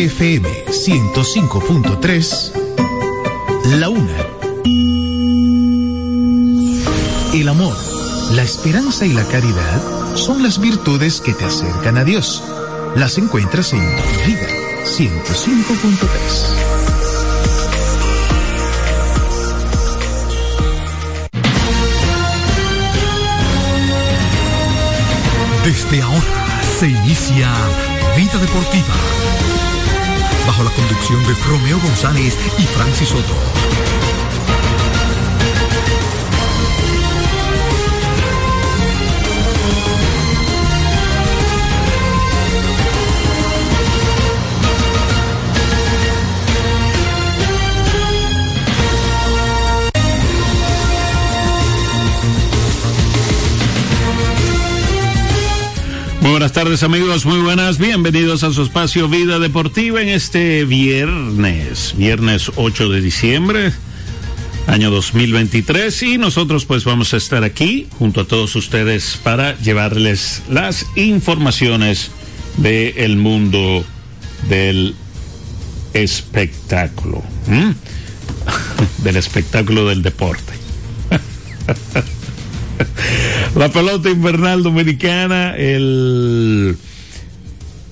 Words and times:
FM 0.00 0.48
105.3, 0.68 2.52
la 3.78 3.90
una. 3.90 4.16
El 7.34 7.46
amor, 7.46 7.76
la 8.32 8.42
esperanza 8.42 9.04
y 9.04 9.12
la 9.12 9.24
caridad 9.26 10.16
son 10.16 10.42
las 10.42 10.58
virtudes 10.58 11.20
que 11.20 11.34
te 11.34 11.44
acercan 11.44 11.98
a 11.98 12.04
Dios. 12.04 12.42
Las 12.96 13.18
encuentras 13.18 13.74
en 13.74 13.80
Vida 14.26 14.48
105.3. 14.84 15.26
Desde 25.66 26.00
ahora 26.00 26.62
se 26.78 26.88
inicia 26.88 27.52
Vida 28.16 28.38
Deportiva. 28.38 29.19
Bajo 30.46 30.64
la 30.64 30.70
conducción 30.70 31.22
de 31.24 31.34
Romeo 31.48 31.78
González 31.80 32.36
y 32.58 32.62
Francis 32.62 33.08
Soto. 33.08 33.59
Buenas 56.30 56.52
tardes 56.52 56.84
amigos, 56.84 57.26
muy 57.26 57.40
buenas, 57.40 57.78
bienvenidos 57.78 58.44
a 58.44 58.52
su 58.52 58.62
espacio 58.62 59.08
Vida 59.08 59.40
Deportiva 59.40 60.00
en 60.00 60.08
este 60.08 60.64
viernes, 60.64 61.94
viernes 61.96 62.52
8 62.54 62.88
de 62.88 63.00
diciembre, 63.00 63.72
año 64.68 64.92
2023 64.92 66.02
y 66.04 66.18
nosotros 66.18 66.66
pues 66.66 66.84
vamos 66.84 67.14
a 67.14 67.16
estar 67.16 67.42
aquí 67.42 67.88
junto 67.98 68.20
a 68.20 68.26
todos 68.26 68.54
ustedes 68.54 69.18
para 69.24 69.58
llevarles 69.58 70.44
las 70.48 70.86
informaciones 70.94 72.12
del 72.58 73.16
mundo 73.16 73.84
del 74.48 74.94
espectáculo, 75.94 77.24
del 79.02 79.16
espectáculo 79.16 79.88
del 79.88 80.02
deporte. 80.02 80.52
La 83.56 83.68
pelota 83.68 84.08
invernal 84.08 84.62
dominicana, 84.62 85.56
el 85.56 86.76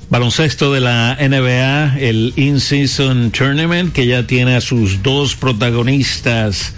baloncesto 0.08 0.72
de 0.72 0.80
la 0.80 1.18
NBA, 1.20 1.98
el 1.98 2.32
In-Season 2.36 3.32
Tournament, 3.32 3.92
que 3.92 4.06
ya 4.06 4.24
tiene 4.26 4.54
a 4.54 4.60
sus 4.60 5.02
dos 5.02 5.34
protagonistas 5.34 6.74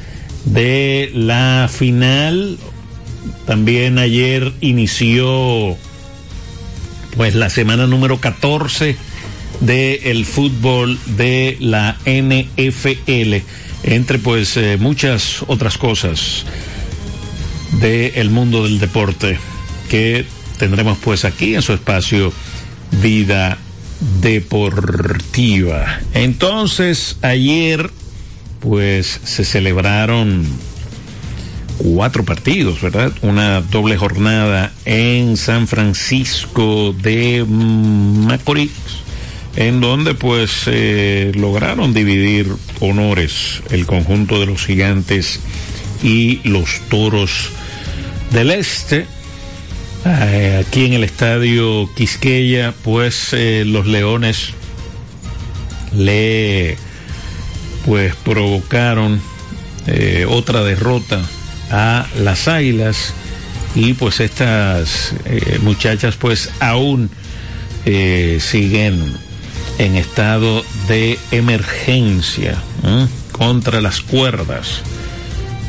de 0.47 1.11
la 1.15 1.69
final. 1.71 2.59
También 3.47 3.99
ayer 3.99 4.51
inició 4.63 5.77
pues 7.17 7.35
la 7.35 7.51
semana 7.51 7.87
número 7.87 8.19
14 8.19 8.97
de 9.61 9.95
el 10.05 10.25
fútbol 10.25 10.99
de 11.05 11.59
la 11.61 11.99
NFL, 12.07 13.45
entre 13.83 14.19
pues 14.19 14.57
eh, 14.57 14.79
muchas 14.81 15.45
otras 15.47 15.77
cosas 15.77 16.47
del 17.73 18.13
el 18.17 18.31
mundo 18.31 18.65
del 18.65 18.79
deporte 18.79 19.39
que 19.89 20.25
tendremos 20.59 20.99
pues 20.99 21.25
aquí 21.25 21.55
en 21.55 21.63
su 21.63 21.73
espacio 21.73 22.33
Vida 23.03 23.59
Deportiva. 24.21 26.01
Entonces, 26.15 27.17
ayer 27.23 27.91
pues 28.61 29.21
se 29.25 29.45
celebraron 29.45 30.47
cuatro 31.79 32.25
partidos, 32.25 32.81
¿verdad? 32.83 33.13
Una 33.23 33.63
doble 33.63 33.97
jornada 33.97 34.73
en 34.85 35.37
San 35.37 35.67
Francisco 35.67 36.95
de 37.01 37.45
Macorís, 37.47 38.71
en 39.57 39.81
donde 39.81 40.15
pues 40.15 40.69
lograron 41.35 41.95
dividir 41.95 42.49
honores 42.81 43.63
el 43.71 43.87
conjunto 43.87 44.41
de 44.41 44.47
los 44.47 44.67
gigantes 44.67 45.41
y 46.03 46.41
los 46.49 46.81
toros 46.91 47.51
del 48.31 48.51
Este. 48.51 49.07
Eh, 50.05 50.65
aquí 50.67 50.87
en 50.87 50.95
el 50.95 51.05
estadio 51.05 51.91
Quisqueya, 51.95 52.73
pues 52.83 53.33
eh, 53.33 53.65
los 53.67 53.87
Leones 53.87 54.51
le 55.93 56.77
pues 57.85 58.15
provocaron 58.17 59.21
eh, 59.87 60.27
otra 60.29 60.63
derrota 60.63 61.21
a 61.71 62.07
las 62.19 62.49
Águilas 62.49 63.13
y 63.75 63.95
pues 63.95 64.21
estas 64.21 65.15
muchachas 65.63 66.17
pues 66.17 66.51
aún 66.61 67.11
siguen 67.85 69.15
en 69.79 69.97
estado 69.97 70.65
de 70.89 71.19
emergencia 71.31 72.57
contra 73.33 73.81
las 73.81 74.01
cuerdas 74.01 74.83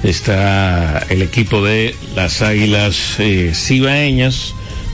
está 0.04 1.00
el 1.10 1.22
equipo 1.22 1.64
de 1.64 1.96
las 2.16 2.42
Águilas 2.42 3.16
eh, 3.20 3.52
Cibaeñas 3.54 4.54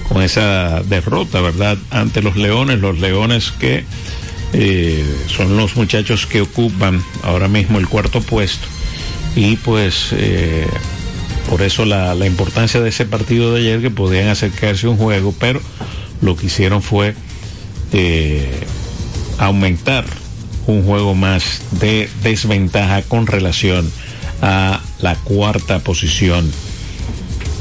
con 0.09 0.21
esa 0.21 0.83
derrota, 0.83 1.41
¿verdad? 1.41 1.77
Ante 1.91 2.21
los 2.21 2.35
Leones, 2.35 2.79
los 2.79 2.99
Leones 2.99 3.51
que 3.51 3.83
eh, 4.53 5.05
son 5.27 5.57
los 5.57 5.75
muchachos 5.75 6.25
que 6.25 6.41
ocupan 6.41 7.03
ahora 7.23 7.47
mismo 7.47 7.79
el 7.79 7.87
cuarto 7.87 8.21
puesto 8.21 8.67
y 9.35 9.57
pues 9.57 10.09
eh, 10.13 10.65
por 11.49 11.61
eso 11.61 11.85
la, 11.85 12.15
la, 12.15 12.25
importancia 12.25 12.79
de 12.79 12.89
ese 12.89 13.05
partido 13.05 13.53
de 13.53 13.61
ayer 13.61 13.81
que 13.81 13.89
podían 13.91 14.29
acercarse 14.29 14.87
a 14.87 14.89
un 14.89 14.97
juego, 14.97 15.33
pero 15.37 15.61
lo 16.21 16.35
que 16.35 16.47
hicieron 16.47 16.81
fue 16.81 17.13
aumentar 19.37 20.05
un 20.65 20.83
juego 20.83 21.15
más 21.15 21.61
de 21.71 22.09
desventaja 22.23 23.01
con 23.03 23.27
relación 23.27 23.89
a 24.41 24.81
la 25.01 25.15
cuarta 25.15 25.79
posición 25.79 26.51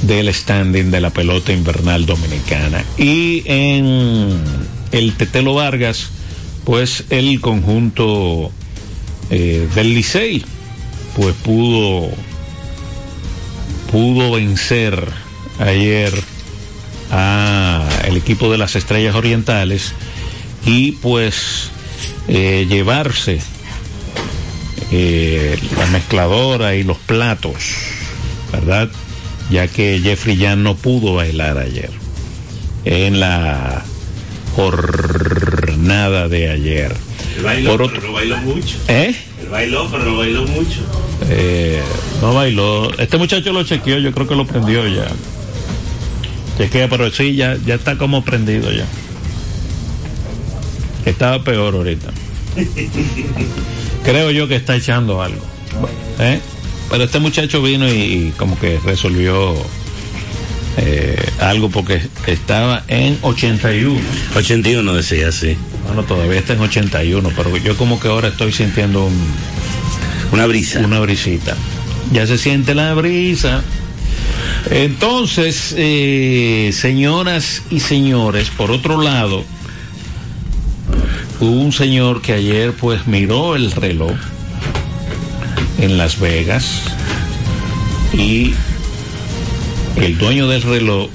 del 0.03 0.33
standing 0.33 0.91
de 0.91 1.01
la 1.01 1.11
pelota 1.11 1.53
invernal 1.53 2.07
dominicana. 2.07 2.85
Y 2.97 3.43
en 3.47 4.39
el 4.93 5.15
Tetelo 5.15 5.55
Vargas, 5.55 6.11
pues 6.65 7.05
el 7.11 7.41
conjunto 7.41 8.51
eh, 9.31 9.69
del 9.75 9.95
Licey, 9.95 10.45
pues 11.17 11.35
pudo, 11.43 12.11
pudo 13.91 14.33
vencer 14.33 15.09
ayer 15.59 16.13
a 17.11 17.89
el 18.07 18.17
equipo 18.17 18.51
de 18.51 18.59
las 18.59 18.77
Estrellas 18.77 19.15
Orientales 19.15 19.93
y 20.65 20.93
pues 20.93 21.71
eh, 22.29 22.67
llevarse 22.69 23.41
eh, 24.99 25.59
la 25.77 25.87
mezcladora 25.87 26.75
y 26.75 26.83
los 26.83 26.97
platos, 26.97 27.55
¿verdad? 28.51 28.89
Ya 29.51 29.69
que 29.69 30.01
Jeffrey 30.03 30.39
ya 30.39 30.57
no 30.57 30.75
pudo 30.75 31.15
bailar 31.15 31.59
ayer 31.59 31.91
en 32.87 33.21
la 33.21 33.85
jornada 34.55 36.29
de 36.29 36.51
ayer. 36.51 36.97
El 37.37 37.43
bailó, 37.43 37.77
pero 37.77 38.07
no 38.07 38.13
bailó 38.15 38.39
mucho. 38.39 38.79
¿Eh? 38.89 39.15
El 39.43 39.49
bailó, 39.51 39.87
pero 39.91 40.05
no 40.05 40.17
bailó 40.17 40.47
mucho. 40.47 40.81
Eh, 41.29 41.83
no 42.23 42.33
bailó. 42.33 42.91
Este 42.99 43.19
muchacho 43.19 43.53
lo 43.53 43.65
chequeó, 43.65 43.99
yo 43.99 44.13
creo 44.13 44.27
que 44.27 44.35
lo 44.35 44.47
prendió 44.47 44.87
ya. 44.89 45.09
Chequea, 46.57 46.89
pero 46.89 47.11
sí, 47.11 47.37
ya, 47.37 47.59
ya 47.67 47.75
está 47.75 47.99
como 47.99 48.25
prendido 48.25 48.73
ya. 48.73 48.87
Estaba 51.05 51.45
peor 51.45 51.75
ahorita. 51.75 52.09
Creo 54.07 54.31
yo 54.31 54.47
que 54.47 54.55
está 54.55 54.77
echando 54.77 55.21
algo. 55.21 55.43
¿Eh? 56.21 56.41
Pero 56.89 57.03
este 57.03 57.19
muchacho 57.19 57.61
vino 57.61 57.93
y, 57.93 58.33
como 58.37 58.57
que 58.57 58.79
resolvió 58.85 59.55
eh, 60.77 61.21
algo 61.41 61.71
porque 61.71 62.01
estaba 62.29 62.85
en 62.87 63.19
81. 63.23 64.01
81 64.37 64.95
decía, 64.95 65.33
sí. 65.33 65.57
Bueno, 65.87 66.05
todavía 66.05 66.39
está 66.39 66.53
en 66.53 66.61
81, 66.61 67.33
pero 67.37 67.57
yo 67.57 67.77
como 67.77 67.99
que 67.99 68.07
ahora 68.07 68.29
estoy 68.29 68.53
sintiendo 68.53 69.07
un, 69.07 69.27
una 70.31 70.47
brisa. 70.47 70.79
Una 70.79 71.01
brisita. 71.01 71.57
Ya 72.13 72.29
se 72.29 72.39
siente 72.39 72.77
la 72.77 72.95
brisa. 72.95 73.65
Entonces, 74.71 75.75
eh, 75.77 76.71
señoras 76.73 77.65
y 77.71 77.81
señores, 77.81 78.51
por 78.51 78.71
otro 78.71 79.03
lado, 79.03 79.45
Hubo 81.41 81.51
un 81.51 81.73
señor 81.73 82.23
que 82.23 82.33
ayer 82.33 82.73
pues 82.73 83.07
miró 83.07 83.57
el 83.57 83.71
reloj 83.73 84.13
en 85.79 85.99
Las 85.99 86.19
Vegas 86.19 86.83
y 88.15 88.55
el 89.97 90.17
dueño 90.19 90.49
del 90.49 90.63
reloj 90.63 91.09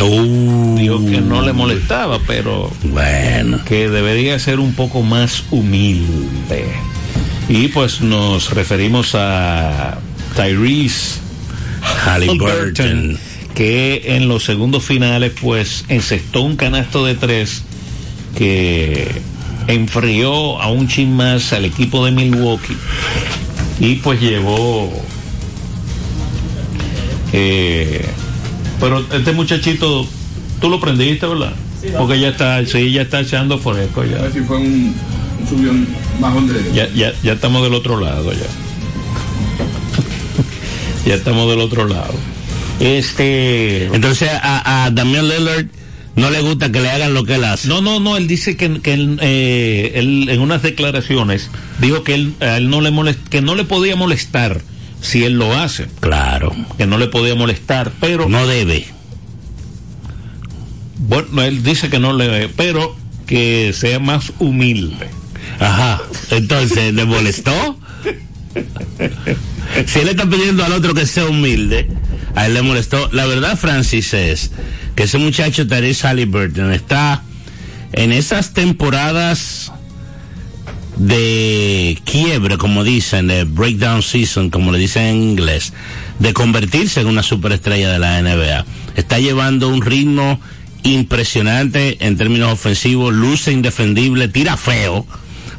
Uh, 0.00 0.74
Dijo 0.78 1.04
que 1.04 1.20
no 1.20 1.42
le 1.42 1.52
molestaba, 1.52 2.18
pero 2.26 2.70
Bueno. 2.82 3.60
que 3.64 3.88
debería 3.90 4.38
ser 4.38 4.58
un 4.58 4.72
poco 4.74 5.02
más 5.02 5.44
humilde. 5.50 6.64
Y 7.48 7.68
pues 7.68 8.00
nos 8.00 8.50
referimos 8.54 9.14
a 9.14 9.98
Tyrese 10.34 11.20
Halliburton. 12.06 13.18
que 13.54 14.16
en 14.16 14.28
los 14.28 14.44
segundos 14.44 14.82
finales 14.82 15.32
pues 15.40 15.84
encestó 15.88 16.40
un 16.40 16.56
canasto 16.56 17.04
de 17.04 17.14
tres 17.14 17.62
que 18.36 19.08
enfrió 19.66 20.60
a 20.60 20.70
un 20.70 20.88
chin 20.88 21.14
más 21.14 21.52
al 21.52 21.64
equipo 21.64 22.04
de 22.04 22.12
Milwaukee 22.12 22.76
y 23.78 23.96
pues 23.96 24.20
llevó 24.20 24.92
eh, 27.32 28.04
pero 28.80 29.04
este 29.12 29.32
muchachito 29.32 30.06
tú 30.60 30.68
lo 30.68 30.80
prendiste 30.80 31.26
verdad 31.26 31.52
porque 31.98 32.20
ya 32.20 32.28
está 32.28 32.64
sí 32.66 32.92
ya 32.92 33.02
está 33.02 33.20
echando 33.20 33.58
fresco 33.58 34.04
ya 34.04 34.18
A 34.18 34.22
ver 34.22 34.32
si 34.32 34.40
fue 34.40 34.58
un, 34.58 34.94
un 35.40 35.48
subión 35.48 35.86
bajón 36.20 36.48
de. 36.48 36.72
ya, 36.72 36.88
ya, 36.94 37.12
ya 37.22 37.32
estamos 37.32 37.62
del 37.62 37.74
otro 37.74 37.98
lado 38.00 38.32
ya. 38.32 38.38
ya 41.06 41.14
estamos 41.14 41.48
del 41.50 41.60
otro 41.60 41.88
lado. 41.88 42.14
Este. 42.78 43.86
Entonces 43.86 44.30
a, 44.32 44.84
a 44.84 44.90
Damian 44.90 45.28
Lillard 45.28 45.66
no 46.16 46.30
le 46.30 46.40
gusta 46.42 46.70
que 46.70 46.80
le 46.80 46.90
hagan 46.90 47.14
lo 47.14 47.24
que 47.24 47.36
él 47.36 47.44
hace. 47.44 47.68
No, 47.68 47.80
no, 47.80 47.98
no, 48.00 48.16
él 48.16 48.26
dice 48.26 48.56
que, 48.56 48.80
que 48.80 48.92
él, 48.94 49.18
eh, 49.22 49.92
él, 49.94 50.28
en 50.28 50.40
unas 50.40 50.62
declaraciones 50.62 51.50
dijo 51.80 52.02
que 52.04 52.14
él, 52.14 52.34
a 52.40 52.56
él 52.58 52.68
no 52.70 52.80
le 52.80 52.90
molest, 52.90 53.18
que 53.28 53.40
no 53.40 53.54
le 53.54 53.64
podía 53.64 53.96
molestar 53.96 54.60
si 55.00 55.24
él 55.24 55.34
lo 55.38 55.52
hace, 55.58 55.86
Claro. 56.00 56.54
que 56.78 56.86
no 56.86 56.96
le 56.98 57.08
podía 57.08 57.34
molestar, 57.34 57.90
pero 58.00 58.28
No 58.28 58.46
debe. 58.46 58.86
bueno, 60.98 61.42
él 61.42 61.62
dice 61.62 61.88
que 61.90 61.98
no 61.98 62.12
le, 62.12 62.48
pero 62.50 62.94
que 63.26 63.72
sea 63.74 63.98
más 63.98 64.32
humilde. 64.38 65.08
Ajá. 65.58 66.02
Entonces, 66.30 66.92
¿le 66.94 67.04
molestó? 67.04 67.78
Si 69.86 70.00
él 70.00 70.08
está 70.08 70.28
pidiendo 70.28 70.62
al 70.64 70.72
otro 70.72 70.92
que 70.92 71.06
sea 71.06 71.24
humilde, 71.24 71.88
a 72.34 72.46
él 72.46 72.54
le 72.54 72.62
molestó. 72.62 73.08
La 73.12 73.26
verdad, 73.26 73.56
Francis, 73.56 74.14
es 74.14 74.50
que 74.94 75.04
ese 75.04 75.18
muchacho 75.18 75.66
Therese 75.66 76.06
Halliburton 76.06 76.72
está 76.72 77.22
en 77.92 78.12
esas 78.12 78.52
temporadas 78.52 79.72
de 80.96 81.98
quiebre, 82.04 82.58
como 82.58 82.84
dicen, 82.84 83.26
de 83.26 83.44
breakdown 83.44 84.02
season, 84.02 84.50
como 84.50 84.72
le 84.72 84.78
dicen 84.78 85.04
en 85.04 85.22
inglés, 85.22 85.72
de 86.18 86.32
convertirse 86.32 87.00
en 87.00 87.06
una 87.06 87.22
superestrella 87.22 87.90
de 87.90 87.98
la 87.98 88.20
NBA. 88.20 88.64
Está 88.96 89.18
llevando 89.18 89.68
un 89.68 89.82
ritmo 89.82 90.40
impresionante 90.82 92.04
en 92.06 92.16
términos 92.16 92.52
ofensivos, 92.52 93.12
luce 93.12 93.52
indefendible, 93.52 94.28
tira 94.28 94.56
feo, 94.56 95.06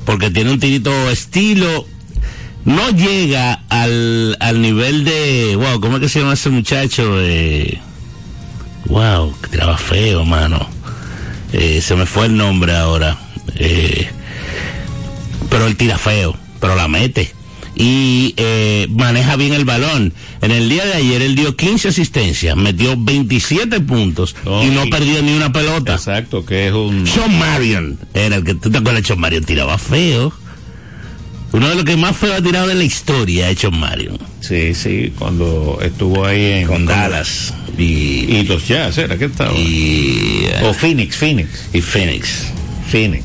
porque 0.06 0.30
tiene 0.30 0.52
un 0.52 0.60
tirito 0.60 1.10
estilo, 1.10 1.88
no 2.65 2.89
llega 2.92 3.63
al, 3.69 4.38
al 4.39 4.62
nivel 4.62 5.04
de, 5.04 5.56
wow, 5.56 5.80
¿cómo 5.80 5.98
es 5.98 6.01
que 6.04 6.10
se 6.10 6.19
llama 6.19 6.33
ese 6.33 6.50
muchacho? 6.50 7.19
Eh, 7.19 7.80
wow, 8.86 9.33
que 9.42 9.50
tiraba 9.50 9.77
feo, 9.77 10.24
mano. 10.25 10.68
Eh, 11.51 11.81
se 11.81 11.95
me 11.95 12.06
fue 12.06 12.27
el 12.27 12.38
nombre 12.38 12.75
ahora. 12.75 13.18
Eh, 13.56 14.07
pero 15.50 15.68
él 15.68 15.75
tira 15.75 15.98
feo, 15.98 16.36
pero 16.60 16.75
la 16.75 16.88
mete. 16.88 17.31
Y 17.75 18.33
eh, 18.38 18.88
maneja 18.92 19.36
bien 19.36 19.54
el 19.54 19.65
balón. 19.65 20.13
En 20.42 20.51
el 20.51 20.69
día 20.69 20.86
de 20.86 20.94
ayer 20.94 21.21
él 21.24 21.36
dio 21.36 21.56
15 21.56 21.89
asistencias, 21.89 22.56
metió 22.56 22.95
27 22.98 23.80
puntos 23.81 24.36
Oh, 24.45 24.63
y 24.63 24.68
no 24.68 24.86
perdió 24.92 25.21
ni 25.24 25.33
una 25.36 25.51
pelota. 25.51 25.95
Exacto, 25.95 26.45
que 26.45 26.68
es 26.68 26.74
un 26.74 27.07
Sean 27.07 27.38
Marion 27.39 27.98
era 28.13 28.36
el 28.36 28.44
que 28.44 28.54
tú 28.54 28.69
te 28.69 28.77
acuerdas, 28.77 29.06
Sean 29.07 29.19
Marion 29.19 29.44
tiraba 29.44 29.77
feo. 29.77 30.31
Uno 31.53 31.69
de 31.69 31.75
los 31.75 31.83
que 31.85 31.95
más 31.97 32.17
feo 32.17 32.33
ha 32.33 32.41
tirado 32.41 32.67
de 32.67 32.73
la 32.75 32.83
historia 32.83 33.50
es 33.50 33.59
Sean 33.59 33.79
Marion. 33.79 34.17
sí, 34.41 34.73
sí, 34.73 35.13
cuando 35.17 35.79
estuvo 35.81 36.25
ahí 36.25 36.61
en 36.61 36.67
Con 36.67 36.85
Dallas 36.85 37.53
y, 37.77 38.25
y 38.27 38.44
los 38.44 38.67
Jazz, 38.67 38.97
era 38.97 39.17
que 39.17 39.25
estaba. 39.25 39.53
y, 39.57 40.45
eh, 40.50 40.61
o 40.63 40.73
Phoenix, 40.73 41.15
Phoenix. 41.15 41.65
y 41.73 41.81
Phoenix. 41.81 42.47
Phoenix. 42.89 43.23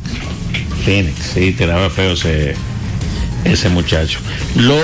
Phoenix, 0.84 1.14
sí, 1.34 1.52
tiraba 1.52 1.90
feo 1.90 2.12
ese, 2.12 2.54
ese 3.44 3.68
muchacho. 3.70 4.18
Lo 4.54 4.78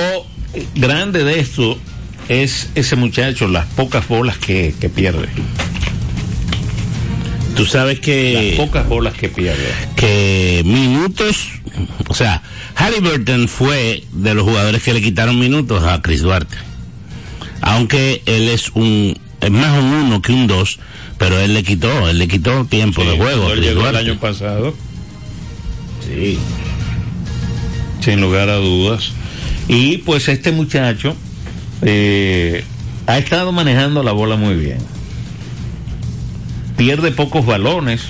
grande 0.75 1.23
de 1.25 1.39
esto 1.41 1.79
es 2.29 2.71
ese 2.75 2.97
muchacho, 2.97 3.47
las 3.49 3.67
pocas 3.67 4.09
bolas 4.09 4.39
que, 4.39 4.75
que 4.81 4.89
pierde. 4.89 5.29
Tú 7.57 7.67
sabes 7.67 7.99
Las 7.99 8.05
que, 8.07 8.55
pocas 8.57 8.89
bolas 8.89 9.15
que 9.15 9.29
pierde. 9.29 9.69
que 9.97 10.63
minutos, 10.65 11.49
o 12.09 12.15
sea, 12.15 12.43
Halliburton 12.77 13.49
fue 13.49 14.05
de 14.13 14.35
los 14.35 14.45
jugadores 14.45 14.83
que 14.83 14.93
le 14.95 15.03
quitaron 15.03 15.39
minutos 15.39 15.85
a 15.85 16.03
Chris 16.03 16.23
Duarte. 16.23 16.57
Aunque 17.61 18.23
él 18.27 18.49
es 18.49 18.71
un, 18.75 19.17
es 19.41 19.51
más 19.51 19.79
un 19.79 19.85
uno 19.87 20.21
que 20.23 20.33
un 20.33 20.47
dos, 20.47 20.79
pero 21.19 21.39
él 21.41 21.55
le 21.55 21.63
quitó, 21.63 22.09
él 22.09 22.19
le 22.19 22.29
quitó 22.29 22.65
tiempo 22.67 23.05
de 23.05 23.17
juego. 23.17 23.53
él 23.53 23.61
llegó 23.61 23.89
el 23.89 23.97
año 23.97 24.19
pasado, 24.19 24.75
Sí. 26.07 26.39
sin 28.01 28.21
lugar 28.21 28.51
a 28.51 28.57
dudas. 28.57 29.13
Y 29.69 29.99
pues 29.99 30.29
este 30.29 30.53
muchacho 30.53 31.17
eh, 31.81 32.65
ha 33.07 33.17
estado 33.19 33.53
manejando 33.53 34.03
la 34.03 34.13
bola 34.13 34.37
muy 34.37 34.55
bien. 34.57 34.79
Pierde 36.77 37.13
pocos 37.13 37.47
balones. 37.47 38.03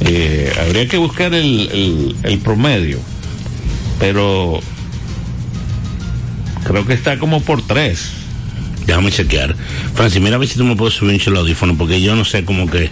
Eh, 0.00 0.52
habría 0.64 0.86
que 0.86 0.96
buscar 0.98 1.34
el, 1.34 1.68
el- 1.72 2.16
el 2.22 2.38
promedio. 2.38 2.98
Pero 3.98 4.60
creo 6.64 6.86
que 6.86 6.92
está 6.94 7.18
como 7.18 7.40
por 7.42 7.66
tres. 7.66 8.10
Déjame 8.86 9.10
chequear. 9.12 9.54
Francis, 9.94 10.20
mira 10.22 10.36
a 10.36 10.38
ver 10.38 10.48
si 10.48 10.56
tú 10.56 10.64
me 10.64 10.76
puedes 10.76 10.94
subir 10.94 11.20
el 11.26 11.36
audífono, 11.36 11.76
porque 11.76 12.00
yo 12.00 12.16
no 12.16 12.24
sé 12.24 12.44
como 12.44 12.70
que 12.70 12.90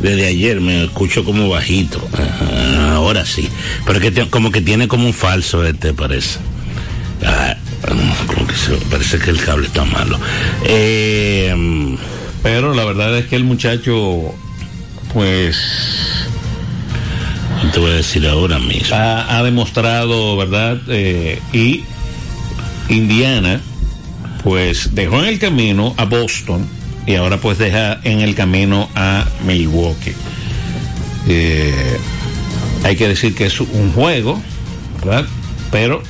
desde 0.00 0.26
ayer 0.26 0.60
me 0.60 0.84
escucho 0.84 1.24
como 1.24 1.48
bajito. 1.48 2.04
Ajá, 2.12 2.94
ahora 2.94 3.24
sí. 3.26 3.48
Pero 3.86 3.98
es 3.98 4.04
que 4.04 4.10
te- 4.10 4.28
como 4.30 4.50
que 4.50 4.60
tiene 4.60 4.88
como 4.88 5.06
un 5.06 5.14
falso 5.14 5.64
este, 5.64 5.92
parece. 5.92 6.38
Ah, 7.24 7.54
como 8.26 8.46
que 8.46 8.54
se- 8.56 8.76
parece 8.90 9.18
que 9.18 9.30
el 9.30 9.40
cable 9.40 9.66
está 9.66 9.84
malo. 9.84 10.18
Eh, 10.64 11.96
Pero 12.42 12.72
la 12.74 12.86
verdad 12.86 13.16
es 13.18 13.26
que 13.26 13.36
el 13.36 13.44
muchacho, 13.44 14.34
pues, 15.12 15.58
te 17.72 17.78
voy 17.80 17.90
a 17.90 17.94
decir 17.94 18.26
ahora 18.26 18.58
mismo. 18.58 18.94
ha, 18.96 19.36
ha 19.38 19.42
demostrado, 19.42 20.36
¿verdad? 20.36 20.78
Eh, 20.88 21.40
y 21.52 21.84
Indiana, 22.88 23.60
pues 24.42 24.94
dejó 24.94 25.20
en 25.20 25.26
el 25.26 25.38
camino 25.38 25.94
a 25.96 26.04
Boston 26.04 26.66
y 27.06 27.14
ahora 27.14 27.38
pues 27.38 27.58
deja 27.58 28.00
en 28.04 28.20
el 28.20 28.34
camino 28.34 28.88
a 28.94 29.26
Milwaukee. 29.46 30.12
Eh, 31.28 31.98
hay 32.84 32.96
que 32.96 33.08
decir 33.08 33.34
que 33.34 33.46
es 33.46 33.60
un 33.60 33.92
juego, 33.92 34.40
¿verdad? 35.04 35.26
Pero 35.70 36.02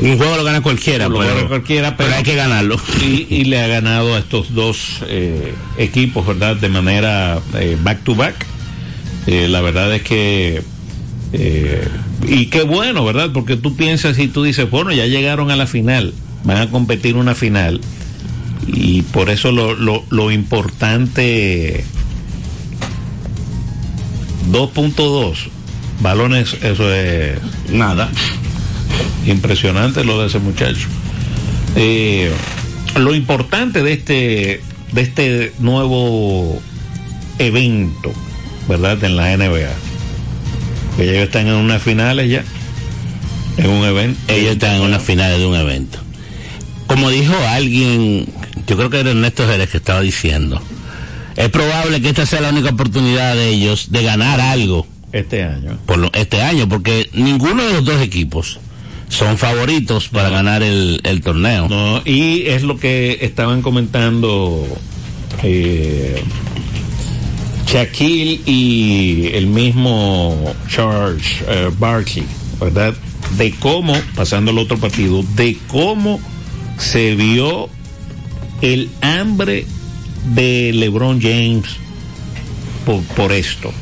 Un 0.00 0.16
juego 0.16 0.36
lo 0.36 0.44
gana 0.44 0.60
cualquiera, 0.62 1.08
Lo 1.08 1.18
pero, 1.18 1.34
gana 1.34 1.48
cualquiera, 1.48 1.96
pero 1.96 2.08
pero- 2.08 2.18
hay 2.18 2.22
que 2.24 2.34
ganarlo. 2.36 2.80
y, 3.02 3.26
y 3.34 3.44
le 3.44 3.60
ha 3.60 3.66
ganado 3.66 4.14
a 4.14 4.18
estos 4.18 4.54
dos 4.54 5.00
eh, 5.08 5.54
equipos, 5.78 6.26
¿verdad? 6.26 6.56
De 6.56 6.68
manera 6.68 7.38
eh, 7.54 7.76
back 7.82 8.02
to 8.04 8.14
back. 8.14 8.46
Eh, 9.26 9.48
la 9.48 9.60
verdad 9.60 9.94
es 9.94 10.02
que 10.02 10.62
eh, 11.32 11.88
y 12.28 12.46
qué 12.46 12.62
bueno, 12.62 13.04
¿verdad? 13.04 13.30
Porque 13.32 13.56
tú 13.56 13.76
piensas 13.76 14.18
y 14.18 14.28
tú 14.28 14.42
dices, 14.42 14.70
bueno, 14.70 14.92
ya 14.92 15.06
llegaron 15.06 15.50
a 15.50 15.56
la 15.56 15.66
final, 15.66 16.14
van 16.44 16.58
a 16.58 16.70
competir 16.70 17.16
una 17.16 17.34
final 17.34 17.80
y 18.66 19.02
por 19.02 19.30
eso 19.30 19.52
lo, 19.52 19.74
lo, 19.74 20.04
lo 20.10 20.30
importante 20.30 21.84
2.2 24.50 25.34
balones, 26.00 26.56
eso 26.62 26.92
es 26.92 27.38
Nada. 27.70 28.10
impresionante 29.26 30.04
lo 30.04 30.20
de 30.20 30.28
ese 30.28 30.38
muchacho. 30.38 30.88
Eh, 31.74 32.30
lo 32.96 33.14
importante 33.14 33.82
de 33.82 33.92
este 33.92 34.60
de 34.92 35.02
este 35.02 35.52
nuevo 35.58 36.60
evento, 37.38 38.12
¿verdad? 38.68 39.02
En 39.04 39.16
la 39.16 39.36
NBA. 39.36 39.72
Ellos 40.98 41.16
están 41.16 41.46
en 41.48 41.54
unas 41.54 41.82
finales 41.82 42.30
ya. 42.30 42.44
En 43.58 43.70
un 43.70 43.84
evento. 43.84 44.18
Ellos 44.28 44.52
están 44.52 44.76
en 44.76 44.82
una 44.82 44.98
final 45.00 45.38
de 45.38 45.46
un 45.46 45.54
evento. 45.54 45.98
Como 46.86 47.10
dijo 47.10 47.34
alguien, 47.50 48.26
yo 48.66 48.76
creo 48.76 48.90
que 48.90 49.00
era 49.00 49.10
Ernesto 49.10 49.46
Jerez 49.46 49.70
que 49.70 49.78
estaba 49.78 50.00
diciendo, 50.02 50.60
es 51.36 51.48
probable 51.50 52.00
que 52.00 52.08
esta 52.10 52.24
sea 52.26 52.40
la 52.40 52.50
única 52.50 52.70
oportunidad 52.70 53.34
de 53.34 53.48
ellos 53.48 53.90
de 53.90 54.02
ganar 54.04 54.40
algo 54.40 54.86
este 55.12 55.42
año. 55.42 55.78
por 55.86 55.98
lo- 55.98 56.12
este 56.14 56.42
año, 56.42 56.68
porque 56.68 57.10
ninguno 57.12 57.64
de 57.64 57.72
los 57.74 57.84
dos 57.84 58.00
equipos 58.00 58.60
son 59.08 59.36
favoritos 59.36 60.08
para 60.08 60.28
ganar 60.30 60.62
el, 60.62 61.00
el 61.04 61.22
torneo. 61.22 61.68
No, 61.68 62.02
y 62.04 62.46
es 62.46 62.62
lo 62.62 62.78
que 62.78 63.18
estaban 63.20 63.62
comentando 63.62 64.66
eh, 65.42 66.22
Shaquille 67.66 68.40
y 68.46 69.30
el 69.34 69.46
mismo 69.48 70.54
Charles 70.68 71.24
eh, 71.48 71.70
Barkley, 71.78 72.24
¿verdad? 72.60 72.94
De 73.36 73.50
cómo, 73.52 73.94
pasando 74.14 74.52
al 74.52 74.58
otro 74.58 74.78
partido, 74.78 75.22
de 75.34 75.58
cómo 75.66 76.20
se 76.78 77.14
vio 77.16 77.68
el 78.62 78.88
hambre 79.00 79.66
de 80.34 80.72
LeBron 80.74 81.20
James 81.20 81.64
por, 82.84 83.02
por 83.02 83.32
esto. 83.32 83.72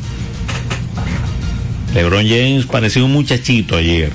LeBron 1.95 2.27
James 2.27 2.67
parecía 2.67 3.05
un 3.05 3.13
muchachito 3.13 3.77
ayer, 3.77 4.11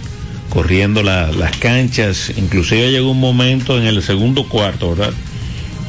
corriendo 0.50 1.04
la- 1.04 1.32
las 1.32 1.56
canchas, 1.58 2.32
inclusive 2.36 2.92
llegó 2.92 3.12
un 3.12 3.20
momento 3.20 3.78
en 3.80 3.86
el 3.88 4.02
segundo 4.02 4.50
cuarto, 4.50 4.90
¿verdad? 4.96 5.14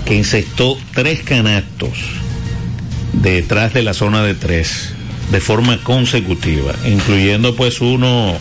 Que 0.04 0.18
encestó 0.18 0.78
tres 0.94 1.22
canastos 1.22 1.90
detrás 3.20 3.72
de 3.74 3.82
la 3.82 3.94
zona 3.94 4.22
de 4.24 4.34
tres, 4.34 4.90
de 5.30 5.40
forma 5.40 5.78
consecutiva, 5.82 6.72
incluyendo 6.86 7.54
pues 7.56 7.80
uno 7.80 8.36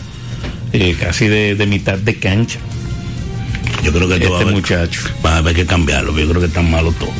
eh, 0.72 0.96
casi 0.98 1.28
de, 1.28 1.54
de 1.54 1.66
mitad 1.66 1.98
de 1.98 2.16
cancha. 2.18 2.58
Yo 3.84 3.92
creo 3.92 4.08
que 4.08 4.18
va 4.28 4.40
Este 4.40 4.52
muchacho. 4.52 5.00
va 5.24 5.34
a 5.34 5.36
haber 5.38 5.54
que 5.56 5.64
cambiarlo. 5.66 6.16
Yo 6.18 6.28
creo 6.28 6.40
que 6.40 6.48
están 6.48 6.70
malos 6.70 6.94
todos. 6.96 7.14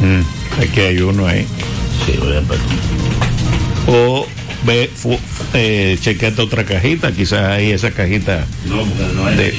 Mm, 0.00 0.62
aquí 0.62 0.80
hay 0.80 0.98
uno 1.00 1.26
ahí. 1.26 1.46
Sí, 2.06 2.12
voy 2.18 2.34
a. 2.36 2.42
O 3.88 4.26
ve, 4.64 4.90
fu- 4.94 5.18
eh, 5.54 5.98
chequeate 6.00 6.40
otra 6.42 6.64
cajita, 6.64 7.12
quizás 7.12 7.42
ahí 7.50 7.70
esa 7.70 7.90
cajita 7.90 8.44
No, 8.66 8.84
no 9.14 9.24
de, 9.30 9.54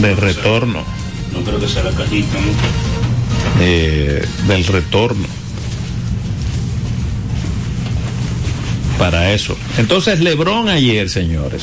de 0.00 0.14
retorno, 0.14 0.84
No 1.32 1.40
creo 1.40 1.58
que 1.60 1.68
sea 1.68 1.84
la 1.84 1.90
cajita. 1.92 2.36
eh, 3.60 4.24
del 4.48 4.64
retorno. 4.66 5.26
Para 8.98 9.32
eso. 9.32 9.56
Entonces, 9.78 10.20
Lebron 10.20 10.68
ayer, 10.68 11.08
señores, 11.10 11.62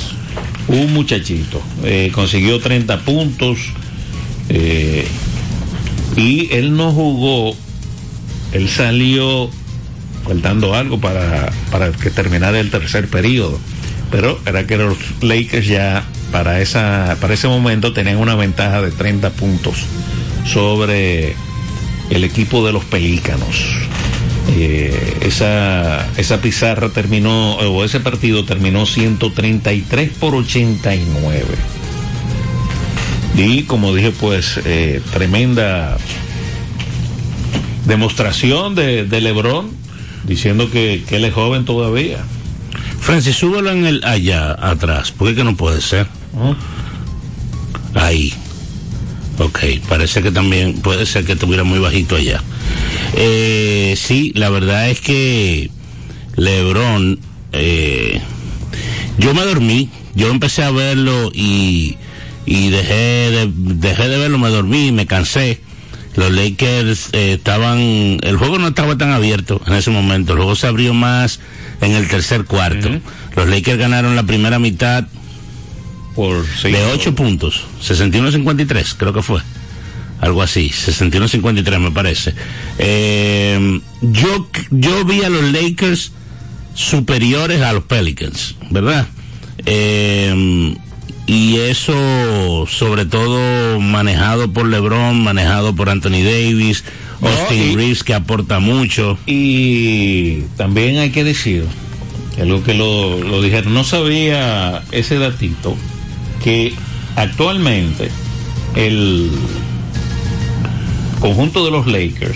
un 0.68 0.94
muchachito, 0.94 1.62
eh, 1.84 2.12
consiguió 2.14 2.60
30 2.60 3.00
puntos 3.00 3.60
eh, 4.50 5.08
y 6.16 6.54
él 6.54 6.76
no 6.76 6.92
jugó, 6.92 7.56
él 8.52 8.70
salió 8.70 9.50
faltando 10.24 10.74
algo 10.76 11.00
para, 11.00 11.52
para 11.72 11.92
que 11.92 12.10
terminara 12.10 12.60
el 12.60 12.70
tercer 12.70 13.08
periodo. 13.08 13.60
Pero 14.12 14.40
era 14.46 14.68
que 14.68 14.78
los 14.78 14.98
Lakers 15.22 15.66
ya 15.68 16.04
para, 16.32 16.62
esa, 16.62 17.18
para 17.20 17.34
ese 17.34 17.48
momento 17.48 17.94
tenían 17.94 18.18
una 18.18 18.36
ventaja 18.36 18.82
de 18.82 18.92
30 18.92 19.32
puntos 19.32 19.86
sobre 20.46 21.36
el 22.10 22.24
equipo 22.24 22.66
de 22.66 22.74
los 22.74 22.84
Pelícanos. 22.86 23.66
Eh, 24.56 25.18
esa, 25.22 26.08
esa 26.16 26.40
pizarra 26.42 26.90
terminó, 26.90 27.56
o 27.56 27.84
ese 27.84 28.00
partido 28.00 28.46
terminó 28.46 28.86
133 28.86 30.12
por 30.20 30.36
89. 30.36 31.46
Y 33.36 33.64
como 33.64 33.96
dije, 33.96 34.12
pues 34.12 34.60
eh, 34.64 35.02
tremenda 35.12 35.98
demostración 37.86 38.76
de, 38.76 39.06
de 39.06 39.22
Lebron 39.22 39.72
diciendo 40.26 40.70
que, 40.70 41.04
que 41.08 41.16
él 41.16 41.26
es 41.26 41.34
joven 41.34 41.66
todavía. 41.66 42.20
Francis, 43.00 43.36
súbelo 43.36 43.72
en 43.72 43.86
el 43.86 44.04
allá 44.04 44.54
atrás. 44.54 45.12
¿Por 45.12 45.30
qué 45.30 45.36
que 45.36 45.44
no 45.44 45.56
puede 45.56 45.82
ser? 45.82 46.08
¿no? 46.34 46.56
Ahí. 48.00 48.34
Ok, 49.40 49.60
parece 49.90 50.22
que 50.22 50.32
también 50.32 50.76
puede 50.76 51.06
ser 51.08 51.26
que 51.26 51.34
estuviera 51.34 51.64
muy 51.64 51.80
bajito 51.80 52.16
allá. 52.16 52.42
Eh, 53.16 53.96
sí, 53.98 54.32
la 54.36 54.50
verdad 54.50 54.90
es 54.90 55.02
que 55.02 55.70
Lebron, 56.36 57.20
eh, 57.52 58.22
yo 59.18 59.34
me 59.34 59.44
dormí, 59.44 59.90
yo 60.16 60.30
empecé 60.30 60.64
a 60.64 60.72
verlo 60.72 61.32
y, 61.34 61.98
y 62.46 62.70
dejé, 62.70 63.32
de, 63.32 63.52
dejé 63.54 64.08
de 64.08 64.18
verlo, 64.18 64.38
me 64.38 64.50
dormí, 64.50 64.92
me 64.92 65.06
cansé. 65.06 65.62
Los 66.16 66.32
Lakers 66.32 67.10
eh, 67.14 67.34
estaban, 67.34 68.20
el 68.22 68.38
juego 68.38 68.60
no 68.60 68.68
estaba 68.68 68.98
tan 68.98 69.12
abierto 69.12 69.60
en 69.66 69.74
ese 69.74 69.90
momento, 69.90 70.34
el 70.34 70.40
juego 70.40 70.56
se 70.56 70.68
abrió 70.68 70.94
más 70.94 71.40
en 71.82 71.94
el 71.94 72.08
tercer 72.08 72.46
cuarto. 72.46 72.90
Los 73.36 73.48
Lakers 73.50 73.80
ganaron 73.80 74.16
la 74.16 74.24
primera 74.24 74.60
mitad 74.60 75.06
Por 76.16 76.46
de 76.46 76.86
8 76.94 77.16
puntos, 77.16 77.66
61-53 77.82 78.96
creo 78.98 79.14
que 79.14 79.24
fue. 79.24 79.42
Algo 80.24 80.42
así, 80.42 80.70
61-53 80.70 81.80
me 81.80 81.92
parece. 81.92 82.34
Eh, 82.80 83.80
yo, 84.02 84.48
yo 84.72 85.04
vi 85.04 85.22
a 85.24 85.30
los 85.30 85.44
Lakers 85.52 86.14
superiores 86.74 87.62
a 87.62 87.74
los 87.74 87.84
Pelicans, 87.84 88.56
¿verdad? 88.70 89.06
Eh, 89.66 90.76
y 91.28 91.58
eso 91.58 92.66
sobre 92.70 93.06
todo 93.06 93.80
manejado 93.82 94.52
por 94.52 94.66
LeBron, 94.68 95.22
manejado 95.24 95.76
por 95.76 95.90
Anthony 95.90 96.24
Davis, 96.24 96.84
No, 97.22 97.28
Austin 97.28 97.72
y- 97.72 97.76
Reeves 97.76 98.04
que 98.04 98.14
aporta 98.14 98.60
mucho. 98.60 99.18
Y 99.26 100.42
también 100.58 100.98
hay 101.00 101.12
que 101.12 101.24
decir, 101.26 101.66
algo 102.40 102.64
que 102.64 102.74
lo, 102.76 103.22
lo 103.22 103.42
dijeron, 103.42 103.74
no 103.74 103.84
sabía 103.84 104.84
ese 104.92 105.18
datito, 105.20 105.76
que 106.44 106.74
actualmente 107.18 108.10
el 108.76 109.30
conjunto 111.24 111.64
de 111.64 111.72
los 111.72 111.88
Lakers 111.88 112.36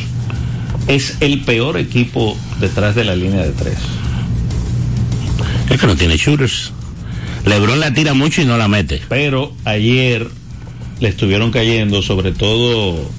es 0.87 1.17
el 1.19 1.41
peor 1.41 1.75
equipo 1.75 2.37
detrás 2.61 2.95
de 2.95 3.03
la 3.03 3.17
línea 3.17 3.43
de 3.43 3.51
tres. 3.51 3.75
Es 5.69 5.77
que 5.77 5.87
no 5.87 5.97
tiene 5.97 6.15
shooters. 6.15 6.71
LeBron 7.43 7.81
la 7.81 7.93
tira 7.93 8.13
mucho 8.13 8.41
y 8.41 8.45
no 8.45 8.57
la 8.57 8.69
mete. 8.69 9.01
Pero 9.09 9.51
ayer 9.65 10.29
le 11.01 11.09
estuvieron 11.09 11.51
cayendo, 11.51 12.01
sobre 12.01 12.31
todo 12.31 13.09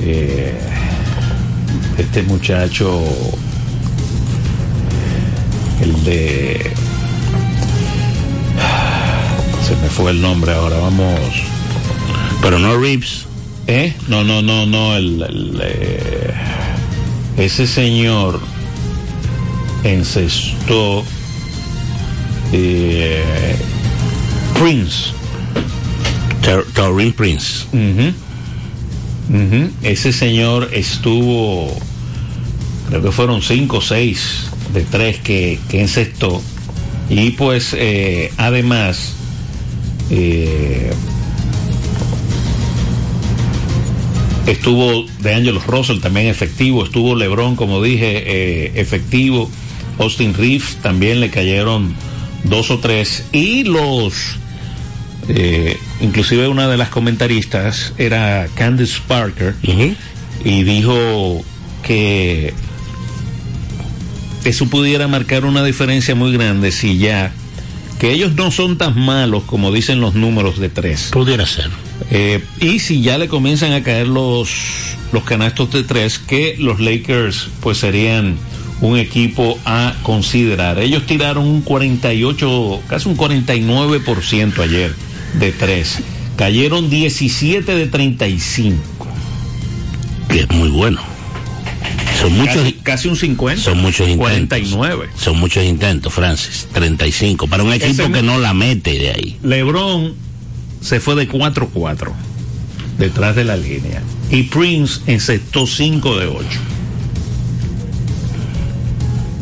eh, 0.00 0.58
este 1.96 2.24
muchacho, 2.24 3.00
el 5.80 6.04
de. 6.04 6.72
Se 9.64 9.76
me 9.76 9.88
fue 9.90 10.10
el 10.10 10.20
nombre 10.20 10.52
ahora, 10.52 10.76
vamos. 10.78 11.20
Pero 12.42 12.58
no 12.58 12.76
Reeves. 12.76 13.29
¿Eh? 13.72 13.94
No, 14.08 14.24
no, 14.24 14.42
no, 14.42 14.66
no, 14.66 14.96
el, 14.96 15.22
el, 15.22 15.60
eh, 15.62 16.34
ese 17.36 17.68
señor 17.68 18.40
encestó 19.84 21.04
eh, 22.52 23.54
Prince. 24.58 25.12
Taurean 26.74 27.12
Prince. 27.12 27.66
Ese 29.84 30.12
señor 30.12 30.70
estuvo, 30.72 31.72
creo 32.88 33.02
que 33.02 33.12
fueron 33.12 33.40
cinco 33.40 33.76
o 33.76 33.80
seis 33.80 34.50
de 34.74 34.82
tres 34.82 35.20
que, 35.20 35.60
que 35.68 35.80
encestó. 35.80 36.42
Y 37.08 37.30
pues 37.30 37.72
eh, 37.78 38.32
además, 38.36 39.14
eh, 40.10 40.90
estuvo 44.46 45.06
de 45.20 45.34
Angelos 45.34 45.66
Russell 45.66 46.00
también 46.00 46.26
efectivo, 46.26 46.84
estuvo 46.84 47.14
Lebron, 47.14 47.56
como 47.56 47.82
dije, 47.82 48.24
eh, 48.26 48.72
efectivo. 48.74 49.50
Austin 49.98 50.34
Reeves 50.34 50.76
también 50.82 51.20
le 51.20 51.30
cayeron 51.30 51.94
dos 52.44 52.70
o 52.70 52.78
tres. 52.78 53.24
Y 53.32 53.64
los 53.64 54.38
eh, 55.28 55.78
inclusive 56.00 56.48
una 56.48 56.68
de 56.68 56.76
las 56.76 56.88
comentaristas 56.88 57.92
era 57.98 58.48
Candice 58.54 59.00
Parker 59.06 59.54
y 60.44 60.62
dijo 60.64 61.44
que 61.82 62.52
eso 64.44 64.66
pudiera 64.66 65.06
marcar 65.06 65.44
una 65.44 65.62
diferencia 65.62 66.14
muy 66.14 66.32
grande 66.32 66.72
si 66.72 66.98
ya 66.98 67.32
que 68.00 68.12
ellos 68.12 68.34
no 68.34 68.50
son 68.50 68.78
tan 68.78 68.98
malos 68.98 69.44
como 69.44 69.70
dicen 69.70 70.00
los 70.00 70.14
números 70.14 70.58
de 70.58 70.70
tres 70.70 71.10
Pudiera 71.12 71.46
ser. 71.46 71.70
Eh, 72.10 72.42
y 72.60 72.78
si 72.78 73.02
ya 73.02 73.18
le 73.18 73.28
comienzan 73.28 73.72
a 73.72 73.82
caer 73.82 74.08
los 74.08 74.50
los 75.12 75.24
canastos 75.24 75.70
de 75.72 75.82
tres 75.82 76.18
que 76.18 76.56
los 76.58 76.80
Lakers 76.80 77.48
pues 77.60 77.78
serían 77.78 78.36
un 78.80 78.96
equipo 78.96 79.58
a 79.64 79.94
considerar 80.02 80.78
ellos 80.78 81.04
tiraron 81.06 81.44
un 81.46 81.60
48 81.62 82.80
casi 82.88 83.08
un 83.08 83.16
49% 83.16 84.58
ayer 84.62 84.94
de 85.38 85.52
tres 85.52 85.98
cayeron 86.36 86.88
17 86.88 87.74
de 87.74 87.86
35 87.86 88.78
Que 90.28 90.40
es 90.40 90.50
muy 90.50 90.68
bueno. 90.70 91.00
Son 92.20 92.32
muchos, 92.36 92.56
casi, 92.56 92.72
casi 92.74 93.08
un 93.08 93.16
50 93.16 93.62
son 93.62 93.78
muchos 93.80 94.08
intentos. 94.08 94.28
49 94.48 95.08
Son 95.16 95.38
muchos 95.38 95.64
intentos, 95.64 96.12
Francis. 96.12 96.68
35. 96.72 97.46
Para 97.46 97.62
un 97.62 97.72
equipo 97.72 98.02
Ese- 98.02 98.12
que 98.12 98.22
no 98.22 98.38
la 98.38 98.52
mete 98.54 98.92
de 98.98 99.10
ahí. 99.10 99.38
LeBron 99.42 100.14
se 100.80 101.00
fue 101.00 101.14
de 101.14 101.28
4-4 101.28 102.12
detrás 102.98 103.36
de 103.36 103.44
la 103.44 103.56
línea. 103.56 104.02
Y 104.30 104.44
Prince 104.44 105.00
encestó 105.06 105.66
5 105.66 106.18
de 106.18 106.26
8. 106.26 106.46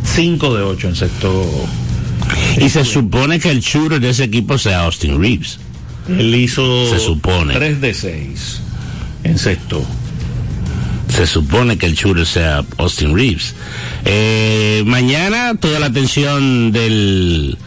5 0.04 0.56
de 0.56 0.62
8 0.62 0.88
encestó. 0.88 1.46
Y 2.60 2.68
se 2.68 2.84
supone 2.84 3.38
que 3.38 3.50
el 3.50 3.60
shooter 3.60 4.00
de 4.00 4.10
ese 4.10 4.24
equipo 4.24 4.58
sea 4.58 4.84
Austin 4.84 5.20
Reeves. 5.20 5.58
Él 6.08 6.34
hizo 6.34 6.88
Se 6.88 6.98
supone. 6.98 7.54
3 7.54 7.80
de 7.80 7.94
6. 7.94 8.60
Encestó. 9.24 9.84
Se 11.08 11.26
supone 11.26 11.78
que 11.78 11.86
el 11.86 11.94
shooter 11.94 12.26
sea 12.26 12.64
Austin 12.78 13.14
Reeves. 13.14 13.54
Eh, 14.04 14.82
mañana 14.86 15.54
toda 15.58 15.80
la 15.80 15.86
atención 15.86 16.72
del, 16.72 17.58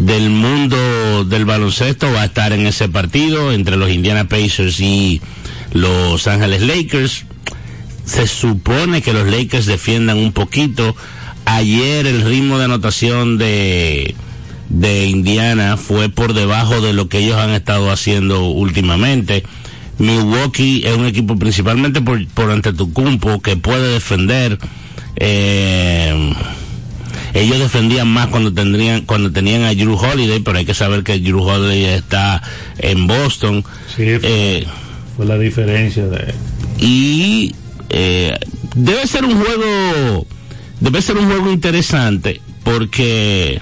del 0.00 0.30
mundo 0.30 1.24
del 1.24 1.44
baloncesto 1.44 2.10
va 2.10 2.22
a 2.22 2.24
estar 2.24 2.52
en 2.54 2.66
ese 2.66 2.88
partido 2.88 3.52
entre 3.52 3.76
los 3.76 3.90
Indiana 3.90 4.28
Pacers 4.28 4.80
y 4.80 5.20
los 5.72 6.26
Ángeles 6.26 6.62
Lakers. 6.62 7.26
Se 8.06 8.26
supone 8.26 9.02
que 9.02 9.12
los 9.12 9.28
Lakers 9.28 9.66
defiendan 9.66 10.16
un 10.16 10.32
poquito. 10.32 10.96
Ayer 11.44 12.06
el 12.06 12.22
ritmo 12.22 12.58
de 12.58 12.64
anotación 12.64 13.36
de, 13.36 14.14
de 14.70 15.06
Indiana 15.06 15.76
fue 15.76 16.08
por 16.08 16.32
debajo 16.32 16.80
de 16.80 16.94
lo 16.94 17.08
que 17.08 17.18
ellos 17.18 17.36
han 17.36 17.50
estado 17.50 17.90
haciendo 17.90 18.44
últimamente. 18.44 19.44
Milwaukee 19.98 20.82
es 20.86 20.96
un 20.96 21.04
equipo 21.04 21.36
principalmente 21.36 22.00
por, 22.00 22.26
por 22.28 22.50
Antetokounmpo 22.50 23.42
que 23.42 23.56
puede 23.56 23.92
defender. 23.92 24.58
Eh, 25.16 26.32
ellos 27.34 27.58
defendían 27.58 28.08
más 28.08 28.28
cuando 28.28 28.52
tendrían 28.52 29.02
cuando 29.02 29.30
tenían 29.32 29.62
a 29.64 29.74
Drew 29.74 29.94
Holiday, 29.96 30.40
pero 30.40 30.58
hay 30.58 30.64
que 30.64 30.74
saber 30.74 31.02
que 31.04 31.18
Drew 31.18 31.42
Holiday 31.42 31.84
está 31.94 32.42
en 32.78 33.06
Boston. 33.06 33.64
Sí, 33.94 34.04
fue, 34.18 34.20
Eh, 34.22 34.66
fue 35.16 35.26
la 35.26 35.38
diferencia 35.38 36.06
de. 36.06 36.34
y 36.78 37.54
eh, 37.90 38.36
debe 38.74 39.06
ser 39.06 39.24
un 39.24 39.34
juego 39.42 40.26
debe 40.80 41.02
ser 41.02 41.16
un 41.16 41.26
juego 41.26 41.52
interesante 41.52 42.40
porque 42.64 43.60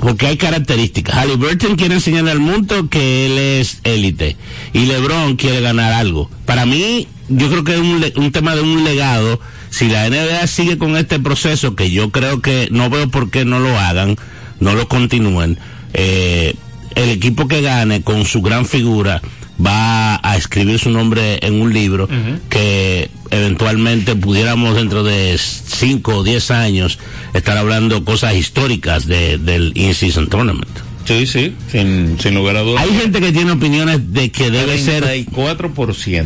porque 0.00 0.26
hay 0.28 0.36
características. 0.38 1.14
Halliburton 1.14 1.76
quiere 1.76 1.94
enseñarle 1.94 2.30
al 2.30 2.40
mundo 2.40 2.88
que 2.88 3.26
él 3.26 3.38
es 3.38 3.80
élite 3.84 4.36
y 4.72 4.86
LeBron 4.86 5.36
quiere 5.36 5.60
ganar 5.60 5.92
algo. 5.92 6.30
Para 6.46 6.64
mí, 6.64 7.06
yo 7.28 7.50
creo 7.50 7.64
que 7.64 7.74
es 7.74 7.80
un, 7.80 8.02
un 8.16 8.32
tema 8.32 8.54
de 8.56 8.62
un 8.62 8.82
legado. 8.82 9.38
Si 9.70 9.88
la 9.88 10.08
NBA 10.08 10.46
sigue 10.46 10.78
con 10.78 10.96
este 10.96 11.18
proceso, 11.20 11.74
que 11.76 11.90
yo 11.90 12.10
creo 12.10 12.40
que 12.42 12.68
no 12.70 12.90
veo 12.90 13.08
por 13.08 13.30
qué 13.30 13.44
no 13.44 13.58
lo 13.60 13.78
hagan, 13.78 14.16
no 14.58 14.74
lo 14.74 14.88
continúen, 14.88 15.58
eh, 15.94 16.54
el 16.96 17.08
equipo 17.10 17.46
que 17.48 17.62
gane 17.62 18.02
con 18.02 18.24
su 18.24 18.42
gran 18.42 18.66
figura 18.66 19.22
va 19.64 20.18
a 20.22 20.36
escribir 20.36 20.78
su 20.78 20.90
nombre 20.90 21.38
en 21.42 21.60
un 21.60 21.72
libro 21.72 22.08
que 22.48 23.10
eventualmente 23.30 24.16
pudiéramos 24.16 24.74
dentro 24.74 25.02
de 25.04 25.38
5 25.38 26.16
o 26.16 26.22
10 26.24 26.50
años 26.50 26.98
estar 27.34 27.56
hablando 27.56 28.04
cosas 28.04 28.34
históricas 28.34 29.06
de, 29.06 29.38
del 29.38 29.72
In-Season 29.76 30.28
Tournament. 30.28 30.68
Sí, 31.04 31.26
sí, 31.26 31.54
sin, 31.70 32.18
sin 32.20 32.34
lugar 32.34 32.56
a 32.56 32.60
dudas. 32.62 32.82
Hay 32.84 32.90
gente 32.98 33.20
que 33.20 33.32
tiene 33.32 33.52
opiniones 33.52 34.12
de 34.12 34.30
que 34.30 34.50
debe 34.50 34.78
ser 34.78 35.04
34% 35.04 36.24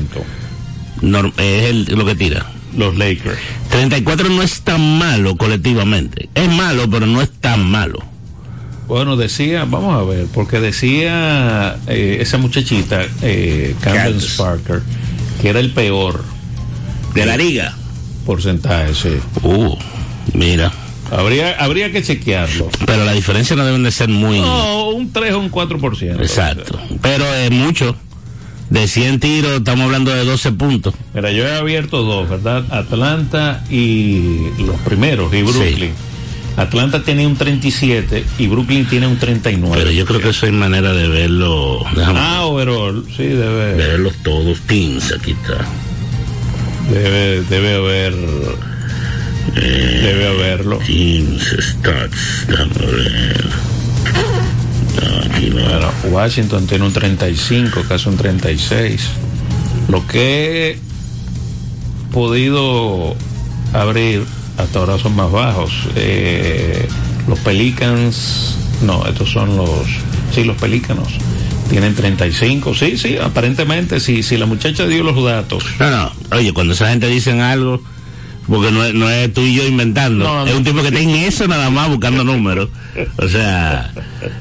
norm- 1.02 1.32
es 1.38 1.64
el- 1.70 1.84
lo 1.96 2.04
que 2.04 2.14
tira. 2.14 2.46
Los 2.76 2.96
Lakers. 2.96 3.38
34 3.70 4.28
no 4.30 4.42
es 4.42 4.60
tan 4.62 4.98
malo 4.98 5.36
colectivamente. 5.36 6.28
Es 6.34 6.48
malo, 6.50 6.88
pero 6.90 7.06
no 7.06 7.22
es 7.22 7.30
tan 7.30 7.64
malo. 7.70 7.98
Bueno, 8.86 9.16
decía, 9.16 9.64
vamos 9.64 9.94
a 9.98 10.04
ver, 10.04 10.26
porque 10.34 10.60
decía 10.60 11.76
eh, 11.86 12.18
esa 12.20 12.36
muchachita, 12.38 13.02
eh, 13.22 13.74
Candace. 13.80 14.36
Parker, 14.36 14.82
que 15.40 15.48
era 15.48 15.58
el 15.60 15.70
peor 15.70 16.22
De 17.14 17.24
la 17.24 17.36
liga. 17.38 17.74
porcentaje, 18.26 18.94
sí. 18.94 19.16
Uh, 19.42 19.74
mira. 20.34 20.70
Habría, 21.10 21.52
habría 21.62 21.92
que 21.92 22.02
chequearlo. 22.02 22.68
Pero 22.86 23.04
la 23.04 23.12
diferencia 23.12 23.54
no 23.56 23.64
deben 23.64 23.84
de 23.84 23.90
ser 23.90 24.08
muy... 24.08 24.40
No, 24.40 24.88
un 24.88 25.12
3 25.12 25.32
o 25.34 25.38
un 25.38 25.50
4%. 25.50 26.20
Exacto. 26.20 26.78
Pero 27.02 27.24
es 27.34 27.50
mucho. 27.50 27.94
De 28.70 28.88
100 28.88 29.20
tiros 29.20 29.52
estamos 29.58 29.84
hablando 29.84 30.10
de 30.10 30.24
12 30.24 30.52
puntos. 30.52 30.94
Mira, 31.14 31.30
yo 31.30 31.46
he 31.46 31.54
abierto 31.56 32.02
dos, 32.02 32.28
¿verdad? 32.28 32.64
Atlanta 32.72 33.62
y 33.70 34.48
los 34.58 34.76
primeros, 34.84 35.32
y 35.34 35.42
Brooklyn. 35.42 35.92
Atlanta 36.56 37.02
tiene 37.02 37.26
un 37.26 37.36
37 37.36 38.24
y 38.38 38.46
Brooklyn 38.46 38.86
tiene 38.86 39.06
un 39.08 39.18
39. 39.18 39.76
Pero 39.76 39.90
yo 39.90 40.04
creo 40.06 40.20
que 40.20 40.28
eso 40.30 40.46
hay 40.46 40.52
manera 40.52 40.92
de 40.92 41.08
verlo. 41.08 41.84
Déjame 41.96 42.18
Ah, 42.20 42.44
overall, 42.46 43.04
sí, 43.16 43.24
de 43.24 43.36
debe, 43.36 43.74
verlos 43.74 44.14
todos. 44.22 44.60
Teams, 44.60 45.12
aquí 45.12 45.32
está. 45.32 45.64
debe, 46.90 47.42
debe 47.42 47.74
haber, 47.74 48.14
debe 49.54 50.28
haberlo. 50.28 50.78
Teams, 50.78 51.56
stats. 51.58 52.46
Déjame 52.46 52.86
ver. 52.92 53.44
Bueno, 55.50 55.90
Washington 56.10 56.66
tiene 56.66 56.84
un 56.84 56.92
35, 56.92 57.82
casi 57.88 58.08
un 58.08 58.16
36. 58.16 59.00
Lo 59.88 60.06
que 60.06 60.70
he 60.70 60.78
podido 62.12 63.14
abrir 63.72 64.24
hasta 64.56 64.78
ahora 64.78 64.98
son 64.98 65.16
más 65.16 65.30
bajos. 65.30 65.72
Eh, 65.96 66.88
los 67.28 67.38
Pelicans, 67.40 68.56
no, 68.82 69.04
estos 69.06 69.30
son 69.30 69.56
los, 69.56 69.86
sí, 70.34 70.44
los 70.44 70.56
Pelícanos. 70.56 71.08
Tienen 71.70 71.94
35, 71.94 72.74
sí, 72.74 72.96
sí, 72.96 73.16
aparentemente, 73.16 73.98
sí, 73.98 74.22
si 74.22 74.36
la 74.36 74.46
muchacha 74.46 74.86
dio 74.86 75.02
los 75.02 75.22
datos. 75.24 75.64
No, 75.80 75.90
no. 75.90 76.12
Oye, 76.32 76.52
cuando 76.52 76.74
esa 76.74 76.90
gente 76.90 77.08
dicen 77.08 77.40
algo, 77.40 77.82
porque 78.48 78.70
no 78.72 78.84
es, 78.84 78.94
no 78.94 79.08
es 79.10 79.32
tú 79.32 79.40
y 79.42 79.54
yo 79.54 79.66
inventando, 79.66 80.24
No, 80.24 80.44
no. 80.44 80.50
es 80.50 80.54
un 80.56 80.64
tipo 80.64 80.80
que 80.82 80.88
está 80.88 81.00
en 81.00 81.10
eso 81.10 81.46
nada 81.48 81.70
más 81.70 81.88
buscando 81.88 82.24
números. 82.24 82.68
O 83.16 83.28
sea, 83.28 83.90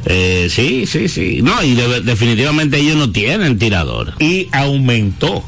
eh, 0.06 0.48
sí, 0.50 0.86
sí, 0.86 1.08
sí. 1.08 1.40
No, 1.42 1.64
y 1.64 1.74
de- 1.76 2.02
definitivamente 2.02 2.78
ellos 2.80 2.96
no 2.98 3.12
tienen 3.12 3.58
tirador. 3.58 4.14
Y 4.20 4.48
aumentó. 4.52 5.44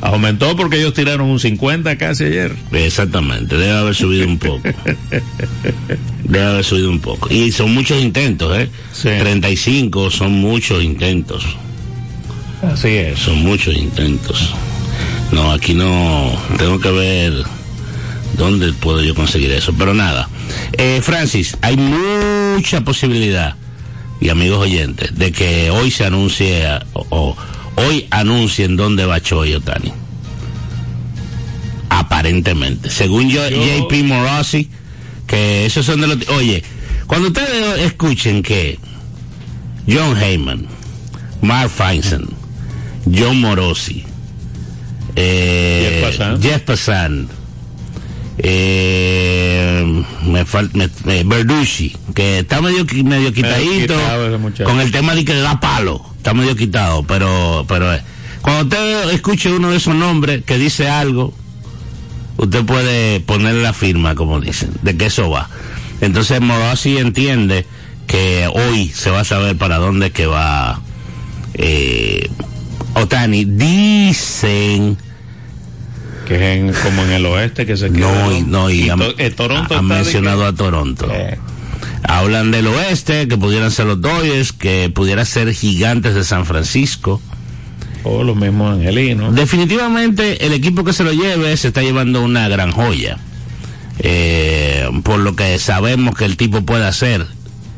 Aumentó 0.00 0.54
porque 0.54 0.76
ellos 0.78 0.94
tiraron 0.94 1.28
un 1.28 1.40
50 1.40 1.98
casi 1.98 2.24
ayer. 2.24 2.54
Exactamente, 2.70 3.56
debe 3.56 3.72
haber 3.72 3.94
subido 3.96 4.28
un 4.28 4.38
poco. 4.38 4.62
Debe 6.22 6.44
haber 6.44 6.64
subido 6.64 6.90
un 6.90 7.00
poco. 7.00 7.28
Y 7.34 7.50
son 7.50 7.74
muchos 7.74 8.00
intentos, 8.00 8.56
¿eh? 8.56 8.68
Sí. 8.92 9.08
35 9.18 10.10
son 10.12 10.32
muchos 10.34 10.84
intentos. 10.84 11.44
Así 12.62 12.88
es. 12.88 13.18
Son 13.18 13.38
muchos 13.40 13.74
intentos. 13.76 14.54
No, 15.32 15.52
aquí 15.52 15.74
no. 15.74 16.32
Tengo 16.56 16.80
que 16.80 16.90
ver 16.90 17.32
dónde 18.36 18.72
puedo 18.72 19.02
yo 19.02 19.14
conseguir 19.14 19.50
eso. 19.52 19.72
Pero 19.78 19.94
nada. 19.94 20.28
Eh, 20.76 21.00
Francis, 21.02 21.56
hay 21.60 21.76
mucha 21.76 22.80
posibilidad, 22.82 23.54
y 24.20 24.30
amigos 24.30 24.58
oyentes, 24.60 25.14
de 25.16 25.30
que 25.32 25.70
hoy 25.70 25.90
se 25.90 26.04
anuncie, 26.06 26.64
o, 26.94 27.06
o 27.10 27.36
hoy 27.76 28.06
anuncien 28.10 28.76
dónde 28.76 29.04
va 29.06 29.20
Choi 29.20 29.54
Otani. 29.54 29.92
Aparentemente. 31.90 32.90
Según 32.90 33.28
yo, 33.30 33.48
Yo- 33.48 33.56
JP 33.88 34.02
Morosi, 34.04 34.68
que 35.26 35.66
esos 35.66 35.86
son 35.86 36.00
de 36.00 36.06
los. 36.08 36.28
Oye, 36.30 36.62
cuando 37.06 37.28
ustedes 37.28 37.80
escuchen 37.80 38.42
que 38.42 38.78
John 39.88 40.16
Heyman, 40.20 40.66
Mark 41.42 41.70
Feinstein, 41.70 42.26
John 43.06 43.40
Morosi, 43.40 44.04
eh, 45.20 46.00
Jeff 46.00 46.02
Passan. 46.04 46.42
Jeff 46.42 46.62
Passan, 46.62 47.28
eh, 48.38 50.04
me 50.26 50.44
falta 50.44 50.88
Verducci, 51.24 51.96
que 52.14 52.40
está 52.40 52.60
medio 52.60 52.84
medio 53.04 53.32
quitadito 53.32 53.94
quitado 53.94 54.40
con 54.64 54.80
el 54.80 54.92
tema 54.92 55.14
de 55.14 55.24
que 55.24 55.34
le 55.34 55.40
da 55.40 55.58
palo, 55.58 56.04
está 56.16 56.34
medio 56.34 56.54
quitado, 56.54 57.02
pero 57.02 57.64
pero 57.68 57.92
eh, 57.92 58.02
cuando 58.42 58.64
usted 58.64 59.10
escuche 59.12 59.52
uno 59.52 59.70
de 59.70 59.78
esos 59.78 59.94
nombres 59.94 60.44
que 60.44 60.56
dice 60.56 60.88
algo, 60.88 61.34
usted 62.36 62.64
puede 62.64 63.18
ponerle 63.20 63.62
la 63.62 63.72
firma, 63.72 64.14
como 64.14 64.40
dicen, 64.40 64.70
de 64.82 64.96
que 64.96 65.06
eso 65.06 65.28
va. 65.30 65.48
Entonces 66.00 66.40
Morosi 66.40 66.98
entiende 66.98 67.66
que 68.06 68.48
hoy 68.52 68.88
se 68.88 69.10
va 69.10 69.20
a 69.20 69.24
saber 69.24 69.56
para 69.56 69.78
dónde 69.78 70.06
es 70.06 70.12
que 70.12 70.26
va 70.26 70.80
eh, 71.54 72.30
Otani. 72.94 73.44
Dicen 73.44 74.96
que 76.28 76.34
es 76.36 76.58
en- 76.58 76.72
como 76.84 77.02
en 77.04 77.12
el 77.12 77.26
oeste 77.26 77.64
que 77.66 77.76
se 77.76 77.88
no 77.90 78.30
y 78.32 78.42
no 78.42 78.70
y, 78.70 78.82
Y 78.84 78.90
han, 78.90 79.00
eh, 79.16 79.30
Toronto 79.30 79.76
han 79.76 79.86
mencionado 79.86 80.42
que- 80.42 80.46
a 80.48 80.52
Toronto. 80.52 81.08
Eh, 81.12 81.38
Hablan 82.04 82.52
del 82.52 82.68
oeste, 82.68 83.26
que 83.26 83.36
pudieran 83.36 83.70
ser 83.72 83.86
los 83.86 84.00
Dodgers, 84.00 84.52
que 84.52 84.88
pudiera 84.94 85.24
ser 85.24 85.52
Gigantes 85.52 86.14
de 86.14 86.22
San 86.24 86.46
Francisco. 86.46 87.20
o 88.04 88.22
los 88.22 88.36
mismos 88.36 88.74
angelinos. 88.78 89.34
Definitivamente 89.34 90.46
el 90.46 90.52
equipo 90.52 90.84
que 90.84 90.92
se 90.92 91.02
lo 91.04 91.12
lleve 91.12 91.56
se 91.56 91.68
está 91.68 91.82
llevando 91.82 92.22
una 92.22 92.48
gran 92.48 92.70
joya. 92.70 93.18
Eh, 93.98 94.88
por 95.02 95.18
lo 95.18 95.34
que 95.34 95.58
sabemos 95.58 96.14
que 96.14 96.24
el 96.24 96.36
tipo 96.36 96.62
puede 96.62 96.86
hacer 96.86 97.26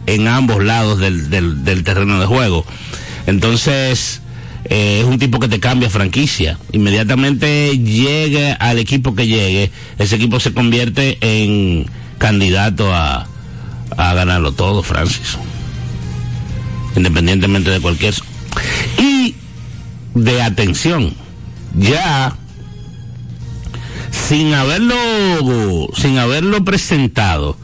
en 0.06 0.28
ambos 0.28 0.62
lados 0.62 0.98
del, 0.98 1.30
del, 1.30 1.64
del 1.64 1.82
terreno 1.82 2.20
de 2.20 2.26
juego. 2.26 2.66
Entonces, 3.26 4.20
eh, 4.70 5.00
es 5.00 5.04
un 5.04 5.18
tipo 5.18 5.40
que 5.40 5.48
te 5.48 5.59
cambia 5.59 5.90
franquicia. 5.90 6.56
Inmediatamente 6.70 7.76
llegue 7.76 8.52
al 8.52 8.78
equipo 8.78 9.16
que 9.16 9.26
llegue, 9.26 9.70
ese 9.98 10.14
equipo 10.14 10.38
se 10.38 10.54
convierte 10.54 11.18
en 11.20 11.87
candidato 12.18 12.94
a, 12.94 13.26
a 13.96 14.14
ganarlo 14.14 14.52
todo, 14.52 14.85
Francis. 14.85 15.37
Independientemente 16.94 17.70
de 17.70 17.80
cualquier. 17.80 18.14
Y 18.96 19.35
de 20.14 20.42
atención, 20.42 21.14
ya 21.76 22.37
sin 24.11 24.54
haberlo 24.54 25.88
sin 25.96 26.18
haberlo 26.18 26.64
presentado, 26.64 27.56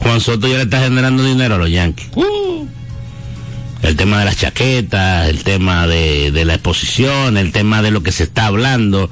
Juan 0.00 0.20
Soto 0.20 0.48
ya 0.48 0.56
le 0.56 0.62
está 0.62 0.80
generando 0.80 1.22
dinero 1.22 1.54
a 1.54 1.58
los 1.58 1.70
Yankees. 1.70 2.08
El 3.82 3.96
tema 3.96 4.18
de 4.18 4.24
las 4.24 4.36
chaquetas, 4.36 5.28
el 5.28 5.44
tema 5.44 5.86
de, 5.86 6.30
de 6.32 6.44
la 6.44 6.54
exposición, 6.54 7.36
el 7.36 7.52
tema 7.52 7.80
de 7.80 7.90
lo 7.90 8.02
que 8.02 8.12
se 8.12 8.24
está 8.24 8.46
hablando. 8.46 9.08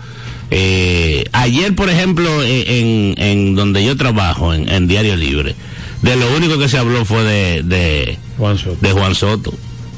Eh, 0.50 1.24
ayer, 1.32 1.74
por 1.74 1.88
ejemplo, 1.88 2.42
eh, 2.42 2.80
en, 2.80 3.14
en 3.22 3.54
donde 3.54 3.84
yo 3.84 3.96
trabajo, 3.96 4.54
en, 4.54 4.68
en 4.68 4.86
Diario 4.86 5.16
Libre, 5.16 5.54
de 6.02 6.16
lo 6.16 6.36
único 6.36 6.58
que 6.58 6.68
se 6.68 6.78
habló 6.78 7.04
fue 7.04 7.22
de, 7.24 7.62
de, 7.62 8.18
Juan 8.38 8.58
Soto. 8.58 8.78
de 8.80 8.92
Juan 8.92 9.14
Soto. 9.14 9.54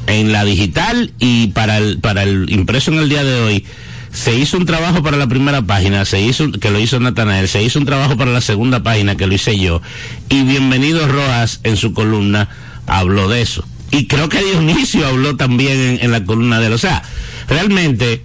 En 0.07 0.33
la 0.33 0.45
digital 0.45 1.13
y 1.19 1.49
para 1.49 1.79
el, 1.79 1.99
para 1.99 2.23
el 2.23 2.51
impreso 2.51 2.91
en 2.93 2.99
el 2.99 3.09
día 3.09 3.25
de 3.25 3.41
hoy, 3.41 3.65
se 4.11 4.35
hizo 4.35 4.57
un 4.57 4.65
trabajo 4.65 5.03
para 5.03 5.19
la 5.19 5.27
primera 5.27 5.63
página, 5.63 6.05
se 6.07 6.21
hizo, 6.23 6.51
que 6.51 6.71
lo 6.71 6.81
hizo 6.81 6.99
Natanael, 6.99 7.47
se 7.47 7.63
hizo 7.63 7.79
un 7.79 7.85
trabajo 7.85 8.17
para 8.17 8.33
la 8.33 8.41
segunda 8.41 8.83
página, 8.83 9.17
que 9.17 9.27
lo 9.27 9.35
hice 9.35 9.59
yo, 9.59 9.83
y 10.31 10.43
Bienvenido 10.45 11.07
Rojas 11.07 11.61
en 11.63 11.77
su 11.77 11.93
columna 11.93 12.49
habló 12.87 13.29
de 13.29 13.43
eso. 13.43 13.65
Y 13.91 14.07
creo 14.07 14.29
que 14.29 14.43
Dionisio 14.43 15.07
habló 15.07 15.37
también 15.37 15.79
en, 15.79 15.99
en 16.05 16.11
la 16.13 16.25
columna 16.25 16.61
de 16.61 16.67
él. 16.67 16.73
O 16.75 16.79
sea, 16.79 17.03
realmente 17.49 18.23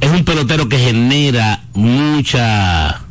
es 0.00 0.10
un 0.10 0.24
pelotero 0.24 0.68
que 0.68 0.78
genera 0.78 1.62
mucha 1.74 3.02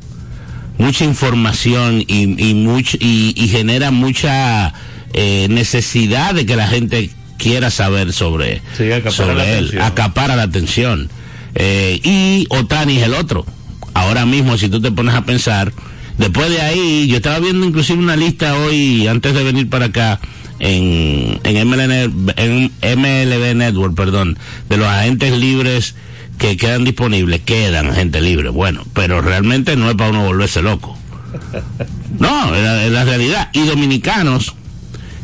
mucha 0.77 1.03
información 1.03 2.01
y, 2.07 2.41
y, 2.49 2.53
much, 2.53 2.95
y, 3.01 3.33
y 3.35 3.47
genera 3.49 3.91
mucha 3.91 4.73
eh, 5.13 5.47
necesidad 5.49 6.33
de 6.33 6.45
que 6.45 6.55
la 6.55 6.67
gente 6.67 7.09
quiera 7.37 7.69
saber 7.69 8.13
sobre, 8.13 8.61
Sí, 8.77 8.85
sobre 9.11 9.57
él, 9.57 9.65
atención. 9.65 9.81
acapara 9.83 10.35
la 10.37 10.43
atención. 10.43 11.09
Eh, 11.55 11.99
y 12.03 12.45
Otani 12.49 12.97
es 12.97 13.03
el 13.03 13.13
otro. 13.13 13.45
Ahora 13.93 14.25
mismo, 14.25 14.57
si 14.57 14.69
tú 14.69 14.79
te 14.81 14.91
pones 14.91 15.15
a 15.15 15.25
pensar, 15.25 15.73
después 16.17 16.49
de 16.49 16.61
ahí, 16.61 17.07
yo 17.07 17.17
estaba 17.17 17.39
viendo 17.39 17.65
inclusive 17.65 17.99
una 17.99 18.15
lista 18.15 18.55
hoy, 18.55 19.05
antes 19.07 19.33
de 19.33 19.43
venir 19.43 19.69
para 19.69 19.85
acá, 19.87 20.19
en, 20.59 21.39
en, 21.43 21.67
MLN, 21.67 22.33
en 22.35 22.71
MLB 22.81 23.55
Network, 23.55 23.95
perdón, 23.95 24.37
de 24.69 24.77
los 24.77 24.87
agentes 24.87 25.37
libres 25.37 25.95
que 26.37 26.57
quedan 26.57 26.85
disponibles, 26.85 27.41
quedan 27.41 27.87
agentes 27.87 28.21
libres, 28.21 28.51
bueno, 28.51 28.85
pero 28.93 29.21
realmente 29.21 29.75
no 29.75 29.89
es 29.89 29.95
para 29.95 30.11
uno 30.11 30.25
volverse 30.25 30.61
loco. 30.61 30.97
No, 32.17 32.53
es 32.53 32.91
la, 32.91 33.05
realidad. 33.05 33.49
Y 33.53 33.61
dominicanos 33.61 34.53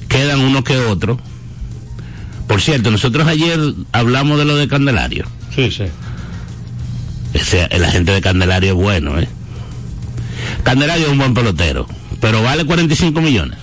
quedan 0.07 0.39
uno 0.39 0.63
que 0.63 0.77
otro. 0.77 1.19
Por 2.47 2.61
cierto, 2.61 2.89
nosotros 2.89 3.27
ayer 3.27 3.59
hablamos 3.91 4.37
de 4.37 4.45
lo 4.45 4.55
de 4.55 4.67
Candelario. 4.69 5.25
Sí, 5.53 5.71
sí. 5.71 5.85
Ese, 7.33 7.67
el 7.71 7.83
agente 7.83 8.13
de 8.13 8.21
Candelario 8.21 8.69
es 8.69 8.75
bueno, 8.75 9.19
¿eh? 9.19 9.27
Candelario 10.63 11.07
es 11.07 11.11
un 11.11 11.17
buen 11.17 11.33
pelotero, 11.33 11.85
pero 12.21 12.41
vale 12.41 12.63
45 12.65 13.19
millones. 13.19 13.57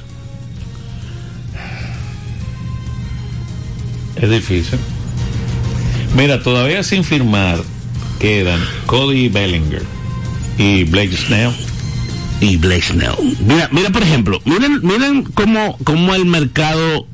Es 4.23 4.31
difícil. 4.31 4.79
Mira, 6.17 6.43
todavía 6.43 6.83
sin 6.85 7.03
firmar 7.03 7.59
quedan 8.21 8.61
Cody 8.87 9.29
Bellinger 9.29 9.83
y 10.57 10.85
Blake 10.85 11.17
Snell. 11.17 11.51
y 12.41 12.57
Blake 12.57 12.83
Snell. 12.83 13.37
Mira, 13.45 13.69
mira 13.73 13.91
por 13.91 14.03
ejemplo, 14.03 14.41
miren, 14.45 14.81
miren 14.83 15.25
cómo, 15.25 15.77
cómo 15.83 16.15
el 16.15 16.25
mercado, 16.25 17.07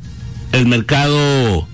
el 0.53 0.67
mercado 0.67 1.67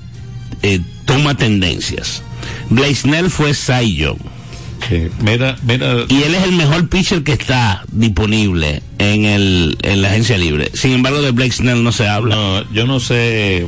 eh, 0.62 0.80
toma 1.04 1.36
tendencias. 1.36 2.22
Blake 2.70 2.94
Snell 2.94 3.28
fue. 3.28 3.54
Sí. 3.54 5.08
Mira, 5.20 5.56
mira, 5.62 6.04
Y 6.08 6.22
él 6.22 6.34
es 6.34 6.44
el 6.44 6.52
mejor 6.52 6.88
pitcher 6.88 7.24
que 7.24 7.32
está 7.32 7.84
disponible 7.90 8.82
en 8.98 9.24
el 9.24 9.78
en 9.82 10.02
la 10.02 10.08
agencia 10.10 10.38
libre. 10.38 10.70
Sin 10.74 10.92
embargo, 10.92 11.22
de 11.22 11.32
Blake 11.32 11.52
Snell 11.52 11.82
no 11.82 11.90
se 11.90 12.06
habla. 12.06 12.36
no, 12.36 12.72
yo 12.72 12.86
no 12.86 13.00
sé, 13.00 13.66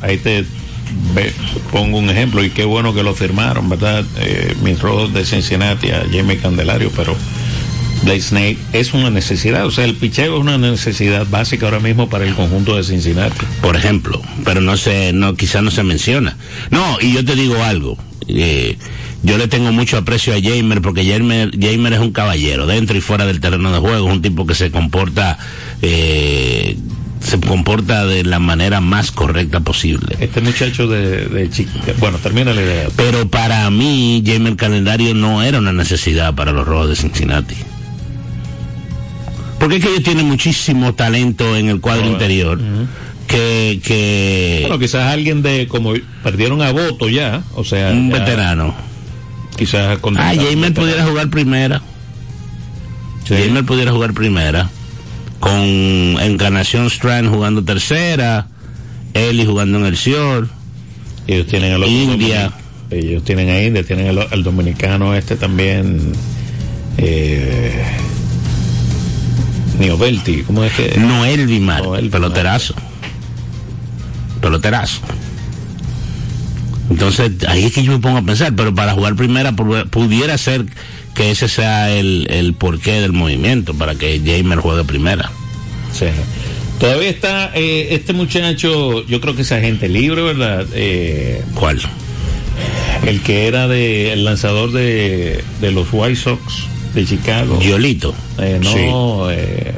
ahí 0.00 0.16
te 0.18 0.46
ve- 1.14 1.32
pongo 1.70 1.98
un 1.98 2.10
ejemplo 2.10 2.44
y 2.44 2.50
qué 2.50 2.64
bueno 2.64 2.94
que 2.94 3.02
lo 3.02 3.14
firmaron, 3.14 3.68
¿verdad? 3.68 4.04
Eh, 4.18 4.54
mis 4.62 4.80
rojos 4.80 5.12
de 5.12 5.24
Cincinnati 5.24 5.90
a 5.90 6.04
Jamie 6.12 6.38
Candelario, 6.38 6.90
pero 6.96 7.16
Blake 8.04 8.20
Snake 8.20 8.58
es 8.72 8.94
una 8.94 9.10
necesidad, 9.10 9.64
o 9.66 9.70
sea, 9.70 9.84
el 9.84 9.94
picheo 9.94 10.34
es 10.34 10.40
una 10.40 10.58
necesidad 10.58 11.26
básica 11.30 11.66
ahora 11.66 11.78
mismo 11.80 12.08
para 12.08 12.24
el 12.26 12.34
conjunto 12.34 12.76
de 12.76 12.82
Cincinnati. 12.82 13.46
por 13.60 13.76
ejemplo, 13.76 14.20
pero 14.44 14.60
no 14.60 14.76
se, 14.76 15.12
no, 15.12 15.34
quizás 15.36 15.62
no 15.62 15.70
se 15.70 15.82
menciona. 15.84 16.36
No, 16.70 16.98
y 17.00 17.12
yo 17.12 17.24
te 17.24 17.36
digo 17.36 17.62
algo, 17.62 17.96
eh, 18.26 18.76
yo 19.22 19.38
le 19.38 19.46
tengo 19.46 19.70
mucho 19.70 19.98
aprecio 19.98 20.34
a 20.34 20.40
Jamer 20.42 20.82
porque 20.82 21.04
Jamer, 21.06 21.52
Jamer 21.60 21.92
es 21.92 22.00
un 22.00 22.10
caballero, 22.10 22.66
dentro 22.66 22.96
y 22.98 23.00
fuera 23.00 23.24
del 23.24 23.38
terreno 23.38 23.72
de 23.72 23.78
juego, 23.78 24.08
es 24.08 24.12
un 24.12 24.20
tipo 24.20 24.46
que 24.46 24.56
se 24.56 24.72
comporta, 24.72 25.38
eh, 25.80 26.76
se 27.22 27.38
comporta 27.40 28.04
de 28.06 28.24
la 28.24 28.38
manera 28.38 28.80
más 28.80 29.12
correcta 29.12 29.60
posible. 29.60 30.16
Este 30.20 30.40
muchacho 30.40 30.86
de, 30.88 31.26
de 31.26 31.50
Chica, 31.50 31.72
bueno, 31.98 32.18
termina 32.18 32.52
la 32.52 32.62
idea. 32.62 32.88
Pero 32.96 33.28
para 33.28 33.68
mí, 33.70 34.22
Jamer 34.26 34.56
Calendario 34.56 35.14
no 35.14 35.42
era 35.42 35.58
una 35.58 35.72
necesidad 35.72 36.34
para 36.34 36.52
los 36.52 36.66
Rojos 36.66 36.88
de 36.90 36.96
Cincinnati. 36.96 37.54
Porque 39.58 39.76
es 39.76 39.82
que 39.84 39.90
ellos 39.90 40.02
tienen 40.02 40.26
muchísimo 40.26 40.94
talento 40.94 41.56
en 41.56 41.68
el 41.68 41.80
cuadro 41.80 42.02
Bueno, 42.02 42.14
interior. 42.14 42.58
Que, 43.28 43.80
que 43.84 44.58
Bueno, 44.62 44.78
quizás 44.78 45.12
alguien 45.12 45.40
de, 45.42 45.68
como 45.68 45.94
perdieron 46.22 46.60
a 46.60 46.72
voto 46.72 47.08
ya, 47.08 47.42
o 47.54 47.64
sea, 47.64 47.90
un 47.92 48.10
ya 48.10 48.18
veterano. 48.18 48.74
Quizás 49.56 49.96
Ah, 49.96 50.00
contratar 50.00 50.36
un 50.38 50.44
Jamer 50.44 50.74
pudiera 50.74 51.06
jugar 51.06 51.30
primera. 51.30 51.80
Sí. 53.24 53.34
Jamer 53.46 53.64
pudiera 53.64 53.92
jugar 53.92 54.12
primera. 54.12 54.68
Con 55.42 55.60
Encarnación 56.20 56.86
Strand 56.86 57.28
jugando 57.28 57.64
tercera. 57.64 58.46
Eli 59.12 59.44
jugando 59.44 59.78
en 59.78 59.86
el 59.86 59.96
Sior. 59.96 60.48
Ellos 61.26 61.48
tienen 61.48 61.72
el 61.72 61.84
India. 61.84 62.52
Ellos 62.90 63.24
tienen 63.24 63.48
a 63.50 63.60
India, 63.60 63.82
tienen 63.82 64.06
el, 64.06 64.18
el 64.30 64.42
dominicano 64.44 65.14
este 65.16 65.34
también. 65.36 66.12
Eh, 66.96 67.82
Niovelti, 69.80 70.42
¿cómo 70.42 70.62
es 70.62 70.72
que? 70.74 70.96
Noel 70.98 71.46
Vimar, 71.46 71.82
Noel 71.82 72.02
Vimar. 72.04 72.20
peloterazo. 72.20 72.74
Peloterazo. 74.40 75.00
Entonces, 76.90 77.32
ahí 77.48 77.64
es 77.64 77.72
que 77.72 77.82
yo 77.82 77.92
me 77.92 77.98
pongo 77.98 78.18
a 78.18 78.22
pensar, 78.22 78.54
pero 78.54 78.74
para 78.74 78.92
jugar 78.92 79.16
primera 79.16 79.52
pu- 79.52 79.88
pudiera 79.88 80.36
ser 80.38 80.66
que 81.14 81.30
ese 81.30 81.48
sea 81.48 81.90
el, 81.90 82.26
el 82.30 82.54
porqué 82.54 83.00
del 83.00 83.12
movimiento, 83.12 83.74
para 83.74 83.94
que 83.94 84.20
Jamer 84.24 84.58
juegue 84.58 84.84
primera. 84.84 85.30
Sí. 85.92 86.06
Todavía 86.78 87.10
está 87.10 87.52
eh, 87.54 87.88
este 87.90 88.12
muchacho, 88.12 89.06
yo 89.06 89.20
creo 89.20 89.36
que 89.36 89.42
es 89.42 89.52
agente 89.52 89.88
libre, 89.88 90.22
¿verdad? 90.22 90.66
Eh, 90.74 91.42
¿Cuál? 91.54 91.80
el 93.06 93.20
que 93.22 93.46
era 93.46 93.68
de, 93.68 94.12
el 94.12 94.24
lanzador 94.24 94.72
de, 94.72 95.42
de 95.60 95.70
los 95.72 95.88
White 95.92 96.16
Sox 96.16 96.64
de 96.94 97.04
Chicago. 97.04 97.60
Yolito. 97.60 98.14
Eh, 98.38 98.60
no, 98.62 99.30
eh, 99.30 99.72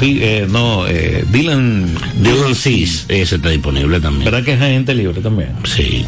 sí, 0.00 0.18
eh, 0.20 0.46
no, 0.48 0.86
eh, 0.86 1.24
Dylan. 1.30 1.94
Dylan 2.20 2.54
Cease, 2.54 3.04
ese 3.08 3.36
está 3.36 3.50
disponible 3.50 4.00
también. 4.00 4.24
¿Verdad 4.24 4.44
que 4.44 4.54
es 4.54 4.60
agente 4.60 4.94
libre 4.94 5.20
también? 5.20 5.50
Sí. 5.64 6.04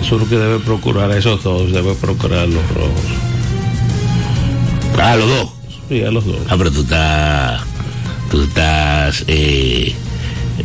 Eso 0.00 0.16
es 0.16 0.22
lo 0.22 0.28
que 0.28 0.36
debe 0.36 0.58
procurar 0.58 1.10
a 1.10 1.18
esos 1.18 1.42
dos, 1.42 1.72
debe 1.72 1.94
procurar 1.94 2.40
a 2.40 2.46
los 2.46 2.68
rojos. 2.74 3.00
Ah, 4.98 5.16
los 5.16 5.28
dos. 5.28 5.50
Sí, 5.88 6.02
a 6.02 6.10
los 6.10 6.24
dos. 6.24 6.38
Ah, 6.48 6.54
pero 6.58 6.70
tú 6.70 6.80
estás, 6.82 7.62
tú 8.30 8.42
estás 8.42 9.24
eh, 9.28 9.94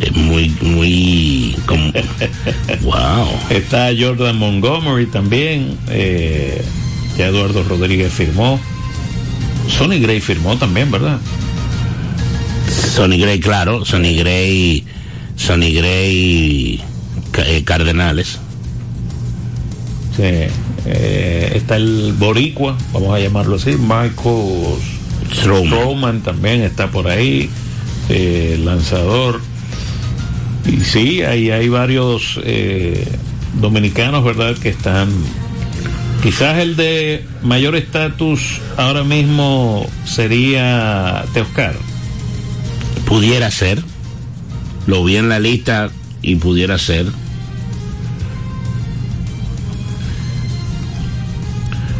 eh, 0.00 0.10
muy, 0.14 0.48
muy, 0.62 1.56
como, 1.66 1.92
wow. 2.82 3.28
Está 3.50 3.90
Jordan 3.98 4.38
Montgomery 4.38 5.06
también. 5.06 5.78
Eh, 5.88 6.62
ya 7.16 7.26
Eduardo 7.26 7.62
Rodríguez 7.62 8.12
firmó. 8.12 8.58
Sonny 9.68 10.00
Gray 10.00 10.20
firmó 10.20 10.56
también, 10.56 10.90
¿verdad? 10.90 11.18
Sonny 12.68 13.18
Gray, 13.18 13.40
claro, 13.40 13.84
Sonny 13.84 14.16
Gray, 14.16 14.84
Sonny 15.36 15.72
Gray, 15.72 16.82
eh, 17.38 17.64
Cardenales. 17.64 18.38
Sí. 20.16 20.71
Eh, 20.86 21.52
está 21.54 21.76
el 21.76 22.14
Boricua, 22.18 22.76
vamos 22.92 23.14
a 23.14 23.20
llamarlo 23.20 23.56
así. 23.56 23.76
Michael 23.78 24.78
Stroman. 25.34 25.66
Strowman 25.66 26.20
también 26.22 26.62
está 26.62 26.90
por 26.90 27.08
ahí. 27.08 27.48
eh, 28.08 28.60
lanzador. 28.62 29.40
Y 30.66 30.80
sí, 30.80 31.22
ahí 31.22 31.50
hay 31.50 31.68
varios 31.68 32.40
eh, 32.44 33.06
dominicanos, 33.60 34.24
¿verdad? 34.24 34.56
Que 34.56 34.68
están... 34.68 35.08
Quizás 36.22 36.58
el 36.58 36.76
de 36.76 37.24
mayor 37.42 37.74
estatus 37.74 38.60
ahora 38.76 39.02
mismo 39.02 39.88
sería 40.04 41.24
Teoscar. 41.34 41.74
Pudiera 43.06 43.50
ser. 43.50 43.82
Lo 44.86 45.02
vi 45.04 45.16
en 45.16 45.28
la 45.28 45.40
lista 45.40 45.90
y 46.22 46.36
pudiera 46.36 46.78
ser. 46.78 47.06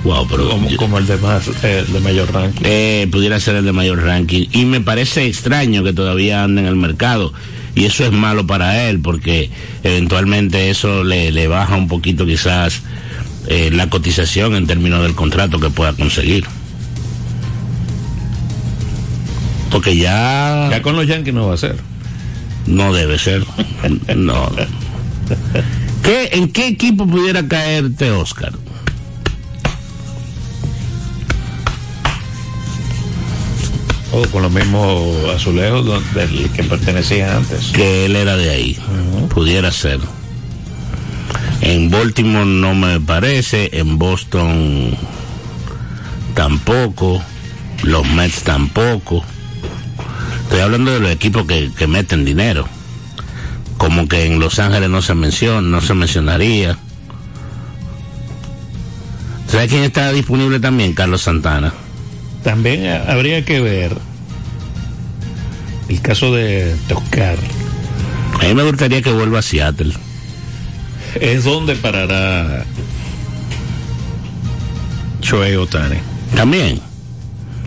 Wow, 0.04 0.26
pero 0.28 0.48
como, 0.48 0.76
como 0.76 0.98
el 0.98 1.06
de 1.06 1.16
más 1.16 1.46
de 1.62 2.00
mayor 2.00 2.32
ranking. 2.32 2.62
Eh, 2.64 3.08
pudiera 3.10 3.38
ser 3.38 3.56
el 3.56 3.64
de 3.64 3.72
mayor 3.72 4.02
ranking. 4.02 4.46
Y 4.52 4.64
me 4.64 4.80
parece 4.80 5.26
extraño 5.26 5.84
que 5.84 5.92
todavía 5.92 6.42
ande 6.42 6.62
en 6.62 6.66
el 6.66 6.76
mercado. 6.76 7.32
Y 7.74 7.84
eso 7.84 8.04
es 8.04 8.12
malo 8.12 8.46
para 8.46 8.88
él, 8.88 9.00
porque 9.00 9.50
eventualmente 9.84 10.70
eso 10.70 11.04
le, 11.04 11.30
le 11.30 11.46
baja 11.46 11.76
un 11.76 11.88
poquito 11.88 12.26
quizás 12.26 12.82
eh, 13.46 13.70
la 13.72 13.88
cotización 13.88 14.54
en 14.56 14.66
términos 14.66 15.02
del 15.02 15.14
contrato 15.14 15.60
que 15.60 15.70
pueda 15.70 15.92
conseguir. 15.92 16.44
Porque 19.70 19.96
ya... 19.96 20.68
Ya 20.70 20.82
con 20.82 20.96
los 20.96 21.06
Yankees 21.06 21.32
no 21.32 21.46
va 21.46 21.54
a 21.54 21.58
ser. 21.58 21.76
No 22.66 22.92
debe 22.92 23.18
ser. 23.18 23.44
no. 24.16 24.50
¿Qué, 26.02 26.30
¿En 26.32 26.52
qué 26.52 26.66
equipo 26.66 27.06
pudiera 27.06 27.46
caerte 27.46 28.10
Oscar? 28.10 28.52
O 34.12 34.20
oh, 34.20 34.28
con 34.28 34.42
los 34.42 34.52
mismos 34.52 35.30
azulejos 35.34 35.86
del 36.14 36.50
que 36.50 36.62
pertenecía 36.64 37.36
antes. 37.36 37.72
Que 37.72 38.04
él 38.04 38.14
era 38.14 38.36
de 38.36 38.50
ahí. 38.50 38.78
Uh 38.78 39.22
-huh. 39.22 39.28
Pudiera 39.28 39.72
ser. 39.72 40.00
En 41.62 41.90
Baltimore 41.90 42.44
no 42.44 42.74
me 42.74 43.00
parece, 43.00 43.70
en 43.72 43.98
Boston 43.98 44.96
tampoco, 46.34 47.22
los 47.84 48.06
Mets 48.10 48.42
tampoco. 48.42 49.24
Estoy 50.42 50.60
hablando 50.60 50.92
de 50.92 51.00
los 51.00 51.10
equipos 51.10 51.46
que, 51.46 51.70
que 51.76 51.86
meten 51.86 52.24
dinero. 52.24 52.68
Como 53.78 54.06
que 54.08 54.26
en 54.26 54.38
Los 54.38 54.58
Ángeles 54.58 54.90
no 54.90 55.02
se 55.02 55.14
menciona, 55.14 55.60
no 55.62 55.80
se 55.80 55.94
mencionaría. 55.94 56.76
¿Sabes 59.48 59.70
quién 59.70 59.84
está 59.84 60.12
disponible 60.12 60.60
también? 60.60 60.94
Carlos 60.94 61.22
Santana. 61.22 61.72
También 62.42 62.86
habría 63.08 63.44
que 63.44 63.60
ver 63.60 63.96
el 65.88 66.00
caso 66.00 66.34
de 66.34 66.74
Toscar. 66.88 67.36
A 68.40 68.44
mí 68.44 68.54
me 68.54 68.64
gustaría 68.64 69.02
que 69.02 69.12
vuelva 69.12 69.40
a 69.40 69.42
Seattle. 69.42 69.92
Es 71.20 71.44
donde 71.44 71.76
parará 71.76 72.64
Shohei 75.20 75.56
Otani. 75.56 75.96
También. 76.34 76.80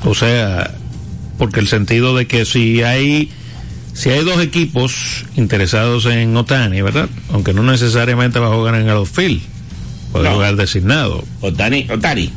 O 0.04 0.14
sea, 0.14 0.72
porque 1.38 1.60
el 1.60 1.68
sentido 1.68 2.16
de 2.16 2.28
que 2.28 2.46
si 2.46 2.82
hay 2.84 3.32
si 3.94 4.10
hay 4.10 4.26
dos 4.26 4.42
equipos 4.42 5.26
interesados 5.38 6.06
en 6.06 6.36
Otani, 6.36 6.82
¿verdad? 6.82 7.08
Aunque 7.32 7.54
no 7.54 7.64
necesariamente 7.64 8.40
va 8.40 8.48
a 8.48 8.56
jugar 8.56 8.76
en 8.76 8.82
el 8.82 8.90
outfield, 8.90 9.42
puede 10.12 10.26
no. 10.26 10.36
jugar 10.36 10.56
designado. 10.58 11.24
Otani, 11.42 11.88
Otani, 11.90 12.32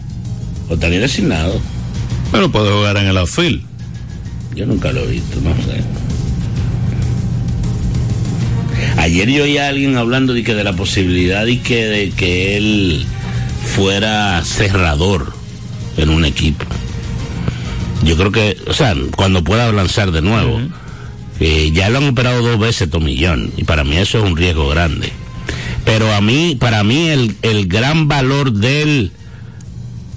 Otani 0.68 0.98
designado. 0.98 1.60
Pero 2.32 2.50
puede 2.50 2.70
jugar 2.70 2.96
en 2.98 3.06
el 3.06 3.16
outfield. 3.16 3.62
Yo 4.54 4.66
nunca 4.66 4.92
lo 4.92 5.00
he 5.02 5.06
visto, 5.06 5.40
no 5.40 5.54
sé. 5.62 5.82
Ayer 8.96 9.30
yo 9.30 9.44
oí 9.44 9.58
a 9.58 9.68
alguien 9.68 9.96
hablando 9.96 10.34
de 10.34 10.42
que 10.42 10.54
de 10.54 10.64
la 10.64 10.72
posibilidad 10.74 11.46
de 11.46 11.60
que, 11.60 11.86
de 11.86 12.10
que 12.10 12.56
él 12.56 13.06
fuera 13.64 14.42
cerrador 14.44 15.32
en 15.96 16.10
un 16.10 16.24
equipo. 16.24 16.64
Yo 18.02 18.16
creo 18.16 18.32
que, 18.32 18.56
o 18.66 18.72
sea, 18.72 18.94
cuando 19.16 19.44
pueda 19.44 19.70
lanzar 19.72 20.10
de 20.10 20.22
nuevo. 20.22 20.56
Uh 20.56 20.60
-huh. 20.60 20.70
eh, 21.40 21.70
ya 21.72 21.90
lo 21.90 21.98
han 21.98 22.08
operado 22.08 22.42
dos 22.42 22.58
veces 22.58 22.90
Tomillón 22.90 23.52
y 23.56 23.64
para 23.64 23.84
mí 23.84 23.96
eso 23.96 24.18
es 24.18 24.24
un 24.24 24.36
riesgo 24.36 24.68
grande. 24.68 25.12
Pero 25.84 26.12
a 26.12 26.20
mí, 26.20 26.56
para 26.58 26.84
mí 26.84 27.08
el, 27.08 27.36
el 27.42 27.66
gran 27.66 28.08
valor 28.08 28.52
de 28.52 28.82
él 28.82 29.12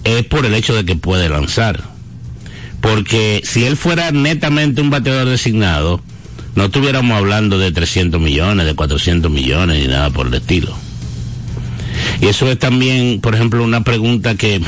es 0.04 0.26
por 0.26 0.46
el 0.46 0.54
hecho 0.54 0.74
de 0.76 0.86
que 0.86 0.96
puede 0.96 1.30
lanzar. 1.30 1.91
Porque 2.82 3.42
si 3.44 3.66
él 3.66 3.78
fuera 3.78 4.12
netamente 4.12 4.82
un 4.82 4.90
bateador 4.90 5.30
designado, 5.30 6.02
no 6.56 6.66
estuviéramos 6.66 7.18
hablando 7.18 7.58
de 7.58 7.72
300 7.72 8.20
millones, 8.20 8.66
de 8.66 8.74
400 8.76 9.32
millones 9.32 9.80
ni 9.82 9.88
nada 9.88 10.10
por 10.10 10.28
el 10.28 10.34
estilo. 10.34 10.76
Y 12.20 12.28
eso 12.28 12.50
es 12.50 12.60
también, 12.60 13.22
por 13.22 13.36
ejemplo, 13.36 13.64
una 13.64 13.84
pregunta 13.84 14.36
que 14.36 14.62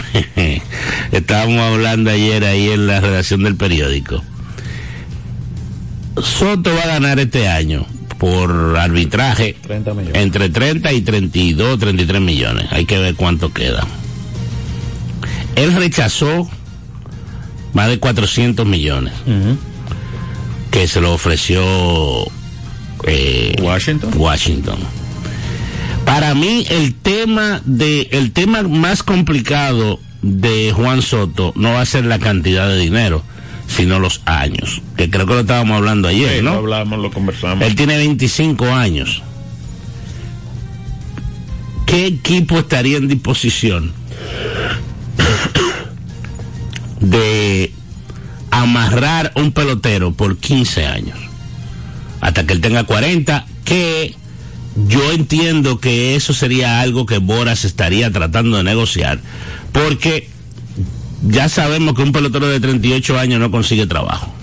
estábamos 1.12 1.60
hablando 1.60 2.10
ayer 2.10 2.44
ahí 2.46 2.70
en 2.70 2.88
la 2.88 3.00
redacción 3.00 3.44
del 3.44 3.56
periódico. 3.56 4.24
Soto 6.22 6.74
va 6.76 6.84
a 6.84 6.88
ganar 6.88 7.20
este 7.20 7.48
año 7.48 7.86
por 8.20 8.78
arbitraje 8.78 9.58
30 9.62 9.94
entre 10.14 10.50
30 10.50 10.94
y 10.94 11.02
32, 11.02 11.80
33 11.80 12.22
millones. 12.22 12.68
Hay 12.72 12.86
que 12.86 12.98
ver 13.00 13.16
cuánto 13.16 13.52
queda. 13.52 13.86
Él 15.56 15.74
rechazó 15.76 16.50
más 17.74 17.90
de 17.90 18.00
400 18.00 18.66
millones. 18.66 19.14
Uh 19.26 19.32
-huh. 19.32 19.58
Que 20.72 20.88
se 20.88 21.02
lo 21.02 21.14
ofreció 21.14 21.62
eh, 23.06 23.56
Washington. 23.62 24.12
Washington. 24.16 24.78
Para 26.06 26.36
mí 26.36 26.66
el 26.70 26.94
tema 26.96 27.62
de 27.66 28.10
el 28.12 28.32
tema 28.32 28.64
más 28.64 29.04
complicado 29.04 30.00
de 30.22 30.72
Juan 30.74 31.02
Soto 31.02 31.54
no 31.56 31.74
va 31.74 31.82
a 31.82 31.86
ser 31.86 32.06
la 32.06 32.20
cantidad 32.20 32.68
de 32.68 32.78
dinero, 32.78 33.24
sino 33.68 34.00
los 34.00 34.22
años. 34.26 34.82
Que 34.98 35.10
creo 35.10 35.26
que 35.26 35.34
lo 35.34 35.40
estábamos 35.42 35.78
hablando 35.78 36.08
ayer, 36.08 36.38
sí, 36.38 36.42
¿no? 36.44 36.54
Lo 36.54 36.58
hablamos, 36.60 37.00
lo 37.00 37.12
conversamos. 37.12 37.66
Él 37.66 37.76
tiene 37.76 37.98
25 37.98 38.66
años. 38.74 39.22
¿Qué 41.86 42.08
equipo 42.08 42.58
estaría 42.60 42.98
en 42.98 43.08
disposición 43.08 43.94
de 47.04 47.72
amarrar 48.50 49.32
un 49.36 49.52
pelotero 49.52 50.14
por 50.14 50.38
15 50.38 50.86
años? 50.88 51.20
Hasta 52.22 52.46
que 52.46 52.54
él 52.54 52.62
tenga 52.62 52.86
40, 52.86 53.46
que 53.66 54.16
yo 54.88 55.12
entiendo 55.12 55.80
que 55.80 56.16
eso 56.16 56.34
sería 56.34 56.82
algo 56.82 57.06
que 57.06 57.20
Boras 57.20 57.66
estaría 57.66 58.12
tratando 58.12 58.58
de 58.58 58.64
negociar, 58.64 59.20
porque 59.72 60.30
ya 61.28 61.50
sabemos 61.50 61.96
que 61.96 62.02
un 62.02 62.12
pelotero 62.12 62.48
de 62.48 62.60
38 62.60 63.20
años 63.20 63.40
no 63.40 63.52
consigue 63.52 63.86
trabajo. 63.86 64.34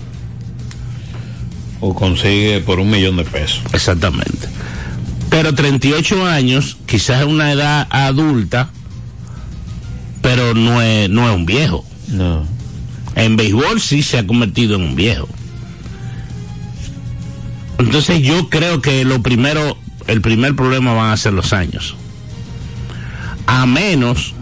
O 1.79 1.95
consigue 1.95 2.61
por 2.61 2.79
un 2.79 2.91
millón 2.91 3.17
de 3.17 3.23
pesos. 3.23 3.61
Exactamente. 3.73 4.47
Pero 5.29 5.55
38 5.55 6.25
años, 6.25 6.77
quizás 6.85 7.21
es 7.21 7.25
una 7.25 7.51
edad 7.51 7.87
adulta, 7.89 8.69
pero 10.21 10.53
no 10.53 10.81
es, 10.81 11.09
no 11.09 11.27
es 11.29 11.35
un 11.35 11.45
viejo. 11.45 11.85
No. 12.11 12.45
En 13.15 13.35
béisbol 13.35 13.81
sí 13.81 14.03
se 14.03 14.17
ha 14.17 14.27
convertido 14.27 14.75
en 14.75 14.83
un 14.83 14.95
viejo. 14.95 15.27
Entonces 17.77 18.21
yo 18.21 18.49
creo 18.49 18.81
que 18.81 19.03
lo 19.05 19.21
primero, 19.21 19.77
el 20.07 20.21
primer 20.21 20.55
problema 20.55 20.93
van 20.93 21.11
a 21.11 21.17
ser 21.17 21.33
los 21.33 21.51
años. 21.51 21.95
A 23.47 23.65
menos 23.65 24.33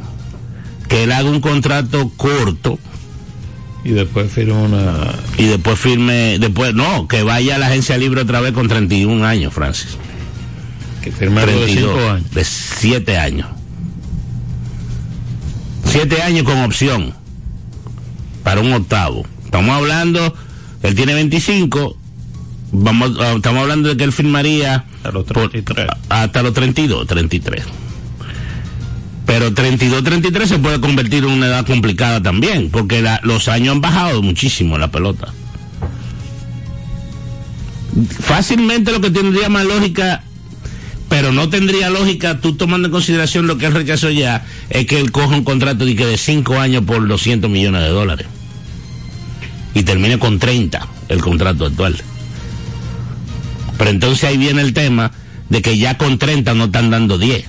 que 0.88 1.04
él 1.04 1.12
haga 1.12 1.30
un 1.30 1.40
contrato 1.40 2.12
corto. 2.18 2.78
Y 3.84 3.92
después 3.92 4.32
firme 4.32 4.54
una. 4.54 5.14
Y 5.38 5.46
después 5.46 5.80
firme. 5.80 6.38
Después, 6.38 6.74
no, 6.76 7.08
que 7.08 7.24
vaya 7.24 7.56
a 7.56 7.58
la 7.58 7.68
agencia 7.68 7.98
libre 7.98 8.22
otra 8.22 8.42
vez 8.42 8.52
con 8.52 8.68
31 8.68 9.26
años, 9.26 9.54
Francis. 9.54 9.98
Que 11.02 11.12
firme 11.12 11.42
32, 11.44 11.96
de 11.96 12.10
años. 12.10 12.32
De 12.32 12.44
7 12.44 13.18
años. 13.18 13.48
7 15.86 16.22
años 16.22 16.44
con 16.44 16.60
opción. 16.62 17.14
Para 18.50 18.62
un 18.62 18.74
octavo. 18.74 19.28
Estamos 19.46 19.78
hablando. 19.78 20.34
Él 20.82 20.96
tiene 20.96 21.14
25. 21.14 21.96
Vamos, 22.72 23.12
estamos 23.36 23.62
hablando 23.62 23.90
de 23.90 23.96
que 23.96 24.04
él 24.04 24.12
firmaría. 24.12 24.86
A 25.04 25.12
los 25.12 25.24
33. 25.28 25.86
Por, 25.86 25.98
hasta 26.10 26.42
los 26.42 26.56
32, 26.56 27.06
33. 27.06 27.64
Pero 29.28 29.54
32, 29.54 30.04
33 30.04 30.50
se 30.50 30.58
puede 30.58 30.82
convertir 30.82 31.26
en 31.26 31.30
una 31.30 31.46
edad 31.46 31.64
complicada 31.64 32.24
también, 32.24 32.72
porque 32.72 33.04
la, 33.04 33.20
los 33.22 33.48
años 33.50 33.76
han 33.76 33.82
bajado 33.82 34.24
muchísimo 34.24 34.80
la 34.80 34.90
pelota. 34.90 35.32
Fácilmente 38.20 38.92
lo 38.92 39.00
que 39.00 39.12
tendría 39.12 39.50
más 39.50 39.66
lógica, 39.68 40.24
pero 41.08 41.32
no 41.32 41.50
tendría 41.50 41.92
lógica, 41.92 42.40
tú 42.40 42.56
tomando 42.56 42.88
en 42.88 42.94
consideración 42.94 43.46
lo 43.46 43.60
que 43.60 43.68
él 43.68 43.76
rechazó 43.76 44.10
ya, 44.10 44.44
es 44.72 44.88
que 44.88 45.00
él 45.00 45.12
coja 45.12 45.36
un 45.36 45.44
contrato 45.44 45.86
de, 45.86 45.94
de 45.94 46.18
5 46.18 46.58
años 46.58 46.84
por 46.84 47.08
200 47.08 47.48
millones 47.48 47.84
de 47.84 47.90
dólares. 47.90 48.26
Y 49.80 49.84
termine 49.84 50.20
con 50.20 50.40
30 50.40 50.86
el 51.08 51.22
contrato 51.22 51.66
actual. 51.66 51.96
Pero 53.78 53.90
entonces 53.90 54.26
ahí 54.26 54.36
viene 54.36 54.62
el 54.62 54.74
tema 54.74 55.14
de 55.48 55.62
que 55.62 55.78
ya 55.78 55.98
con 55.98 56.18
30 56.18 56.54
no 56.54 56.66
están 56.66 56.90
dando 56.90 57.18
10 57.18 57.46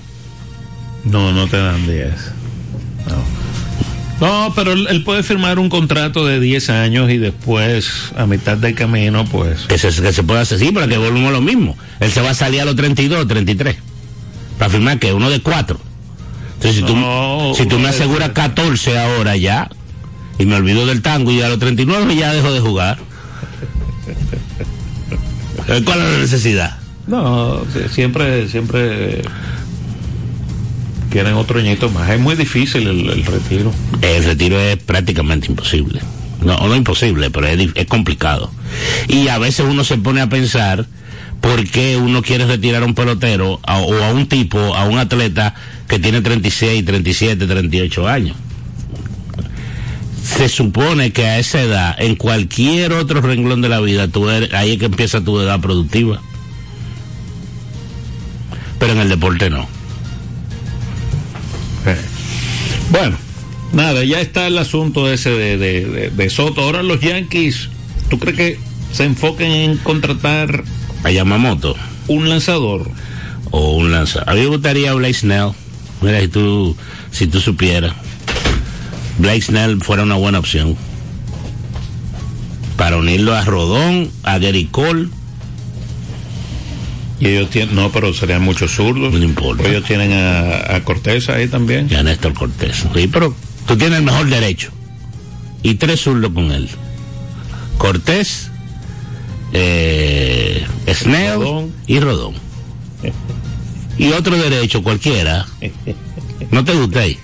No, 1.06 1.32
no 1.32 1.48
te 1.48 1.56
dan 1.56 1.84
10. 1.88 2.12
No. 3.08 3.40
No, 4.20 4.52
pero 4.54 4.74
él, 4.74 5.02
puede 5.02 5.24
firmar 5.24 5.58
un 5.58 5.68
contrato 5.68 6.24
de 6.24 6.38
10 6.38 6.70
años 6.70 7.10
y 7.10 7.18
después, 7.18 8.12
a 8.16 8.26
mitad 8.26 8.56
del 8.56 8.76
camino, 8.76 9.24
pues. 9.24 9.62
Que 9.62 9.76
se, 9.76 9.88
que 10.00 10.12
se 10.12 10.22
puede 10.22 10.38
hacer, 10.38 10.60
sí, 10.60 10.70
pero 10.72 10.86
que 10.86 10.98
volvemos 10.98 11.30
a 11.30 11.32
lo 11.32 11.40
mismo. 11.40 11.76
Él 11.98 12.12
se 12.12 12.20
va 12.20 12.30
a 12.30 12.34
salir 12.34 12.60
a 12.60 12.64
los 12.64 12.76
32, 12.76 13.26
33. 13.26 13.76
Para 14.56 14.70
firmar 14.70 15.00
que 15.00 15.12
uno 15.12 15.30
de 15.30 15.40
cuatro. 15.40 15.80
Entonces, 16.54 16.76
si 16.76 16.86
tú, 16.86 16.94
No, 16.94 17.54
si 17.56 17.66
tú 17.66 17.80
me 17.80 17.88
aseguras 17.88 18.28
14 18.28 19.00
ahora 19.00 19.36
ya, 19.36 19.68
y 20.40 20.46
me 20.46 20.56
olvido 20.56 20.86
del 20.86 21.02
tango 21.02 21.30
y 21.30 21.40
a 21.42 21.48
los 21.48 21.58
39 21.60 22.16
ya 22.16 22.32
dejo 22.32 22.50
de 22.52 22.60
jugar. 22.60 22.98
Eh, 25.68 25.82
¿Cuál 25.84 26.00
es 26.00 26.12
la 26.12 26.18
necesidad? 26.18 26.78
No, 27.06 27.62
siempre, 27.92 28.48
siempre 28.48 29.22
quieren 31.10 31.34
otro 31.34 31.60
añito 31.60 31.88
más. 31.90 32.08
Es 32.10 32.20
muy 32.20 32.34
difícil 32.36 32.86
el, 32.86 33.08
el 33.10 33.24
retiro. 33.24 33.72
El 34.02 34.24
retiro 34.24 34.58
es 34.60 34.76
prácticamente 34.78 35.46
imposible. 35.48 36.00
No, 36.42 36.56
no 36.66 36.74
imposible, 36.74 37.30
pero 37.30 37.46
es, 37.46 37.70
es 37.74 37.86
complicado. 37.86 38.50
Y 39.08 39.28
a 39.28 39.38
veces 39.38 39.66
uno 39.68 39.84
se 39.84 39.98
pone 39.98 40.20
a 40.20 40.28
pensar 40.28 40.86
por 41.40 41.66
qué 41.68 41.96
uno 41.96 42.22
quiere 42.22 42.46
retirar 42.46 42.82
a 42.82 42.86
un 42.86 42.94
pelotero 42.94 43.60
a- 43.64 43.78
o 43.80 44.02
a 44.02 44.10
un 44.12 44.26
tipo, 44.28 44.58
a 44.74 44.84
un 44.84 44.98
atleta 44.98 45.54
que 45.88 45.98
tiene 45.98 46.20
36, 46.22 46.84
37, 46.84 47.46
38 47.46 48.08
años. 48.08 48.36
Se 50.36 50.48
supone 50.48 51.12
que 51.12 51.26
a 51.26 51.38
esa 51.38 51.60
edad, 51.60 51.96
en 51.98 52.14
cualquier 52.16 52.92
otro 52.92 53.20
renglón 53.20 53.60
de 53.60 53.68
la 53.68 53.80
vida, 53.80 54.08
tú 54.08 54.28
eres- 54.30 54.52
ahí 54.54 54.72
es 54.72 54.78
que 54.78 54.86
empieza 54.86 55.20
tu 55.22 55.38
edad 55.40 55.60
productiva. 55.60 56.20
Pero 58.78 58.92
en 58.92 58.98
el 59.00 59.08
deporte 59.08 59.50
no. 59.50 59.66
Eh. 61.86 61.96
Bueno, 62.90 63.16
nada, 63.72 64.02
ya 64.04 64.20
está 64.20 64.46
el 64.46 64.56
asunto 64.58 65.10
ese 65.12 65.30
de, 65.30 65.58
de- 65.58 65.84
de- 65.84 66.10
de 66.10 66.30
Soto. 66.30 66.62
Ahora 66.62 66.82
los 66.82 67.00
Yankees, 67.00 67.68
¿tú 68.08 68.18
crees 68.18 68.36
que 68.36 68.58
se 68.92 69.04
enfoquen 69.04 69.50
en 69.50 69.76
contratar 69.78 70.64
A 71.04 71.10
Yamamoto. 71.10 71.76
un 72.08 72.28
lanzador? 72.28 72.90
o 73.52 73.72
un 73.76 73.90
lanza. 73.90 74.22
A 74.28 74.34
mí 74.34 74.40
me 74.42 74.46
gustaría 74.46 74.92
Blake 74.94 75.12
Snell. 75.14 75.50
Mira, 76.02 76.20
si 76.20 76.28
tú, 76.28 76.76
si 77.10 77.26
tú 77.26 77.40
supieras. 77.40 77.94
Blake 79.20 79.42
Snell 79.42 79.80
fuera 79.82 80.02
una 80.02 80.14
buena 80.16 80.38
opción. 80.38 80.76
Para 82.76 82.96
unirlo 82.96 83.34
a 83.34 83.44
Rodón, 83.44 84.10
a 84.22 84.38
Gary 84.38 84.66
Cole. 84.66 85.08
Y 87.20 87.26
ellos 87.28 87.50
tienen, 87.50 87.74
no, 87.74 87.90
pero 87.92 88.14
serían 88.14 88.42
muchos 88.42 88.70
zurdos. 88.74 89.12
No 89.12 89.22
importa. 89.22 89.68
Ellos 89.68 89.84
tienen 89.84 90.12
a, 90.12 90.76
a 90.76 90.84
Cortés 90.84 91.28
ahí 91.28 91.48
también. 91.48 91.86
y 91.90 91.94
a 91.94 92.02
Néstor 92.02 92.32
Cortés. 92.32 92.84
Sí, 92.94 93.08
pero 93.08 93.34
tú 93.66 93.76
tienes 93.76 93.98
el 93.98 94.04
mejor 94.04 94.26
derecho. 94.28 94.70
Y 95.62 95.74
tres 95.74 96.00
zurdos 96.00 96.32
con 96.32 96.50
él. 96.50 96.68
Cortés, 97.76 98.50
eh, 99.52 100.64
Snell 100.88 101.34
Rodón. 101.34 101.72
y 101.86 102.00
Rodón. 102.00 102.34
Y 103.98 104.12
otro 104.12 104.36
derecho 104.38 104.82
cualquiera. 104.82 105.46
No 106.50 106.64
te 106.64 106.72
gustéis. 106.72 107.18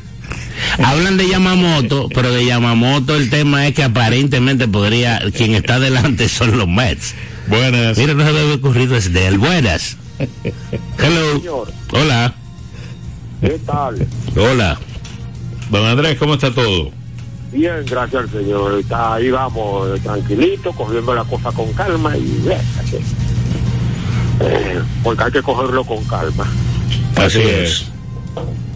Hablan 0.83 1.16
de 1.16 1.29
Yamamoto, 1.29 2.09
pero 2.14 2.33
de 2.33 2.44
Yamamoto 2.44 3.16
el 3.16 3.31
tema 3.31 3.66
es 3.66 3.74
que 3.74 3.83
aparentemente 3.83 4.68
podría, 4.68 5.20
quien 5.35 5.55
está 5.55 5.79
delante 5.79 6.29
son 6.29 6.57
los 6.57 6.68
Mets. 6.68 7.14
Buenas. 7.46 7.96
Mira, 7.96 8.14
no 8.14 8.24
se 8.24 8.31
había 8.31 8.55
ocurrido 8.55 8.96
es 8.96 9.12
de 9.12 9.26
él. 9.26 9.38
Buenas. 9.38 9.96
Hello. 10.98 11.38
Señor, 11.38 11.72
Hola. 11.92 12.35
¿qué 13.40 13.59
tal? 13.64 14.07
Hola. 14.37 14.79
Don 15.70 15.87
Andrés, 15.87 16.18
¿cómo 16.18 16.35
está 16.35 16.52
todo? 16.52 16.90
Bien, 17.52 17.85
gracias 17.87 18.22
al 18.22 18.31
Señor. 18.31 18.79
Está 18.81 19.14
ahí 19.14 19.31
vamos, 19.31 20.00
tranquilito, 20.00 20.72
cogiendo 20.72 21.14
la 21.14 21.24
cosa 21.24 21.52
con 21.52 21.72
calma 21.72 22.16
y 22.16 22.48
eh. 22.48 22.59
Eh, 24.40 24.83
porque 25.02 25.24
hay 25.24 25.33
que 25.33 25.42
cogerlo 25.42 25.85
con 25.85 26.05
calma. 26.05 26.46
Así 27.16 27.40
es. 27.40 27.87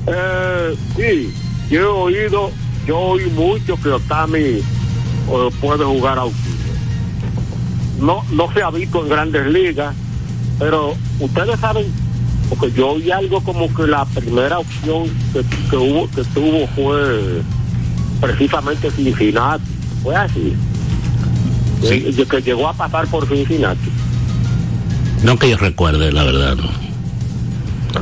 Eh, 0.07 0.77
sí, 0.97 1.35
yo 1.71 1.81
he 1.81 1.85
oído, 1.85 2.51
yo 2.87 2.99
oí 2.99 3.27
mucho 3.31 3.77
que 3.81 3.91
Otami 3.91 4.39
eh, 4.39 4.63
puede 5.61 5.85
jugar 5.85 6.19
a 6.19 6.23
auxilio. 6.23 6.51
No, 8.01 8.25
no 8.33 8.53
se 8.53 8.63
ha 8.63 8.71
visto 8.71 9.03
en 9.03 9.09
grandes 9.09 9.47
ligas, 9.47 9.95
pero 10.59 10.95
ustedes 11.21 11.61
saben, 11.61 11.87
porque 12.49 12.73
yo 12.73 12.91
oí 12.91 13.11
algo 13.11 13.41
como 13.43 13.73
que 13.75 13.87
la 13.87 14.05
primera 14.07 14.59
opción 14.59 15.05
que, 15.33 15.45
que 15.71 15.77
hubo, 15.77 16.11
que 16.11 16.25
tuvo 16.25 16.67
fue 16.75 17.43
precisamente 18.21 18.91
Cincinnati. 18.91 19.65
Fue 20.03 20.17
así. 20.17 20.55
Sí. 21.83 22.05
Eh, 22.07 22.27
que 22.29 22.43
llegó 22.43 22.69
a 22.69 22.73
pasar 22.73 23.07
por 23.07 23.27
Cincinnati. 23.27 23.91
No 25.23 25.39
que 25.39 25.51
yo 25.51 25.57
recuerde, 25.57 26.13
la 26.13 26.25
verdad, 26.25 26.57
no. 26.57 26.71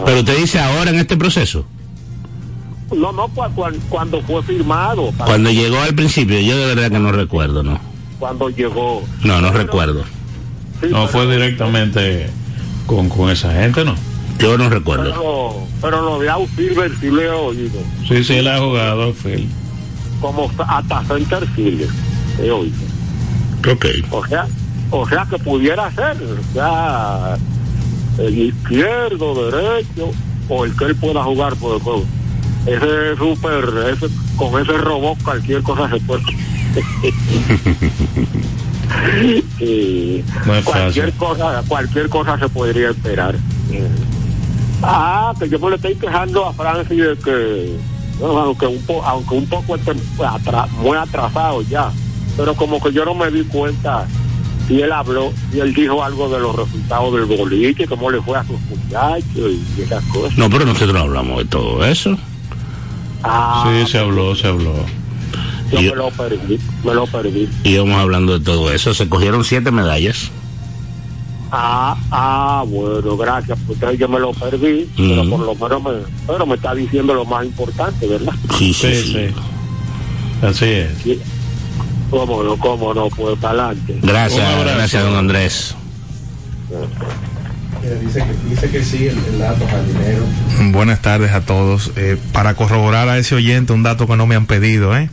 Pero 0.04 0.20
usted 0.20 0.38
dice 0.38 0.60
ahora 0.60 0.90
en 0.90 0.96
este 0.96 1.16
proceso. 1.16 1.64
No, 2.94 3.12
no, 3.12 3.28
cuan- 3.28 3.74
cuando 3.90 4.22
fue 4.22 4.42
firmado, 4.42 5.12
Cuando 5.18 5.50
llegó 5.50 5.78
al 5.80 5.94
principio, 5.94 6.40
yo 6.40 6.56
de 6.56 6.66
verdad 6.74 6.90
que 6.90 6.98
no 6.98 7.12
recuerdo, 7.12 7.62
¿no? 7.62 7.78
cuando 8.18 8.48
llegó. 8.50 9.02
No, 9.22 9.40
no 9.40 9.52
Pero- 9.52 9.62
recuerdo. 9.64 10.02
sí, 10.80 10.86
No 10.90 11.06
pero- 11.06 11.08
fue 11.08 11.30
directamente 11.30 12.28
con, 12.86 13.08
con 13.08 13.30
esa 13.30 13.52
gente, 13.52 13.84
¿no? 13.84 13.94
Yo 14.40 14.58
no 14.58 14.68
recuerdo. 14.68 15.04
Pero, 15.04 15.54
pero 15.80 16.02
lo 16.02 16.18
de 16.18 16.48
Silver 16.56 16.90
sí 17.00 17.10
le 17.12 17.24
he 17.26 17.30
oído. 17.30 17.80
Sí, 18.08 18.24
sí, 18.24 18.34
él 18.34 18.48
ha 18.48 18.58
jugado, 18.58 19.12
Phil. 19.12 19.48
Como 20.20 20.50
hasta 20.66 21.04
center 21.04 21.46
fielder 21.48 21.88
he 22.42 22.50
oído. 22.50 22.76
Ok. 23.70 23.86
O 24.10 24.26
sea, 24.26 24.46
o 24.90 25.08
sea 25.08 25.26
que 25.30 25.38
pudiera 25.38 25.88
ser, 25.92 26.16
o 26.20 26.52
sea, 26.54 27.36
el 28.18 28.36
izquierdo, 28.38 29.48
derecho, 29.50 30.10
o 30.48 30.64
el 30.64 30.74
que 30.76 30.84
él 30.86 30.96
pueda 30.96 31.22
jugar, 31.22 31.54
pues, 31.56 31.80
pues, 31.84 32.02
ese 32.68 33.16
super, 33.16 33.64
ese, 33.92 34.06
con 34.36 34.60
ese 34.60 34.72
robot 34.72 35.22
cualquier 35.22 35.62
cosa 35.62 35.88
se 35.90 36.00
puede. 36.00 36.22
Y 39.60 40.24
No 40.46 40.62
cualquier 40.64 41.12
fácil. 41.12 41.12
cosa, 41.18 41.62
cualquier 41.68 42.08
cosa 42.08 42.38
se 42.38 42.48
podría 42.48 42.90
esperar. 42.90 43.34
Ah, 44.82 45.32
que 45.38 45.48
yo 45.48 45.58
me 45.58 45.70
le 45.70 45.76
estoy 45.76 45.94
quejando 45.96 46.46
a 46.46 46.52
Francis 46.52 46.96
de 46.98 47.16
que, 47.22 47.76
aunque 48.22 48.66
un 48.66 48.80
po, 48.82 49.02
aunque 49.04 49.34
un 49.34 49.46
poco 49.46 49.76
esté 49.76 49.92
atra- 50.18 50.68
muy 50.68 50.96
atrasado 50.96 51.62
ya, 51.62 51.90
pero 52.36 52.54
como 52.54 52.80
que 52.80 52.92
yo 52.92 53.04
no 53.04 53.14
me 53.14 53.30
di 53.30 53.42
cuenta 53.44 54.06
si 54.66 54.80
él 54.80 54.92
habló, 54.92 55.32
si 55.52 55.60
él 55.60 55.74
dijo 55.74 56.02
algo 56.02 56.28
de 56.28 56.38
los 56.40 56.54
resultados 56.54 57.12
del 57.14 57.24
boliche, 57.24 57.86
cómo 57.86 58.10
le 58.10 58.22
fue 58.22 58.38
a 58.38 58.44
sus 58.44 58.60
muchachos 58.62 59.24
y 59.76 59.82
esas 59.82 60.04
cosas. 60.04 60.38
No, 60.38 60.48
pero 60.48 60.64
nosotros 60.64 60.92
no 60.94 61.00
hablamos 61.00 61.38
de 61.38 61.44
todo 61.46 61.84
eso. 61.84 62.16
Ah, 63.22 63.64
Sí, 63.84 63.90
se 63.92 63.98
habló, 63.98 64.34
se 64.34 64.46
habló. 64.48 64.74
yo 65.72 65.80
yo- 65.80 65.90
me 65.90 65.96
lo 65.96 66.10
perdí, 66.10 66.58
me 66.84 66.94
lo 66.94 67.06
perdí. 67.06 67.48
Y 67.64 67.70
íbamos 67.70 67.96
hablando 68.00 68.38
de 68.38 68.44
todo 68.44 68.72
eso. 68.72 68.94
Se 68.94 69.08
cogieron 69.08 69.44
siete 69.44 69.70
medallas. 69.70 70.30
Ah, 71.50 71.96
ah, 72.10 72.64
bueno, 72.66 73.16
gracias, 73.16 73.58
pues 73.66 73.78
yo 73.98 74.06
me 74.08 74.18
lo 74.20 74.32
perdí, 74.32 74.86
pero 74.96 75.28
por 75.30 75.40
lo 75.40 75.54
menos 75.54 75.82
me, 75.82 75.90
pero 76.26 76.44
me 76.46 76.56
está 76.56 76.74
diciendo 76.74 77.14
lo 77.14 77.24
más 77.24 77.44
importante, 77.46 78.06
¿verdad? 78.06 78.34
Sí, 78.58 78.74
sí, 78.74 78.94
Sí, 78.94 79.02
sí. 79.02 79.12
sí. 79.12 80.46
Así 80.46 80.64
es. 80.66 80.90
Sí. 81.02 81.20
¿Cómo 82.10 82.42
no, 82.42 82.56
cómo 82.58 82.92
no? 82.94 83.08
Pues 83.08 83.38
para 83.38 83.64
adelante. 83.68 83.98
Gracias, 84.02 84.64
gracias, 84.64 85.02
don 85.04 85.16
Andrés. 85.16 85.74
Dice 88.04 88.20
que, 88.20 88.50
dice 88.50 88.70
que 88.70 88.84
sí, 88.84 89.06
el, 89.06 89.16
el 89.32 89.38
dato 89.38 89.66
jardinero. 89.66 90.24
Buenas 90.72 91.00
tardes 91.00 91.32
a 91.32 91.40
todos. 91.42 91.92
Eh, 91.96 92.16
para 92.32 92.54
corroborar 92.54 93.08
a 93.08 93.18
ese 93.18 93.34
oyente 93.34 93.72
un 93.72 93.82
dato 93.82 94.06
que 94.06 94.16
no 94.16 94.26
me 94.26 94.34
han 94.34 94.46
pedido, 94.46 94.96
¿eh? 94.96 95.10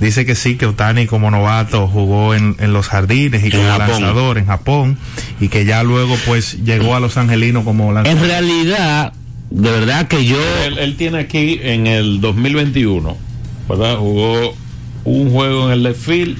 dice 0.00 0.26
que 0.26 0.34
sí, 0.34 0.56
que 0.56 0.66
Otani 0.66 1.06
como 1.06 1.30
novato 1.30 1.86
jugó 1.88 2.34
en, 2.34 2.56
en 2.58 2.72
los 2.72 2.88
jardines 2.88 3.42
y 3.42 3.46
En 3.46 3.52
como 3.52 3.64
Japón. 3.68 3.88
lanzador 3.88 4.38
en 4.38 4.46
Japón 4.46 4.98
y 5.40 5.48
que 5.48 5.64
ya 5.64 5.82
luego 5.84 6.16
pues 6.26 6.64
llegó 6.64 6.94
a 6.96 7.00
los 7.00 7.16
angelinos 7.16 7.64
como 7.64 7.92
lanzador. 7.92 8.18
En 8.18 8.24
realidad, 8.28 9.12
de 9.50 9.70
verdad 9.70 10.08
que 10.08 10.24
yo. 10.24 10.38
Él, 10.66 10.78
él 10.78 10.96
tiene 10.96 11.18
aquí 11.20 11.60
en 11.62 11.86
el 11.86 12.20
2021, 12.20 13.16
¿verdad? 13.68 13.96
Jugó 13.96 14.54
un 15.04 15.30
juego 15.30 15.66
en 15.66 15.72
el 15.72 15.82
left 15.84 16.00
field, 16.04 16.36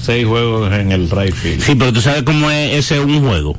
seis 0.00 0.26
juegos 0.26 0.72
en 0.72 0.92
el 0.92 1.08
right 1.10 1.34
field, 1.34 1.62
Sí, 1.62 1.74
pero 1.76 1.92
tú 1.92 2.00
sabes 2.00 2.22
cómo 2.24 2.50
es 2.50 2.74
ese 2.74 3.00
un 3.00 3.20
juego. 3.26 3.58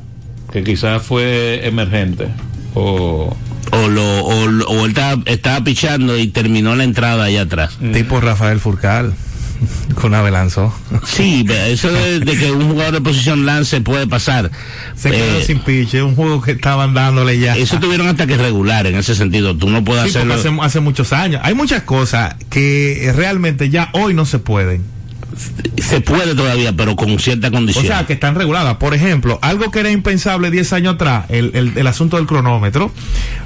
Que 0.56 0.64
quizás 0.64 1.02
fue 1.02 1.66
emergente. 1.66 2.28
O 2.74 3.36
O, 3.72 3.88
lo, 3.88 4.24
o, 4.24 4.46
lo- 4.46 4.66
o 4.68 4.84
él 4.86 4.92
estaba, 4.92 5.22
estaba 5.26 5.62
pichando 5.62 6.16
y 6.16 6.28
terminó 6.28 6.74
la 6.76 6.84
entrada 6.84 7.24
allá 7.24 7.42
atrás. 7.42 7.76
Tipo 7.92 8.20
Rafael 8.20 8.58
Furcal. 8.58 9.12
con 9.94 10.14
una 10.14 10.30
lanzó. 10.30 10.74
Sí, 11.04 11.44
eso 11.50 11.90
de, 11.90 12.20
que 12.24 12.52
un 12.52 12.70
jugador 12.70 12.94
de 12.94 13.00
posición 13.02 13.44
lance 13.44 13.80
puede 13.82 14.06
pasar. 14.06 14.50
Se 14.94 15.10
quedó 15.10 15.38
eh, 15.38 15.44
sin 15.46 15.58
pitch, 15.60 15.94
un 15.94 16.14
juego 16.14 16.40
que 16.40 16.52
estaban 16.52 16.94
dándole 16.94 17.38
ya. 17.38 17.56
Eso 17.56 17.78
tuvieron 17.78 18.06
hasta 18.08 18.26
que 18.26 18.36
regular 18.38 18.86
en 18.86 18.96
ese 18.96 19.14
sentido. 19.14 19.56
Tú 19.56 19.68
no 19.68 19.84
puedes 19.84 20.04
hacerlo. 20.04 20.34
Hace, 20.34 20.50
hace 20.62 20.80
muchos 20.80 21.12
años. 21.12 21.40
Hay 21.44 21.54
muchas 21.54 21.82
cosas 21.82 22.34
que 22.48 23.12
realmente 23.14 23.68
ya 23.68 23.90
hoy 23.92 24.14
no 24.14 24.24
se 24.24 24.38
pueden 24.38 24.95
se 25.78 26.00
puede 26.00 26.34
todavía, 26.34 26.72
pero 26.72 26.96
con 26.96 27.18
cierta 27.18 27.50
condición. 27.50 27.84
O 27.84 27.88
sea, 27.88 28.06
que 28.06 28.14
están 28.14 28.34
reguladas. 28.34 28.76
Por 28.76 28.94
ejemplo, 28.94 29.38
algo 29.42 29.70
que 29.70 29.80
era 29.80 29.90
impensable 29.90 30.50
10 30.50 30.72
años 30.72 30.94
atrás, 30.94 31.26
el, 31.28 31.50
el, 31.54 31.72
el, 31.76 31.86
asunto 31.86 32.16
del 32.16 32.26
cronómetro. 32.26 32.90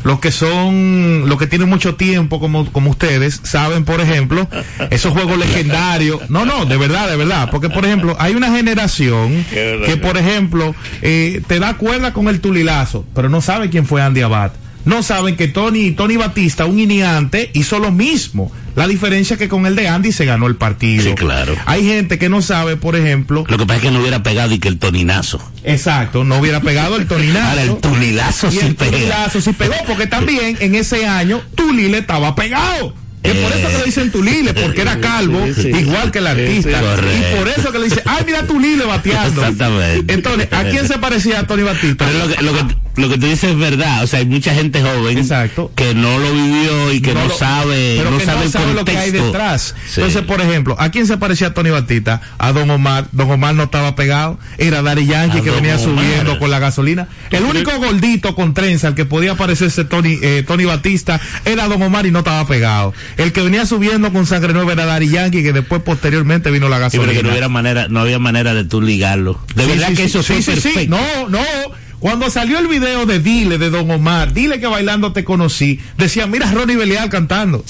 Los 0.05 0.20
que 0.20 0.30
son, 0.30 1.24
los 1.26 1.38
que 1.38 1.47
tienen 1.47 1.68
mucho 1.68 1.97
tiempo, 1.97 2.41
como, 2.41 2.70
como 2.72 2.91
ustedes, 2.91 3.41
saben, 3.43 3.84
por 3.84 4.01
ejemplo, 4.01 4.49
esos 4.91 5.12
juegos 5.12 5.38
legendarios. 5.38 6.30
No, 6.30 6.45
no, 6.45 6.64
de 6.64 6.76
verdad, 6.76 7.09
de 7.09 7.16
verdad. 7.16 7.49
Porque, 7.51 7.68
por 7.68 7.84
ejemplo, 7.84 8.16
hay 8.18 8.34
una 8.34 8.51
generación 8.51 9.45
que, 9.51 9.99
por 10.01 10.16
ejemplo, 10.16 10.74
eh, 11.03 11.43
te 11.47 11.59
da 11.59 11.74
cuerda 11.74 12.12
con 12.12 12.28
el 12.28 12.41
tulilazo, 12.41 13.05
pero 13.14 13.28
no 13.28 13.41
sabe 13.41 13.70
quién 13.70 13.86
fue 13.86 14.03
Andy 14.03 14.22
Abad 14.22 14.53
no 14.84 15.03
saben 15.03 15.36
que 15.36 15.49
Tony, 15.49 15.93
Tony 15.93 16.16
Batista, 16.16 16.66
un 16.66 16.78
iniante, 16.78 17.51
hizo 17.53 17.78
lo 17.78 17.93
mismo. 17.93 18.51
La 18.81 18.89
diferencia 18.89 19.35
es 19.35 19.39
que 19.39 19.51
con 19.51 19.66
el 19.66 19.76
de 19.76 19.89
Andy 19.89 20.11
se 20.11 20.24
ganó 20.24 20.47
el 20.47 20.57
partido. 20.57 21.05
Sí, 21.05 21.12
claro. 21.12 21.55
Hay 21.66 21.85
gente 21.85 22.18
que 22.18 22.31
no 22.31 22.41
sabe, 22.41 22.78
por 22.78 22.97
ejemplo. 22.97 23.45
Lo 23.47 23.59
que 23.59 23.66
pasa 23.66 23.76
es 23.76 23.83
que 23.83 23.91
no 23.91 24.01
hubiera 24.01 24.22
pegado 24.22 24.55
y 24.55 24.59
que 24.59 24.68
el 24.68 24.78
toninazo. 24.78 25.39
Exacto, 25.64 26.24
no 26.24 26.39
hubiera 26.39 26.62
pegado 26.62 26.97
el 26.97 27.07
toninazo. 27.07 27.47
Ahora 27.47 27.62
el 27.62 27.76
tulilazo 27.76 28.51
sí 28.51 28.59
el 28.62 28.76
Tunilazo 28.76 29.43
sí 29.43 29.53
pegó, 29.53 29.74
porque 29.87 30.07
también 30.07 30.57
en 30.61 30.74
ese 30.74 31.05
año 31.05 31.43
Tulile 31.55 31.99
estaba 31.99 32.35
pegado. 32.35 32.95
Es 33.22 33.35
por 33.35 33.53
eso 33.53 33.68
que 33.68 33.76
le 33.76 33.85
dicen 33.85 34.11
Tulile, 34.11 34.55
porque 34.55 34.81
era 34.81 34.99
calvo, 34.99 35.47
igual 35.47 36.11
que 36.11 36.20
el 36.20 36.26
artista. 36.26 36.81
y 36.81 37.37
por 37.37 37.49
eso 37.49 37.70
que 37.72 37.78
le 37.81 37.85
dicen, 37.85 38.03
ay, 38.07 38.22
mira 38.24 38.47
Tulile 38.47 38.87
bateando. 38.87 39.43
Exactamente. 39.43 40.14
Entonces, 40.14 40.49
¿a 40.53 40.64
quién 40.64 40.89
se 40.89 40.99
parecía 40.99 41.41
a 41.41 41.47
Tony 41.47 41.64
Batista? 41.64 42.07
Pero 42.07 42.26
lo 42.26 42.35
que, 42.35 42.43
lo 42.43 42.53
que, 42.55 42.74
lo 42.97 43.09
que 43.09 43.18
tú 43.18 43.26
dices 43.26 43.51
es 43.53 43.59
verdad. 43.59 44.03
O 44.03 44.07
sea, 44.07 44.20
hay 44.20 44.26
mucha 44.26 44.55
gente 44.55 44.82
joven 44.82 45.18
Exacto. 45.18 45.72
que 45.74 45.95
no 45.95 46.18
lo 46.18 46.32
vivió 46.32 46.93
y 46.93 47.01
que 47.01 47.14
no, 47.14 47.30
sabe, 47.30 48.03
no, 48.05 48.20
sabe, 48.20 48.74
lo 48.74 48.84
que 48.84 48.97
hay 48.97 49.11
detrás. 49.11 49.74
Entonces, 49.97 50.22
por 50.22 50.41
ejemplo, 50.41 50.76
¿a 50.78 50.91
quién 50.91 51.07
se 51.07 51.16
parecía 51.16 51.55
Tony 51.55 51.70
Batista? 51.70 52.20
A 52.38 52.53
Don 52.53 52.70
Omar. 52.70 53.07
Don 53.12 53.30
Omar 53.30 53.55
no 53.55 53.64
estaba 53.64 53.95
pegado. 53.95 54.38
Era 54.59 54.82
Dari 54.82 55.07
Yankee 55.07 55.41
que 55.41 55.51
venía 55.51 55.78
subiendo 55.78 56.38
con 56.38 56.51
la 56.51 56.59
gasolina. 56.59 57.09
El 57.30 57.45
único 57.45 57.70
gordito 57.78 58.34
con 58.34 58.55
trenza, 58.55 58.88
el 58.88 58.95
que 58.95 59.05
podía 59.05 59.34
parecerse 59.34 59.84
Tony, 59.84 60.18
eh, 60.22 60.45
Tony 60.47 60.64
Batista, 60.64 61.20
era 61.45 61.68
Don 61.68 61.82
Omar 61.82 62.07
y 62.07 62.11
no 62.11 62.20
estaba 62.20 62.47
pegado. 62.47 62.93
El 63.16 63.32
que 63.32 63.43
venía 63.43 63.66
subiendo 63.66 64.12
con 64.12 64.26
sangre 64.26 64.53
nueva 64.53 64.72
era 64.72 64.86
Dari 64.86 65.09
Yankee, 65.09 65.43
que 65.43 65.53
después 65.53 65.82
posteriormente 65.82 66.51
vino 66.51 66.68
la 66.68 66.78
gasolina. 66.78 67.12
que 67.12 67.22
no, 67.22 67.30
hubiera 67.30 67.49
manera, 67.49 67.88
no 67.88 68.01
había 68.01 68.18
manera 68.18 68.55
de 68.55 68.64
tú 68.64 68.82
ligarlo. 68.82 69.41
De 69.55 69.66
verdad 69.66 69.93
que 69.95 70.05
eso 70.05 70.22
fue 70.22 70.43
perfecto. 70.43 70.97
No, 70.97 71.28
no. 71.28 71.41
Cuando 72.01 72.31
salió 72.31 72.59
el 72.59 72.67
video 72.67 73.05
de 73.05 73.21
Dile 73.21 73.59
de 73.59 73.69
Don 73.69 73.91
Omar, 73.91 74.33
Dile 74.33 74.59
que 74.59 74.67
bailando 74.67 75.13
te 75.13 75.23
conocí, 75.23 75.79
decía, 75.99 76.27
mira 76.27 76.51
Ronnie 76.51 76.77
Belial 76.77 77.11
cantando. 77.11 77.63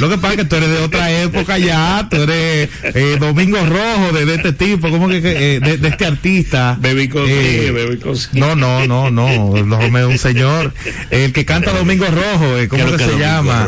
Lo 0.00 0.08
que 0.08 0.16
pasa 0.16 0.32
es 0.32 0.40
que 0.40 0.44
tú 0.46 0.56
eres 0.56 0.70
de 0.70 0.78
otra 0.78 1.12
época 1.12 1.58
ya, 1.58 2.08
tú 2.10 2.16
eres 2.16 2.70
eh, 2.82 3.18
Domingo 3.20 3.58
Rojo 3.58 4.12
de, 4.12 4.34
este 4.34 4.54
tipo, 4.54 4.88
como 4.88 5.08
que 5.08 5.18
eh, 5.18 5.60
de, 5.60 5.88
este 5.88 6.06
artista. 6.06 6.78
Baby 6.80 7.10
eh, 7.14 7.98
Baby 8.00 8.18
No, 8.32 8.56
no, 8.56 8.86
no, 8.86 9.10
no, 9.10 9.28
es 9.28 10.06
un 10.06 10.18
señor. 10.18 10.72
El 11.10 11.34
que 11.34 11.44
canta 11.44 11.72
Domingo 11.72 12.06
Rojo, 12.06 12.58
eh, 12.58 12.68
¿cómo 12.68 12.90
que, 12.96 13.04
se 13.04 13.18
llama? 13.18 13.66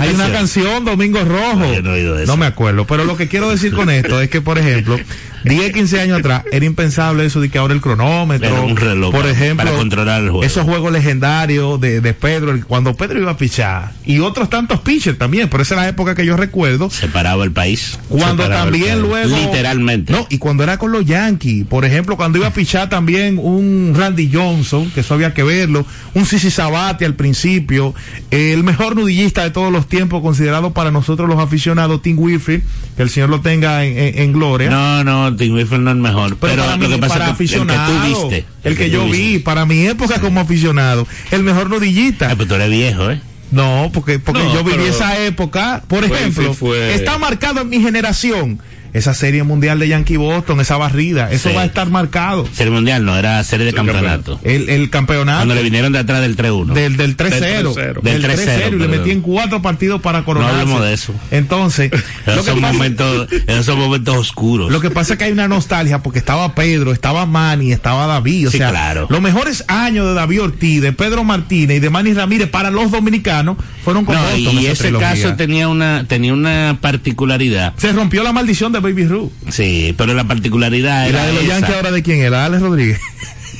Hay 0.00 0.14
una 0.14 0.32
canción 0.32 0.84
Domingo 0.84 1.20
Rojo. 1.20 1.80
no 2.26 2.36
me 2.36 2.46
acuerdo, 2.46 2.84
pero 2.84 3.04
lo 3.04 3.16
que 3.16 3.28
quiero 3.28 3.48
decir 3.48 3.72
con 3.72 3.90
esto 3.90 4.20
es 4.20 4.28
que, 4.28 4.40
por 4.40 4.58
ejemplo, 4.58 4.98
10, 5.44 5.72
15 5.72 6.00
años 6.00 6.18
atrás 6.20 6.44
era 6.52 6.64
impensable 6.64 7.24
eso 7.24 7.40
de 7.40 7.48
que 7.48 7.58
ahora 7.58 7.74
el 7.74 7.80
cronómetro, 7.80 8.64
un 8.64 8.76
reloj 8.76 9.12
por 9.12 9.26
ejemplo, 9.26 9.64
para 9.64 9.76
controlar 9.76 10.22
el 10.22 10.30
juego. 10.30 10.44
esos 10.44 10.64
juegos 10.64 10.92
legendarios 10.92 11.80
de, 11.80 12.00
de 12.00 12.14
Pedro, 12.14 12.58
cuando 12.66 12.94
Pedro 12.94 13.20
iba 13.20 13.32
a 13.32 13.36
pichar 13.36 13.92
y 14.04 14.18
otros 14.18 14.50
tantos 14.50 14.80
pitchers 14.80 15.18
también, 15.18 15.48
por 15.48 15.60
esa 15.60 15.74
es 15.74 15.80
la 15.80 15.88
época 15.88 16.14
que 16.14 16.24
yo 16.24 16.36
recuerdo. 16.36 16.90
Separaba 16.90 17.44
el 17.44 17.52
país. 17.52 17.98
Cuando 18.08 18.48
también 18.48 19.00
luego. 19.00 19.36
Literalmente. 19.36 20.12
No, 20.12 20.26
y 20.28 20.38
cuando 20.38 20.62
era 20.62 20.78
con 20.78 20.92
los 20.92 21.04
Yankees, 21.04 21.66
por 21.66 21.84
ejemplo, 21.84 22.16
cuando 22.16 22.38
iba 22.38 22.48
a 22.48 22.52
pichar 22.52 22.88
también 22.88 23.38
un 23.38 23.94
Randy 23.96 24.30
Johnson, 24.32 24.90
que 24.90 25.00
eso 25.00 25.14
había 25.14 25.34
que 25.34 25.42
verlo, 25.42 25.86
un 26.14 26.26
Sisi 26.26 26.50
Sabate 26.50 27.04
al 27.04 27.14
principio, 27.14 27.94
el 28.30 28.64
mejor 28.64 28.96
nudillista 28.96 29.42
de 29.42 29.50
todos 29.50 29.72
los 29.72 29.88
tiempos, 29.88 30.22
considerado 30.22 30.72
para 30.72 30.90
nosotros 30.90 31.28
los 31.28 31.38
aficionados, 31.38 32.02
Tim 32.02 32.18
Wilfred, 32.18 32.62
que 32.96 33.02
el 33.02 33.10
señor 33.10 33.28
lo 33.28 33.40
tenga 33.40 33.84
en, 33.84 34.18
en 34.18 34.32
gloria. 34.32 34.70
No, 34.70 35.04
no, 35.04 35.31
No 35.32 35.90
es 35.90 35.96
mejor. 35.96 36.36
Pero, 36.38 36.76
lo 36.76 36.88
que 36.88 36.98
pasa 36.98 37.30
es 37.30 37.36
que 37.36 37.56
el 37.56 37.66
que 37.66 37.74
tú 37.74 38.06
viste. 38.06 38.44
El, 38.64 38.76
que, 38.76 38.90
yo 38.90 39.06
vi, 39.06 39.38
para 39.38 39.66
mi 39.66 39.86
época 39.86 40.20
como 40.20 40.40
aficionado, 40.40 41.06
el 41.30 41.42
mejor 41.42 41.70
nudillista. 41.70 42.28
pero 42.30 42.46
tú 42.46 42.54
eres 42.54 42.70
viejo, 42.70 43.10
¿eh? 43.10 43.20
No, 43.50 43.90
porque, 43.92 44.18
porque 44.18 44.42
yo 44.54 44.64
viví 44.64 44.84
esa 44.84 45.18
época. 45.18 45.82
Por 45.86 46.04
ejemplo, 46.04 46.56
está 46.74 47.18
marcado 47.18 47.60
en 47.60 47.68
mi 47.68 47.80
generación 47.80 48.60
esa 48.92 49.14
serie 49.14 49.42
mundial 49.42 49.78
de 49.78 49.88
Yankee 49.88 50.16
Boston, 50.16 50.60
esa 50.60 50.76
barrida, 50.76 51.30
eso 51.30 51.52
va 51.54 51.62
a 51.62 51.64
estar 51.64 51.88
marcado. 51.90 52.46
Serie 52.52 52.72
mundial 52.72 53.04
no, 53.04 53.16
era 53.16 53.42
serie 53.44 53.66
de 53.66 53.72
campeonato. 53.72 54.38
El, 54.42 54.68
el 54.68 54.90
campeonato. 54.90 55.38
Cuando 55.38 55.54
le 55.54 55.62
vinieron 55.62 55.92
de 55.92 56.00
atrás 56.00 56.20
del 56.20 56.36
3-1. 56.36 56.72
Del, 56.72 56.96
del 56.96 57.16
3-0. 57.16 58.02
Del 58.02 58.22
3-0. 58.22 58.74
Y 58.74 58.78
le 58.78 58.88
metían 58.88 59.20
cuatro 59.20 59.62
partidos 59.62 60.00
para 60.02 60.24
coronarse. 60.24 60.54
No 60.54 60.60
hablemos 60.60 60.82
de 60.82 60.92
eso. 60.92 61.14
Entonces, 61.30 61.90
esos, 62.26 62.44
son 62.44 62.60
momentos, 62.60 63.28
esos 63.46 63.76
momentos 63.76 64.16
oscuros. 64.16 64.70
Lo 64.70 64.80
que 64.80 64.90
pasa 64.90 65.14
es 65.14 65.18
que 65.18 65.24
hay 65.24 65.32
una 65.32 65.48
nostalgia 65.48 66.02
porque 66.02 66.18
estaba 66.18 66.54
Pedro, 66.54 66.92
estaba 66.92 67.24
Manny, 67.24 67.72
estaba 67.72 68.06
David. 68.06 68.48
O 68.48 68.50
sea, 68.50 68.70
claro. 68.70 69.06
los 69.08 69.20
mejores 69.20 69.64
años 69.68 70.06
de 70.06 70.14
David 70.14 70.42
Ortiz, 70.42 70.82
de 70.82 70.92
Pedro 70.92 71.24
Martínez 71.24 71.78
y 71.78 71.80
de 71.80 71.90
Manny 71.90 72.12
Ramírez 72.12 72.50
para 72.50 72.70
los 72.70 72.90
dominicanos 72.90 73.56
fueron 73.82 74.04
con 74.04 74.14
no, 74.14 74.36
Y 74.36 74.66
ese 74.66 74.92
caso 74.92 75.34
tenía 75.34 75.68
una, 75.68 76.04
tenía 76.06 76.32
una 76.32 76.78
particularidad. 76.80 77.74
Se 77.76 77.92
rompió 77.92 78.22
la 78.22 78.32
maldición 78.32 78.72
de 78.72 78.81
Baby 78.82 79.06
Ruth. 79.06 79.30
Sí, 79.50 79.94
pero 79.96 80.14
la 80.14 80.24
particularidad 80.24 81.08
era. 81.08 81.26
de 81.26 81.32
los 81.32 81.46
Yankees 81.46 81.74
ahora 81.74 81.90
de 81.90 82.02
quién 82.02 82.20
era? 82.20 82.44
Alex 82.44 82.62
Rodríguez. 82.62 83.00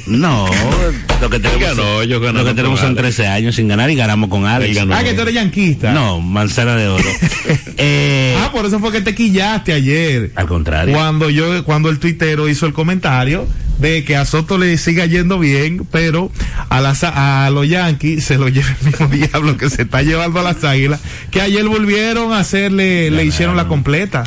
No, 0.06 0.48
lo 1.20 1.30
que 1.30 1.38
tenemos, 1.38 2.06
lo 2.06 2.44
que 2.44 2.54
tenemos 2.54 2.80
son 2.80 2.96
13 2.96 3.26
años 3.28 3.54
sin 3.54 3.68
ganar 3.68 3.90
y 3.90 3.94
ganamos 3.94 4.30
con 4.30 4.46
Alex. 4.46 4.76
Ah, 4.90 5.04
que 5.04 5.14
tú 5.14 5.22
eres 5.22 5.34
yanquista. 5.34 5.92
No, 5.92 6.20
manzana 6.20 6.76
de 6.76 6.88
oro. 6.88 7.08
eh, 7.76 8.36
ah, 8.40 8.50
por 8.52 8.66
eso 8.66 8.80
fue 8.80 8.90
que 8.90 9.00
te 9.00 9.14
quillaste 9.14 9.72
ayer. 9.72 10.32
Al 10.34 10.46
contrario. 10.46 10.94
Cuando 10.94 11.30
yo, 11.30 11.64
cuando 11.64 11.88
el 11.88 11.98
tuitero 11.98 12.48
hizo 12.48 12.66
el 12.66 12.72
comentario 12.72 13.46
de 13.78 14.04
que 14.04 14.16
a 14.16 14.24
Soto 14.24 14.58
le 14.58 14.76
siga 14.78 15.06
yendo 15.06 15.38
bien, 15.38 15.86
pero 15.90 16.30
a, 16.68 16.80
las, 16.80 17.04
a 17.04 17.48
los 17.50 17.68
Yankees 17.68 18.24
se 18.24 18.38
lo 18.38 18.48
lleva 18.48 18.68
el 18.80 18.86
mismo 18.86 19.06
diablo 19.28 19.56
que 19.56 19.70
se 19.70 19.82
está 19.82 20.02
llevando 20.02 20.40
a 20.40 20.42
las 20.42 20.64
águilas, 20.64 21.00
que 21.30 21.40
ayer 21.40 21.66
volvieron 21.66 22.32
a 22.32 22.40
hacerle, 22.40 23.10
le 23.10 23.24
hicieron 23.24 23.56
la 23.56 23.68
completa. 23.68 24.24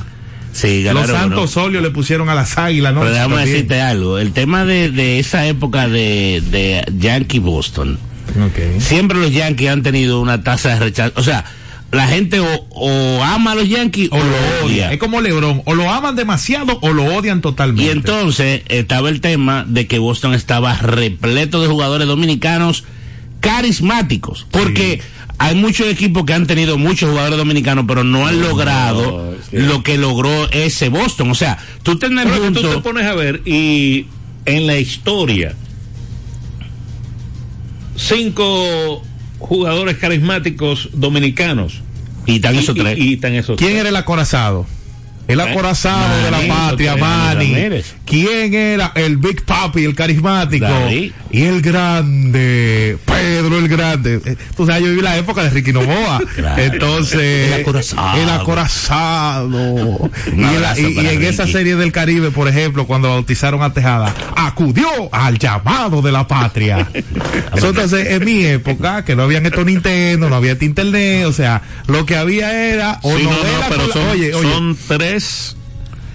Sí, 0.55 0.83
Los 0.83 1.07
Santos 1.09 1.51
Solio 1.51 1.81
le 1.81 1.89
pusieron 1.89 2.29
a 2.29 2.33
las 2.33 2.57
águilas, 2.57 2.93
¿no? 2.93 3.01
Pero 3.01 3.11
déjame 3.11 3.45
decirte 3.45 3.81
algo. 3.81 4.17
El 4.19 4.31
tema 4.31 4.63
de, 4.63 4.89
de 4.89 5.19
esa 5.19 5.45
época 5.45 5.89
de, 5.89 6.41
de 6.49 6.81
Yankee 6.97 7.39
Boston. 7.39 7.99
Siempre 8.79 9.19
los 9.19 9.33
Yankees 9.33 9.69
han 9.69 9.83
tenido 9.83 10.21
una 10.21 10.43
tasa 10.43 10.69
de 10.69 10.79
rechazo. 10.79 11.11
O 11.17 11.23
sea, 11.23 11.43
la 11.91 12.07
gente 12.07 12.39
o, 12.39 13.23
ama 13.23 13.51
a 13.51 13.55
los 13.55 13.67
Yankees 13.67 14.09
o, 14.11 14.17
lo 14.17 14.65
odia. 14.65 14.93
Es 14.93 14.97
como 14.97 15.19
Lebron, 15.19 15.61
o 15.65 15.75
lo 15.75 15.91
aman 15.91 16.15
demasiado 16.15 16.79
o 16.81 16.93
lo 16.93 17.03
odian 17.03 17.41
totalmente. 17.41 17.83
Y 17.83 17.89
entonces 17.89 18.61
estaba 18.69 19.09
el 19.09 19.19
tema 19.19 19.65
de 19.67 19.87
que 19.87 19.99
Boston 19.99 20.33
estaba 20.33 20.73
repleto 20.77 21.61
de 21.61 21.67
jugadores 21.67 22.07
dominicanos 22.07 22.85
carismáticos. 23.41 24.47
Porque 24.51 25.01
hay 25.37 25.55
muchos 25.55 25.87
equipos 25.87 26.25
que 26.25 26.33
han 26.33 26.47
tenido 26.47 26.77
muchos 26.77 27.09
jugadores 27.09 27.37
dominicanos, 27.37 27.85
pero 27.87 28.03
no 28.03 28.27
han 28.27 28.41
logrado 28.41 29.35
lo 29.51 29.83
que 29.83 29.97
logró 29.97 30.49
ese 30.51 30.89
Boston. 30.89 31.31
O 31.31 31.35
sea, 31.35 31.57
tú 31.83 31.97
tenés 31.97 32.27
tú 32.53 32.61
te 32.61 32.77
pones 32.79 33.05
a 33.05 33.13
ver 33.15 33.41
y 33.45 34.07
en 34.45 34.67
la 34.67 34.77
historia 34.77 35.55
cinco 37.95 39.03
jugadores 39.39 39.97
carismáticos 39.97 40.89
dominicanos 40.93 41.81
y 42.25 42.35
están 42.35 42.55
esos 42.55 42.75
tres. 42.75 42.97
Y, 42.97 43.19
esos 43.21 43.57
¿Quién 43.57 43.77
era 43.77 43.89
el 43.89 43.95
acorazado? 43.95 44.65
El 45.27 45.39
acorazado 45.41 46.23
de 46.23 46.31
la 46.31 46.55
patria, 46.55 46.95
Manny. 46.95 47.81
¿Quién 48.05 48.53
era 48.53 48.91
el 48.95 49.17
Big 49.17 49.43
Papi, 49.43 49.83
el 49.83 49.95
carismático? 49.95 50.67
Y 51.31 51.41
el 51.43 51.61
grande, 51.61 52.97
Pedro 53.03 53.57
el 53.57 53.67
grande. 53.67 54.21
Eh, 54.23 54.37
tú 54.55 54.65
sabes, 54.65 54.83
yo 54.83 54.89
viví 54.89 55.01
la 55.01 55.17
época 55.17 55.43
de 55.43 55.49
Ricky 55.49 55.73
Novoa. 55.73 56.21
Entonces, 56.57 57.51
el 57.51 57.61
acorazado. 57.61 58.21
El 58.21 58.29
acorazado. 58.29 60.11
y, 60.33 60.97
en 61.07 61.23
esa 61.23 61.47
serie 61.47 61.75
del 61.75 61.91
Caribe, 61.91 62.31
por 62.31 62.47
ejemplo, 62.47 62.85
cuando 62.85 63.09
bautizaron 63.09 63.63
a 63.63 63.73
Tejada, 63.73 64.13
acudió 64.35 64.87
al 65.11 65.37
llamado 65.37 66.01
de 66.01 66.11
la 66.11 66.27
patria. 66.27 66.87
Entonces, 67.53 68.11
en 68.11 68.23
mi 68.23 68.45
época, 68.45 69.03
que 69.03 69.15
no 69.15 69.23
habían 69.23 69.45
estos 69.45 69.65
Nintendo, 69.65 70.29
no 70.29 70.35
había 70.35 70.55
internet, 70.61 71.25
o 71.25 71.33
sea, 71.33 71.61
lo 71.87 72.05
que 72.05 72.15
había 72.15 72.69
era 72.69 72.99
o 73.01 73.17
no, 73.17 73.29
pero 73.69 73.91
son, 73.91 74.07
oye, 74.09 74.33
oye, 74.33 74.51
son 74.51 74.77
tres 74.87 75.14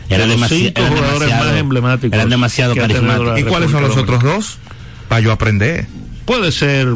Era 0.08 0.26
de 0.26 0.26
los 0.26 0.36
demasi- 0.40 0.48
cinco 0.66 0.80
eran 0.80 0.88
jugadores 0.92 1.20
demasiado- 1.20 1.50
más 1.50 1.60
emblemáticos. 1.60 2.14
eran 2.16 2.30
demasiado 2.30 2.74
carismáticos. 2.74 3.38
¿Y 3.38 3.42
cuáles 3.44 3.70
son 3.70 3.82
los 3.82 3.96
otros 3.96 4.22
dos? 4.22 4.58
Para 5.08 5.20
yo 5.20 5.32
aprender. 5.32 5.86
Puede 6.24 6.52
ser 6.52 6.88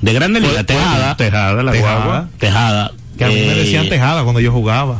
De 0.00 0.12
Grande 0.14 0.40
Liga, 0.40 0.64
Tejada. 0.64 1.16
Tejada, 1.16 1.62
la 1.62 1.72
Tejada. 1.72 1.94
guagua. 1.96 2.28
Tejada. 2.38 2.92
Que 3.18 3.24
a 3.24 3.28
mí 3.28 3.34
me 3.34 3.52
eh, 3.52 3.54
decían 3.56 3.88
tejada 3.90 4.22
cuando 4.22 4.40
yo 4.40 4.50
jugaba. 4.52 4.98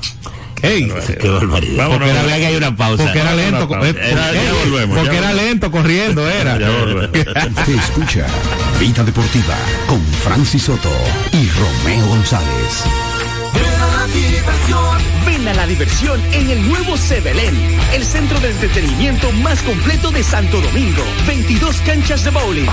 Ey, 0.63 0.93
Qué 1.19 1.29
barbaridad. 1.31 1.89
Porque 1.89 2.11
era, 2.11 2.23
que 2.37 2.47
hay 2.47 2.57
una 2.57 2.77
pausa. 2.77 3.03
porque 3.05 3.19
era 3.19 3.35
lento, 3.35 3.63
eh, 3.83 3.95
era- 3.99 4.27
porque- 4.27 4.45
ya 4.45 4.53
volvemos, 4.53 4.99
porque 4.99 5.13
ya 5.13 5.19
era 5.19 5.29
volvemos. 5.29 5.37
lento 5.51 5.71
corriendo, 5.71 6.29
era. 6.29 6.59
Ya 6.59 6.69
volvemos. 6.71 7.09
Escucha 7.85 8.27
Vida 8.79 9.03
Deportiva 9.03 9.57
con 9.87 10.03
Francis 10.23 10.63
Soto 10.65 10.93
y 11.33 11.49
Romeo 11.49 12.07
González. 12.09 12.85
Ven 15.27 15.47
a 15.49 15.55
la 15.55 15.67
diversión 15.67 16.21
en 16.33 16.51
el 16.51 16.69
nuevo 16.69 16.97
Sebelén, 16.97 17.55
el 17.93 18.05
centro 18.05 18.39
de 18.41 18.51
entretenimiento 18.51 19.31
más 19.33 19.63
completo 19.63 20.11
de 20.11 20.23
Santo 20.23 20.61
Domingo. 20.61 21.03
22 21.27 21.81
canchas 21.83 22.25
de 22.25 22.31
bowling, 22.31 22.69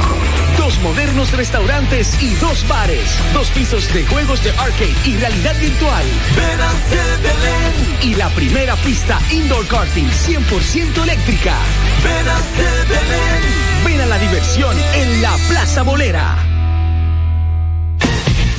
dos 0.57 0.79
modernos 0.79 1.31
restaurantes 1.31 2.21
y 2.21 2.33
dos 2.35 2.67
bares, 2.67 3.19
dos 3.33 3.49
pisos 3.49 3.91
de 3.93 4.05
juegos 4.05 4.43
de 4.43 4.51
arcade 4.51 4.95
y 5.05 5.17
realidad 5.17 5.59
virtual. 5.59 6.05
Ven 6.35 6.61
a 6.61 6.71
Sebelén. 6.89 7.97
Y 8.01 8.15
la 8.15 8.29
primera 8.29 8.75
pista 8.77 9.19
indoor 9.31 9.67
karting 9.67 10.07
100% 10.07 11.03
eléctrica. 11.03 11.55
Ven 12.03 12.27
a 12.27 12.37
Sebelén. 12.55 13.85
Ven 13.85 14.01
a 14.01 14.05
la 14.05 14.19
diversión 14.19 14.75
en 14.93 15.21
la 15.21 15.35
Plaza 15.49 15.83
Bolera. 15.83 16.56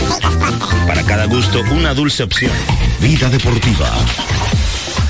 Para 0.88 1.04
cada 1.04 1.26
gusto, 1.26 1.62
una 1.72 1.94
dulce 1.94 2.24
opción. 2.24 2.54
Vida 3.00 3.30
Deportiva. 3.30 3.92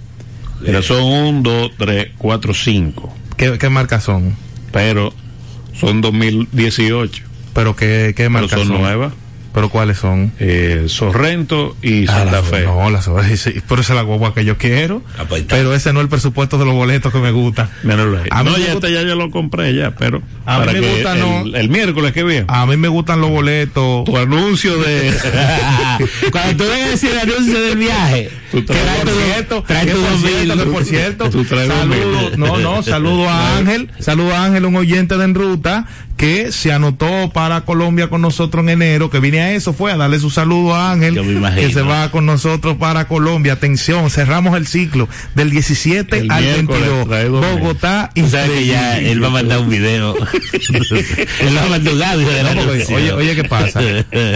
Pero 0.64 0.84
son 0.84 1.02
un, 1.04 1.44
dos, 1.44 1.72
tres, 1.78 2.10
cuatro, 2.18 2.54
cinco. 2.54 3.16
¿Qué, 3.38 3.58
qué 3.58 3.70
marcas 3.70 4.04
son? 4.04 4.36
Pero 4.72 5.12
son 5.80 6.02
2018. 6.02 7.24
¿Pero 7.54 7.76
qué, 7.76 8.14
qué 8.16 8.24
Pero 8.26 8.30
marcas 8.30 8.60
son 8.60 8.68
son? 8.68 8.82
nuevas. 8.82 9.14
¿Pero 9.54 9.70
cuáles 9.70 9.98
son? 9.98 10.32
Eh, 10.40 10.86
Sorrento 10.88 11.76
y 11.82 12.08
Ah, 12.08 12.20
Santa 12.20 12.42
Fe. 12.44 12.64
No, 12.64 12.90
las 12.90 13.06
sí, 13.36 13.62
pero 13.68 13.82
esa 13.82 13.94
es 13.94 13.98
la 13.98 14.02
guagua 14.04 14.34
que 14.34 14.46
yo 14.46 14.58
quiero. 14.58 15.02
Ah, 15.18 15.26
pues. 15.28 15.44
Pero 15.48 15.74
ese 15.76 15.92
no 15.92 16.00
es 16.00 16.06
el 16.06 16.10
presupuesto 16.10 16.58
de 16.58 16.66
los 16.66 16.74
boletos 16.74 17.12
que 17.12 17.20
me 17.20 17.32
gusta. 17.32 17.70
Ahí. 17.84 18.28
A 18.32 18.44
mí 18.44 18.52
no, 18.52 18.58
me 18.58 18.64
ya, 18.64 18.72
gusta- 18.74 18.88
este 18.88 18.94
ya 18.94 19.02
yo 19.08 19.16
lo 19.16 19.30
compré 19.30 19.76
ya, 19.76 19.92
pero 19.92 20.22
A 20.46 20.60
mí 20.60 20.66
me 20.68 20.80
que 20.80 20.92
gusta, 20.94 21.14
el, 21.14 21.20
no. 21.20 21.58
el 21.58 21.70
miércoles 21.70 22.14
que 22.14 22.24
viene. 22.24 22.46
A 22.48 22.66
mí 22.66 22.78
me 22.78 22.88
gustan 22.88 23.20
los 23.20 23.30
boletos. 23.30 24.06
Tu 24.06 24.18
anuncio 24.18 24.78
de 24.78 25.12
Cuando 26.32 26.64
tú 26.64 26.70
vengas 26.70 26.88
a 26.88 26.92
decir 26.92 27.10
el 27.12 27.20
anuncio 27.20 27.62
del 27.62 27.78
viaje, 27.78 28.30
Tú 28.52 28.64
traes 28.66 28.84
trae 28.84 29.00
por 29.02 29.10
tu- 29.14 29.20
cierto, 29.20 29.64
trae 29.68 29.86
tu 29.88 30.02
por 30.02 30.18
cierto, 30.20 30.72
por 30.72 30.86
cierto, 30.86 31.30
Tú 31.30 31.46
saludo, 31.46 32.32
no, 32.38 32.58
no, 32.58 32.84
saludo 32.84 33.30
a 33.30 33.58
Ángel, 33.58 33.90
saludo 34.00 34.34
a 34.36 34.46
Ángel, 34.46 34.66
un 34.66 34.76
oyente 34.76 35.18
de 35.18 35.24
En 35.26 35.36
Ruta, 35.36 35.86
que 36.18 36.52
se 36.52 36.72
anotó 36.74 37.32
para 37.34 37.62
Colombia 37.62 38.10
con 38.10 38.22
nosotros 38.22 38.64
en 38.64 38.70
enero, 38.70 39.10
que 39.10 39.20
vine 39.20 39.41
a 39.42 39.52
eso, 39.52 39.74
fue 39.74 39.92
a 39.92 39.98
darle 39.98 40.20
su 40.20 40.30
saludo 40.30 40.76
a 40.76 40.92
Ángel, 40.92 41.16
que 41.56 41.72
se 41.74 41.82
va 41.82 42.10
con 42.12 42.26
nosotros 42.26 42.78
para 42.78 43.08
Colombia. 43.08 43.54
Atención, 43.54 44.10
cerramos 44.10 44.56
el 44.58 44.68
ciclo 44.68 45.08
del 45.36 45.50
17 45.50 46.20
El 46.20 46.32
al 46.32 46.44
miércoles 46.44 46.82
22. 46.82 47.08
trae 47.08 47.26
dos 47.26 47.46
mil. 47.46 47.60
Bogotá 47.60 48.12
y 48.16 48.24
sabes 48.24 48.50
que 48.52 48.66
ya 48.66 48.98
él 49.00 49.24
va 49.24 49.28
a 49.28 49.32
mandar 49.32 49.60
un 49.60 49.70
video. 49.70 50.16
él 51.40 51.58
va 51.58 51.64
a 51.64 51.70
mandar 51.70 51.94
un 51.94 52.04
audio 52.04 52.30
de 52.30 52.44
la 52.44 52.54
No, 52.54 52.62
porque, 52.62 52.74
anuncio. 52.84 52.96
oye, 52.96 53.12
oye, 53.14 53.36
¿qué 53.36 53.44
pasa? 53.44 53.80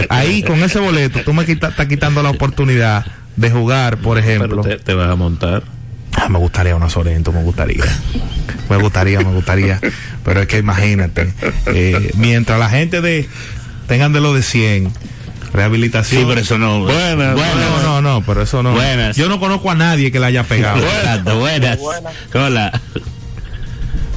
Ahí 0.08 0.42
con 0.42 0.62
ese 0.62 0.78
boleto, 0.80 1.20
tú 1.24 1.32
me 1.32 1.44
quita- 1.46 1.68
estás 1.68 1.86
quitando 1.86 2.22
la 2.22 2.30
oportunidad 2.30 3.04
de 3.36 3.50
jugar, 3.50 3.98
por 3.98 4.18
pero 4.20 4.28
ejemplo. 4.36 4.62
te, 4.62 4.76
te 4.78 4.94
vas 4.94 5.10
a 5.10 5.14
montar. 5.16 5.62
Ah, 6.18 6.28
me 6.30 6.38
gustaría 6.38 6.74
una 6.74 6.88
Sorento, 6.88 7.30
me 7.32 7.42
gustaría. 7.42 7.84
Me 8.70 8.76
gustaría, 8.78 9.18
me 9.20 9.32
gustaría. 9.32 9.78
Pero 10.24 10.40
es 10.40 10.46
que 10.46 10.58
imagínate, 10.58 11.32
eh, 11.66 12.10
mientras 12.16 12.58
la 12.58 12.68
gente 12.70 13.00
de 13.02 13.28
tengan 13.86 14.12
de 14.12 14.20
lo 14.20 14.34
de 14.34 14.42
100, 14.42 14.92
rehabilitación. 15.52 16.20
Sí, 16.22 16.26
pero 16.28 16.40
eso 16.40 16.58
no. 16.58 16.80
Buenas, 16.82 17.36
No, 17.36 17.82
no, 17.82 18.02
no, 18.02 18.22
pero 18.26 18.42
eso 18.42 18.62
no. 18.62 18.72
Buenas. 18.72 19.16
Yo 19.16 19.28
no 19.28 19.38
conozco 19.40 19.70
a 19.70 19.74
nadie 19.74 20.10
que 20.12 20.18
la 20.18 20.26
haya 20.28 20.42
pegado. 20.44 20.78
Exacto, 20.82 21.38
buenas. 21.38 21.78
Hola. 22.34 22.80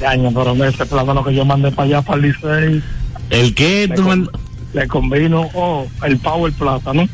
Año, 0.06 0.30
pero 0.34 0.64
ese 0.64 0.86
plátano 0.86 1.22
que 1.22 1.34
yo 1.34 1.44
mandé 1.44 1.70
para 1.72 1.86
allá, 1.86 2.02
para 2.02 2.16
el 2.20 2.22
Licey, 2.32 2.82
¿El 3.28 3.54
qué? 3.54 3.86
le, 3.88 3.94
tú 3.94 4.02
con- 4.02 4.24
mand- 4.26 4.30
le 4.72 4.88
combino 4.88 5.48
oh, 5.54 5.86
el 6.04 6.16
power 6.18 6.52
plátano. 6.52 7.06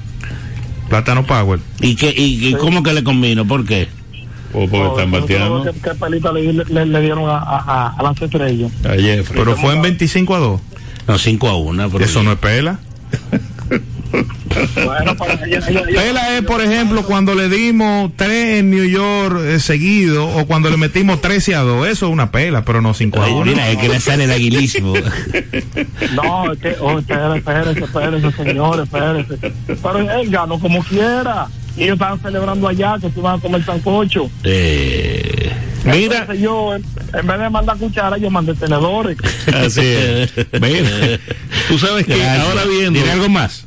Plátano 0.89 1.27
Power. 1.27 1.59
¿Y, 1.81 1.97
qué, 1.97 2.15
y, 2.17 2.47
y 2.49 2.55
cómo 2.55 2.85
que 2.85 2.93
le 2.93 3.03
combino? 3.03 3.45
¿Por 3.45 3.67
qué? 3.67 3.89
O 4.53 4.69
porque 4.69 4.77
Oh, 4.77 4.91
están 4.99 5.11
¿tú 5.11 5.21
bateando. 5.21 5.65
¿Qué, 5.65 5.73
qué 5.81 5.91
pelita 5.97 6.31
le, 6.33 6.53
le- 6.53 6.87
le 6.87 7.01
dieron 7.01 7.29
a, 7.29 7.39
a, 7.39 7.59
a, 7.89 7.89
a 7.99 8.03
las 8.05 8.23
estrellas? 8.23 8.71
A 8.85 8.91
Jeffrey. 8.93 9.37
Pero 9.41 9.57
fue 9.57 9.75
en 9.75 9.83
25 9.83 10.35
a 10.35 10.39
2. 10.39 10.61
No, 11.07 11.19
5 11.19 11.49
a 11.49 11.57
1. 11.57 11.99
Eso 12.01 12.23
no 12.23 12.33
es 12.33 12.39
pela. 12.39 12.79
bueno, 14.85 15.17
pela 15.17 16.37
es, 16.37 16.43
por 16.43 16.61
ejemplo, 16.61 17.03
cuando 17.05 17.35
le 17.35 17.49
dimos 17.49 18.11
tres 18.17 18.61
en 18.61 18.71
New 18.71 18.85
York 18.85 19.39
eh, 19.45 19.61
seguido 19.61 20.27
o 20.27 20.47
cuando 20.47 20.71
le 20.71 20.77
metimos 20.77 21.21
13 21.21 21.55
a 21.55 21.61
2. 21.61 21.89
Eso 21.89 22.07
es 22.07 22.13
una 22.13 22.31
pela, 22.31 22.65
pero 22.65 22.81
no 22.81 22.95
5 22.95 23.23
a 23.23 23.29
1. 23.29 23.45
Mira, 23.45 23.71
es 23.71 23.79
que 23.79 23.89
le 23.89 24.01
sale 24.01 24.25
el 24.25 24.31
aguilismo. 24.31 24.95
no, 26.15 26.53
es 26.53 26.59
que, 26.59 26.77
oh, 26.81 26.99
espérese, 26.99 27.39
espérese, 27.39 27.85
espérese, 27.85 28.33
señor, 28.33 28.81
espérese. 28.81 29.53
Pero 29.67 29.99
él 29.99 30.31
ganó 30.31 30.59
como 30.59 30.83
quiera. 30.83 31.47
Y 31.77 31.83
ellos 31.83 31.95
estaban 31.95 32.19
celebrando 32.21 32.69
allá 32.69 32.97
que 32.99 33.11
tú 33.11 33.21
vas 33.21 33.39
a 33.39 33.43
comer 33.43 33.63
sancocho. 33.65 34.31
Eh. 34.45 35.53
Mira, 35.87 36.35
yo 36.35 36.75
en 36.75 37.27
vez 37.27 37.39
de 37.39 37.51
mandar 37.51 37.77
cuchara, 37.79 38.19
yo 38.19 38.31
mandé 38.31 38.55
tenedores. 38.55 39.17
Así 39.55 39.81
es. 39.81 40.33
Mira, 40.61 41.19
tú 41.69 41.79
sabes 41.79 42.07
que 42.07 42.25
ahora 42.25 42.65
viendo. 42.65 42.99
¿Tiene 42.99 43.13
algo 43.13 43.29
más? 43.29 43.67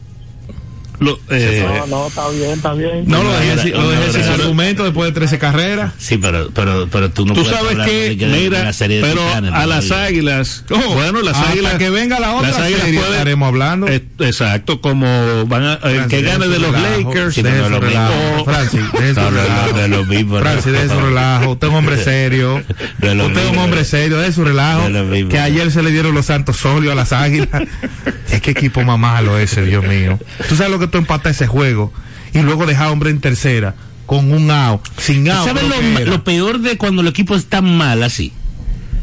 Lo, 1.00 1.20
eh, 1.30 1.66
no, 1.66 1.88
no, 1.88 2.08
está 2.08 2.30
bien, 2.30 2.52
está 2.52 2.74
bien. 2.74 3.04
No, 3.08 3.24
lo 3.24 3.32
dejé, 3.32 3.70
lo 3.70 3.90
dejé 3.90 4.12
sin 4.12 4.32
argumento 4.32 4.84
después 4.84 5.10
de 5.10 5.14
13 5.14 5.40
carreras. 5.40 5.94
Sí, 5.98 6.18
pero, 6.18 6.50
pero, 6.54 6.88
pero 6.92 7.10
tú 7.10 7.26
no 7.26 7.34
Tú 7.34 7.46
sabes 7.46 7.78
que, 7.86 8.18
mira, 8.20 8.72
pero 8.78 9.22
a 9.54 9.66
las 9.66 9.92
águilas, 9.92 10.66
oh, 10.70 10.94
bueno, 10.96 11.22
las 11.22 11.38
águilas. 11.38 11.76
que 11.76 11.90
venga 11.90 12.20
la 12.20 12.34
otra 12.34 12.50
las 12.50 12.60
águilas 12.60 12.82
serie, 12.84 13.00
estaremos 13.00 13.48
hablando. 13.48 13.88
exacto, 13.88 14.82
como 14.82 15.46
van 15.48 15.64
a, 15.64 15.74
el 15.84 16.08
que 16.08 16.22
gane 16.22 16.48
de 16.48 16.60
los 16.60 16.72
Lakers. 16.72 17.36
Sí, 17.36 17.42
de 17.42 17.60
eso 17.60 17.80
relajo. 17.80 18.46
Francis, 18.46 18.82
de 18.92 19.10
eso 19.12 19.30
relajo. 19.30 19.78
De 19.78 19.88
lo 19.88 20.06
mismo. 20.06 20.40
Francis, 20.40 20.72
de 20.72 20.84
eso 20.84 21.00
relajo. 21.00 21.52
Usted 21.52 21.68
es 21.68 21.72
un 21.72 21.80
hombre 21.80 21.98
serio. 22.04 22.58
Usted 22.58 23.38
es 23.38 23.52
un 23.52 23.58
hombre 23.58 23.86
serio, 23.86 24.18
de 24.18 24.32
su 24.32 24.44
relajo. 24.44 24.88
Que 25.30 25.40
ayer 25.40 25.72
se 25.72 25.82
le 25.82 25.92
dieron 25.92 26.14
los 26.14 26.26
santos 26.26 26.58
sólidos 26.58 26.94
a 26.94 26.96
las 26.96 27.14
águilas. 27.14 27.50
es 28.32 28.42
que 28.42 28.52
equipo 28.52 28.84
más 28.84 29.00
malo 29.00 29.38
ese, 29.38 29.64
Dios 29.64 29.84
mío. 29.86 30.20
¿Tú 30.48 30.56
sabes 30.56 30.72
lo 30.72 30.80
que 30.80 30.88
tú 30.90 30.98
empatas 30.98 31.36
ese 31.36 31.48
juego 31.48 31.92
y 32.34 32.40
luego 32.40 32.66
deja 32.66 32.92
hombre 32.92 33.10
en 33.10 33.20
tercera 33.20 33.76
con 34.06 34.32
un 34.32 34.50
out, 34.50 34.82
sin 34.98 35.30
out. 35.30 35.48
¿Sabes 35.48 35.64
lo, 35.64 36.06
lo, 36.06 36.24
peor 36.24 36.60
de 36.60 36.78
cuando 36.78 37.02
el 37.02 37.08
equipo 37.08 37.36
está 37.36 37.62
mal 37.62 38.02
así? 38.02 38.34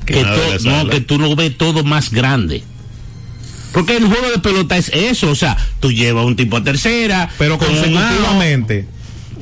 Que, 0.05 0.25
no, 0.65 0.89
que 0.89 1.01
tú 1.01 1.19
no 1.19 1.35
ves 1.37 1.57
todo 1.57 1.85
más 1.85 2.11
grande. 2.11 2.65
Porque 3.73 3.97
el 3.97 4.07
juego 4.07 4.31
de 4.31 4.39
pelota 4.39 4.77
es 4.77 4.89
eso, 4.89 5.31
o 5.31 5.35
sea, 5.35 5.57
tú 5.81 5.93
llevas 5.93 6.25
un 6.25 6.35
tipo 6.35 6.57
a 6.57 6.65
tercera, 6.65 7.29
pero 7.39 7.59
consecutivamente. 7.59 8.87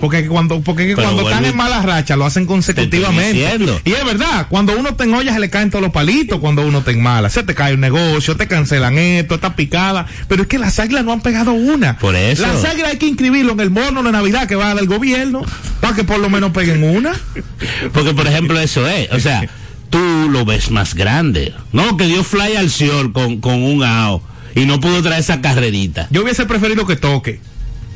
Porque 0.00 0.26
cuando, 0.26 0.60
porque 0.60 0.94
cuando 0.94 1.22
están 1.22 1.44
en 1.44 1.56
mala 1.56 1.80
racha 1.82 2.16
lo 2.16 2.24
hacen 2.24 2.46
consecutivamente. 2.46 3.80
Y 3.84 3.92
es 3.92 4.04
verdad, 4.04 4.46
cuando 4.48 4.76
uno 4.76 4.94
te 4.94 5.04
olla 5.04 5.32
se 5.32 5.40
le 5.40 5.50
caen 5.50 5.70
todos 5.70 5.82
los 5.82 5.92
palitos 5.92 6.40
cuando 6.40 6.66
uno 6.66 6.82
te 6.82 6.94
mala. 6.96 7.30
Se 7.30 7.42
te 7.42 7.54
cae 7.54 7.74
un 7.74 7.80
negocio, 7.80 8.36
te 8.36 8.46
cancelan 8.46 8.98
esto, 8.98 9.36
está 9.36 9.56
picada. 9.56 10.06
Pero 10.28 10.42
es 10.42 10.48
que 10.48 10.58
las 10.58 10.78
águilas 10.78 11.04
no 11.04 11.12
han 11.12 11.20
pegado 11.20 11.52
una. 11.52 11.98
Por 11.98 12.16
eso. 12.16 12.42
Las 12.42 12.64
águilas 12.64 12.92
hay 12.92 12.98
que 12.98 13.06
inscribirlo 13.06 13.52
en 13.52 13.60
el 13.60 13.70
bono 13.70 14.02
de 14.02 14.12
Navidad 14.12 14.48
que 14.48 14.56
va 14.56 14.66
a 14.66 14.68
dar 14.74 14.78
el 14.78 14.88
gobierno 14.88 15.42
para 15.80 15.94
que 15.94 16.04
por 16.04 16.18
lo 16.18 16.28
menos 16.30 16.52
peguen 16.52 16.82
una. 16.82 17.12
Porque 17.92 18.14
por 18.14 18.26
ejemplo 18.26 18.58
eso 18.58 18.86
es, 18.86 19.10
o 19.12 19.20
sea, 19.20 19.48
tú 19.90 20.28
lo 20.30 20.44
ves 20.44 20.70
más 20.70 20.94
grande. 20.94 21.54
No, 21.72 21.96
que 21.96 22.06
dio 22.06 22.24
fly 22.24 22.56
al 22.56 22.70
sol 22.70 23.12
con, 23.12 23.40
con 23.40 23.62
un 23.62 23.84
AO 23.84 24.22
y 24.54 24.66
no 24.66 24.80
pudo 24.80 25.02
traer 25.02 25.20
esa 25.20 25.40
carrerita. 25.40 26.08
Yo 26.10 26.22
hubiese 26.22 26.46
preferido 26.46 26.86
que 26.86 26.96
toque 26.96 27.40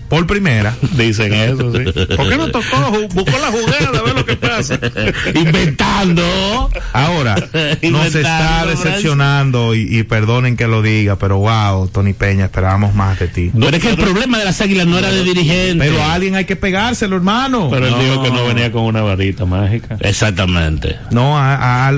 por 0.09 0.27
primera. 0.27 0.75
Dicen 0.93 1.33
eso, 1.35 1.73
sí. 1.73 1.85
¿Por 2.17 2.29
qué 2.29 2.37
no 2.37 2.49
tocó? 2.51 2.91
Buscó 3.13 3.39
la 3.39 3.49
juguera 3.49 3.93
de 3.93 4.03
ver 4.03 4.15
lo 4.15 4.25
que 4.25 4.37
pasa. 4.37 4.79
Inventando. 5.35 6.71
Ahora, 6.93 7.37
nos 7.83 8.15
está 8.15 8.67
decepcionando 8.67 9.75
y, 9.75 10.03
perdonen 10.05 10.57
que 10.57 10.67
lo 10.67 10.81
diga, 10.81 11.17
pero 11.17 11.39
wow, 11.39 11.89
Tony 11.89 12.15
Peña, 12.15 12.47
esperábamos 12.47 12.95
más 12.95 13.19
de 13.19 13.29
ti. 13.29 13.51
pero 13.53 13.77
es 13.77 13.83
que 13.83 13.91
el 13.91 13.97
problema 13.97 14.39
de 14.39 14.45
las 14.45 14.61
águilas 14.61 14.87
no 14.87 14.99
era 14.99 15.11
de 15.11 15.23
dirigente. 15.23 15.85
Pero 15.85 16.03
a 16.03 16.15
alguien 16.15 16.35
hay 16.35 16.45
que 16.45 16.57
pegárselo, 16.57 17.17
hermano. 17.17 17.69
Pero 17.71 17.87
él 17.87 17.95
dijo 18.01 18.23
que 18.23 18.31
no 18.31 18.47
venía 18.47 18.73
con 18.73 18.85
una 18.85 19.03
varita 19.03 19.45
mágica. 19.45 19.97
Exactamente. 20.01 20.97
No, 21.11 21.37
a, 21.39 21.93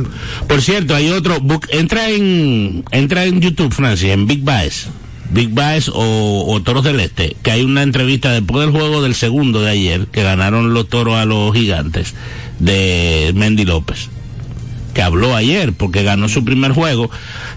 Por 0.48 0.60
cierto, 0.62 0.94
hay 0.94 1.10
otro. 1.10 1.38
entra 1.70 2.08
en 2.08 2.84
entra 2.90 3.24
en 3.24 3.40
YouTube, 3.40 3.72
Francia, 3.72 4.12
en 4.12 4.26
Big 4.26 4.42
Bass 4.42 4.88
Big 5.30 5.50
Bass 5.50 5.90
o, 5.92 6.60
Toros 6.64 6.84
del 6.84 7.00
Este, 7.00 7.36
que 7.42 7.52
hay 7.52 7.62
una 7.62 7.82
entrevista 7.82 8.32
después 8.32 8.66
del 8.66 8.76
juego 8.76 9.02
del 9.02 9.14
segundo 9.14 9.62
de 9.62 9.70
ayer, 9.70 10.06
que 10.06 10.22
ganaron 10.22 10.74
los 10.74 10.88
toros 10.88 11.14
a 11.14 11.24
los 11.24 11.54
gigantes, 11.54 12.14
de 12.58 13.32
Mendy 13.34 13.64
López, 13.64 14.08
que 14.92 15.02
habló 15.02 15.34
ayer 15.34 15.72
porque 15.72 16.02
ganó 16.02 16.28
su 16.28 16.44
primer 16.44 16.72
juego. 16.72 17.10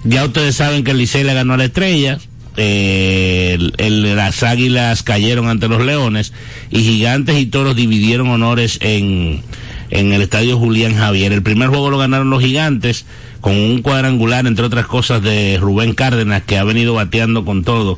Ya 0.03 0.23
ustedes 0.23 0.55
saben 0.55 0.83
que 0.83 0.91
el 0.91 0.97
Licey 0.97 1.23
le 1.23 1.33
ganó 1.33 1.53
a 1.53 1.57
la 1.57 1.65
estrella, 1.65 2.19
eh, 2.55 3.57
las 3.79 4.43
águilas 4.43 5.01
cayeron 5.01 5.47
ante 5.47 5.67
los 5.67 5.83
leones 5.83 6.33
y 6.69 6.83
gigantes 6.83 7.39
y 7.39 7.47
toros 7.47 7.75
dividieron 7.75 8.29
honores 8.29 8.77
en, 8.81 9.41
en 9.89 10.13
el 10.13 10.21
estadio 10.21 10.59
Julián 10.59 10.95
Javier. 10.95 11.33
El 11.33 11.41
primer 11.41 11.69
juego 11.69 11.89
lo 11.89 11.97
ganaron 11.97 12.29
los 12.29 12.43
gigantes 12.43 13.05
con 13.43 13.57
un 13.57 13.81
cuadrangular, 13.81 14.47
entre 14.47 14.63
otras 14.63 14.85
cosas, 14.85 15.21
de 15.21 15.57
Rubén 15.59 15.93
Cárdenas, 15.93 16.43
que 16.43 16.57
ha 16.57 16.63
venido 16.63 16.93
bateando 16.93 17.43
con 17.43 17.65
todo. 17.65 17.97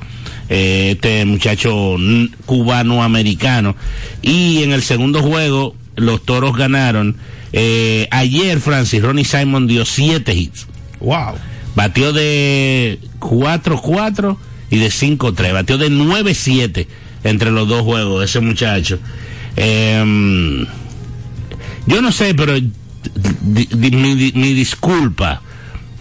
Eh, 0.50 0.93
este 0.96 1.24
muchacho 1.24 1.98
cubano-americano. 2.48 3.76
Y 4.24 4.64
en 4.64 4.72
el 4.72 4.82
segundo 4.82 5.22
juego, 5.22 5.76
los 5.98 6.26
toros 6.26 6.58
ganaron. 6.58 7.18
Eh, 7.54 8.08
ayer, 8.10 8.60
Francis, 8.60 9.04
Ronnie 9.04 9.24
Simon 9.24 9.68
dio 9.68 9.86
siete 9.86 10.34
hits. 10.34 10.66
¡Wow! 11.00 11.36
Batió 11.76 12.12
de 12.12 12.98
4-4 13.20 14.38
y 14.72 14.80
de 14.80 14.88
5-3. 14.88 15.54
Batió 15.54 15.78
de 15.78 15.91
9-7 15.91 16.88
entre 17.24 17.52
los 17.52 17.68
dos 17.68 17.84
juegos, 17.84 18.24
ese 18.24 18.39
muchacho. 18.39 18.98
Eh, 19.58 20.66
yo 21.86 22.02
no 22.02 22.12
sé, 22.12 22.34
pero 22.34 22.56
mi, 23.46 24.54
disculpa 24.54 25.41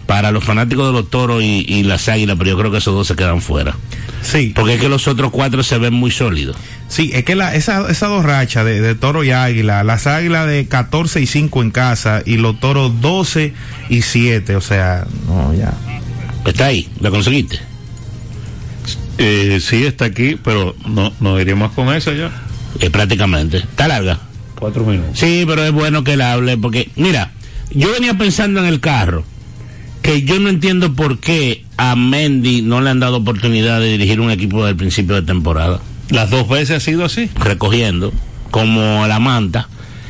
para 0.05 0.31
los 0.31 0.43
fanáticos 0.43 0.87
de 0.87 0.93
los 0.93 1.09
toros 1.09 1.43
y, 1.43 1.83
las 1.83 2.07
águilas, 2.09 2.37
pero 2.37 2.51
yo 2.51 2.57
creo 2.57 2.71
que 2.71 2.77
esos 2.77 2.93
dos 2.93 3.07
se 3.07 3.15
quedan 3.15 3.41
fuera. 3.41 3.75
Sí. 4.21 4.53
Porque 4.55 4.75
es 4.75 4.81
que 4.81 4.89
los 4.89 5.07
otros 5.07 5.31
cuatro 5.31 5.63
se 5.63 5.77
ven 5.77 5.93
muy 5.93 6.11
sólidos. 6.11 6.55
Sí, 6.87 7.11
es 7.13 7.23
que 7.25 7.35
la, 7.35 7.55
esa, 7.55 7.89
esa 7.89 8.07
dos 8.07 8.23
rachas 8.23 8.65
de, 8.65 8.95
toro 8.95 9.23
y 9.23 9.31
águila, 9.31 9.83
las 9.83 10.07
águilas 10.07 10.47
de 10.47 10.67
14 10.67 11.21
y 11.21 11.27
5 11.27 11.61
en 11.63 11.71
casa 11.71 12.21
y 12.25 12.37
los 12.37 12.59
toros 12.59 13.01
12 13.01 13.53
y 13.89 14.01
7, 14.01 14.55
o 14.55 14.61
sea, 14.61 15.05
no, 15.27 15.53
ya. 15.53 15.73
Está 16.45 16.67
ahí, 16.67 16.87
¿la 16.99 17.09
conseguiste? 17.09 17.59
Eh, 19.17 19.59
sí, 19.61 19.85
está 19.85 20.05
aquí, 20.05 20.37
pero 20.43 20.75
no, 20.87 21.11
no 21.19 21.39
iríamos 21.39 21.71
con 21.71 21.93
eso 21.93 22.13
ya. 22.13 22.31
Eh, 22.79 22.89
prácticamente. 22.89 23.57
Está 23.57 23.87
larga. 23.87 24.19
Cuatro 24.59 24.85
minutos. 24.85 25.17
Sí, 25.17 25.43
pero 25.47 25.63
es 25.63 25.71
bueno 25.71 26.03
que 26.03 26.17
la 26.17 26.33
hable, 26.33 26.57
porque, 26.57 26.89
mira, 26.95 27.31
yo 27.71 27.91
venía 27.91 28.17
pensando 28.17 28.59
en 28.59 28.65
el 28.67 28.79
carro, 28.79 29.23
que 30.01 30.23
yo 30.23 30.39
no 30.39 30.49
entiendo 30.49 30.93
por 30.93 31.19
qué 31.19 31.65
a 31.77 31.95
Mendy 31.95 32.61
no 32.61 32.81
le 32.81 32.89
han 32.89 32.99
dado 32.99 33.17
oportunidad 33.17 33.79
de 33.79 33.91
dirigir 33.91 34.19
un 34.19 34.31
equipo 34.31 34.57
desde 34.57 34.71
el 34.71 34.77
principio 34.77 35.15
de 35.15 35.23
temporada. 35.23 35.81
Las 36.09 36.29
dos 36.29 36.47
veces 36.47 36.77
ha 36.77 36.79
sido 36.79 37.05
así. 37.05 37.29
Recogiendo, 37.35 38.13
como 38.51 39.07
la 39.07 39.19
manta. 39.19 39.67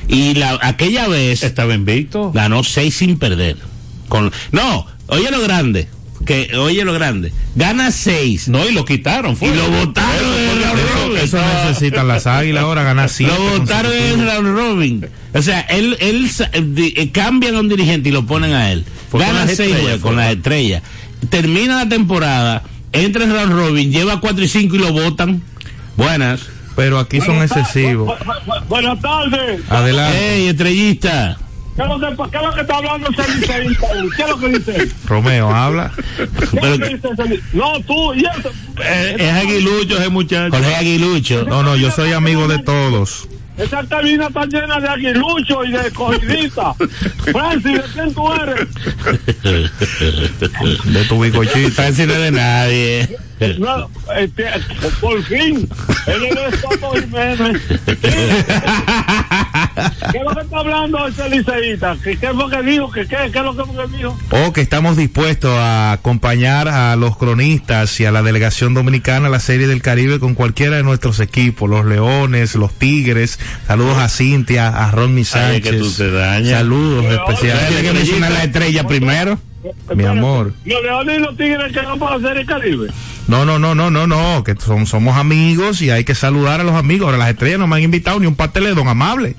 Y 0.07 0.35
la, 0.35 0.59
aquella 0.61 1.07
vez. 1.07 1.43
Estaba 1.43 1.73
invicto. 1.73 2.31
Ganó 2.31 2.63
seis 2.63 2.95
sin 2.95 3.17
perder. 3.17 3.57
Con, 4.09 4.31
no, 4.51 4.85
oye 5.07 5.31
lo 5.31 5.41
grande 5.41 5.87
que 6.25 6.55
oye 6.57 6.83
lo 6.83 6.93
grande, 6.93 7.31
gana 7.55 7.91
seis. 7.91 8.47
No, 8.47 8.67
y 8.67 8.73
lo 8.73 8.83
quitaron. 8.83 9.37
Fue. 9.37 9.49
Y 9.49 9.55
lo 9.55 9.69
votaron 9.69 10.63
eso, 11.25 11.37
necesitan 11.67 12.07
las 12.07 12.27
águilas 12.27 12.63
ahora, 12.63 12.83
ganar 12.83 13.09
siete. 13.09 13.33
Lo 13.33 13.59
votaron 13.59 13.91
en 13.93 14.25
round 14.25 14.57
robin. 14.57 15.07
O 15.33 15.41
sea, 15.41 15.61
él, 15.61 15.97
él, 15.99 16.29
eh, 16.53 17.11
cambian 17.11 17.55
a 17.55 17.59
un 17.59 17.69
dirigente 17.69 18.09
y 18.09 18.11
lo 18.11 18.25
ponen 18.25 18.53
a 18.53 18.71
él. 18.71 18.85
gana 19.11 19.47
seis 19.47 19.75
con 20.01 20.15
las 20.15 20.33
estrellas. 20.33 20.81
Termina 21.29 21.77
la 21.77 21.89
temporada, 21.89 22.63
entra 22.91 23.23
en 23.23 23.33
round 23.33 23.53
robin, 23.53 23.91
lleva 23.91 24.19
cuatro 24.19 24.43
y 24.43 24.47
cinco 24.47 24.75
y 24.75 24.79
lo 24.79 24.93
votan. 24.93 25.41
Buenas. 25.97 26.41
Pero 26.75 26.99
aquí 26.99 27.21
son 27.21 27.41
excesivos. 27.41 28.17
Buenas 28.67 28.99
tardes. 28.99 29.61
Adelante. 29.69 30.17
Hey, 30.19 30.47
estrellista. 30.47 31.37
¿Qué 31.75 31.81
es 31.81 31.87
lo 31.89 31.99
que, 31.99 32.31
qué 32.31 32.37
es 32.37 32.43
lo 32.43 32.53
que 32.53 32.61
está 32.61 32.77
hablando 32.77 33.09
ese 33.09 33.45
¿Qué 34.15 34.23
es 34.23 34.29
lo 34.29 34.39
que 34.39 34.49
dice? 34.49 34.91
Romeo, 35.05 35.49
habla. 35.49 35.91
¿Qué 36.15 36.23
es 36.57 36.79
lo 36.79 36.79
que 36.79 36.95
dice 36.95 37.09
No, 37.51 37.79
tú 37.81 38.13
y 38.13 38.21
eso. 38.21 38.49
Eh, 38.81 39.15
es 39.19 39.33
aguilucho 39.33 39.97
ese 39.97 40.09
muchacho. 40.09 40.55
Jorge 40.55 40.75
Aguilucho. 40.75 41.43
No, 41.45 41.63
no, 41.63 41.75
yo 41.75 41.91
soy 41.91 42.13
amigo 42.13 42.47
de 42.47 42.59
todos. 42.59 43.27
Esa 43.57 43.85
cabina 43.87 44.27
está 44.27 44.45
llena 44.45 44.79
de 44.79 44.87
aguilucho 44.87 45.63
y 45.63 45.71
de 45.71 45.91
cogidita. 45.91 46.73
Francis, 47.31 47.73
¿de 47.73 47.83
quién 47.93 48.13
tú 48.13 48.33
eres? 48.33 48.67
de 50.85 51.05
tu 51.05 51.21
bicochita. 51.21 51.71
Francis 51.71 52.07
no 52.07 52.13
es 52.13 52.19
de 52.19 52.31
nadie. 52.31 53.17
No, 53.59 53.89
este, 54.17 54.45
por 55.01 55.21
fin, 55.23 55.67
él 56.07 56.23
es 56.23 56.59
Soto 56.61 56.93
Jiménez. 56.93 57.61
¿Qué 60.11 60.17
es 60.17 60.23
lo 60.23 60.33
que 60.33 60.41
está 60.41 60.57
hablando 60.57 61.05
ese 61.07 61.29
liceísta? 61.29 61.97
¿Qué, 62.01 62.17
¿Qué 62.17 62.27
es 62.27 62.35
lo 62.35 62.49
que 62.49 62.63
dijo? 62.63 62.89
¿Qué, 62.91 63.05
qué, 63.05 63.17
qué 63.33 63.39
es 63.39 63.43
lo 63.43 63.55
que 63.55 63.97
dijo? 63.97 64.17
O 64.31 64.53
que 64.53 64.61
estamos 64.61 64.95
dispuestos 64.95 65.51
a 65.51 65.91
acompañar 65.91 66.69
a 66.69 66.95
los 66.95 67.17
cronistas 67.17 67.99
y 67.99 68.05
a 68.05 68.11
la 68.13 68.23
delegación 68.23 68.73
dominicana 68.73 69.27
a 69.27 69.29
la 69.29 69.41
Serie 69.41 69.67
del 69.67 69.81
Caribe 69.81 70.19
con 70.19 70.33
cualquiera 70.33 70.77
de 70.77 70.83
nuestros 70.83 71.19
equipos, 71.19 71.69
los 71.69 71.85
Leones, 71.85 72.55
los 72.55 72.73
Tigres. 72.73 73.37
Saludos 73.67 73.97
a 73.97 74.09
Cintia, 74.09 74.67
a 74.69 74.91
Ronnie 74.91 75.25
Ay, 75.33 75.61
que 75.61 75.73
tú 75.73 75.85
Sánchez. 75.85 75.97
te 75.97 76.11
dañas. 76.11 76.59
Saludos 76.59 77.05
especiales. 77.05 77.67
Tiene 77.67 77.83
que 77.83 77.93
mencionar 77.93 78.31
la 78.31 78.43
estrella 78.43 78.87
primero. 78.87 79.39
Mi 79.95 80.03
amor. 80.05 80.53
Los 80.63 80.83
leones 80.83 81.17
y 81.17 81.21
los 81.21 81.35
tigres 81.37 81.73
que 81.73 81.79
van 81.81 81.97
para 81.97 82.15
hacer 82.17 82.37
el 82.37 82.45
Caribe. 82.45 82.87
No, 83.27 83.45
no, 83.45 83.57
no, 83.57 83.73
no, 83.73 83.89
no, 83.89 84.05
no, 84.05 84.43
que 84.43 84.55
son- 84.55 84.85
somos 84.85 85.17
amigos 85.17 85.81
y 85.81 85.89
hay 85.89 86.03
que 86.03 86.13
saludar 86.13 86.61
a 86.61 86.63
los 86.63 86.75
amigos. 86.75 87.07
Ahora 87.07 87.17
las 87.17 87.29
estrellas 87.29 87.57
no 87.57 87.65
me 87.65 87.77
han 87.77 87.81
invitado 87.83 88.19
ni 88.19 88.27
un 88.27 88.35
pastelero 88.35 88.87
amable. 88.87 89.35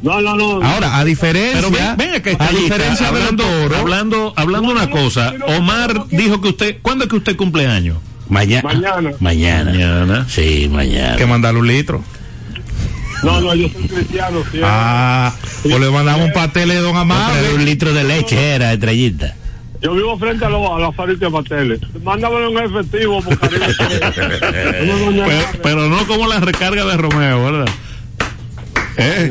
No, 0.00 0.20
no, 0.22 0.36
no. 0.36 0.62
Ahora, 0.64 0.96
a 0.96 1.04
diferencia, 1.04 1.54
Pero 1.60 1.70
ven, 1.70 1.96
ven 1.98 2.14
acá, 2.14 2.30
a 2.38 2.50
diferencia 2.52 3.10
de 3.10 3.18
hablando, 3.18 3.44
toros, 3.44 3.78
hablando, 3.78 4.32
hablando 4.36 4.70
una 4.70 4.88
cosa, 4.88 5.34
Omar 5.58 6.06
dijo 6.08 6.40
que 6.40 6.48
usted, 6.48 6.76
¿cuándo 6.80 7.04
es 7.04 7.10
que 7.10 7.16
usted 7.16 7.36
cumpleaños? 7.36 7.98
Mañana. 8.28 8.62
Mañana. 8.62 9.10
Mañana. 9.20 9.70
Mañana. 9.72 10.26
Sí, 10.28 10.68
mañana. 10.72 11.16
que 11.16 11.26
mandarle 11.26 11.60
un 11.60 11.66
litro. 11.66 12.04
No, 13.22 13.40
no, 13.40 13.54
yo 13.54 13.68
soy 13.68 13.88
cristiano, 13.88 14.42
sí. 14.52 14.60
Ah, 14.62 15.34
pues 15.62 15.80
le 15.80 15.90
mandamos 15.90 16.26
un 16.26 16.32
pastel 16.32 16.68
de 16.68 16.76
don 16.76 17.08
Traer 17.08 17.54
un 17.54 17.64
litro 17.64 17.92
de 17.92 18.04
leche 18.04 18.54
era 18.54 18.72
estrellita. 18.72 19.34
Yo 19.80 19.94
vivo 19.94 20.18
frente 20.18 20.44
a, 20.44 20.48
los 20.48 20.60
a 20.82 20.92
fábricas 20.92 21.20
de 21.20 21.30
pasteles. 21.30 21.80
Mándamelo 22.02 22.48
en 22.48 22.58
efectivo, 22.66 23.22
por 23.22 23.38
Pero, 23.50 25.00
pero 25.62 25.88
no 25.88 26.04
como 26.06 26.26
la 26.26 26.40
recarga 26.40 26.84
de 26.84 26.96
Romeo, 26.96 27.44
¿verdad? 27.44 27.68
¿Eh? 29.00 29.30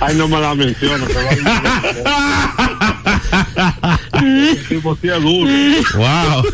Ay, 0.00 0.16
no 0.16 0.26
me 0.26 0.40
la 0.40 0.52
menciono. 0.56 1.04
va- 1.06 2.66
El 4.22 4.66
tipo 4.68 4.96
sí 5.00 5.08
es 5.08 5.22
duro. 5.22 5.50
Wow. 5.94 6.44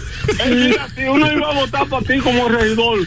Eh, 0.44 0.50
mira, 0.68 0.88
si 0.94 1.02
uno 1.04 1.32
iba 1.32 1.50
a 1.50 1.54
votar 1.54 1.86
para 1.86 2.04
ti 2.06 2.18
como 2.18 2.48
regidor, 2.48 2.98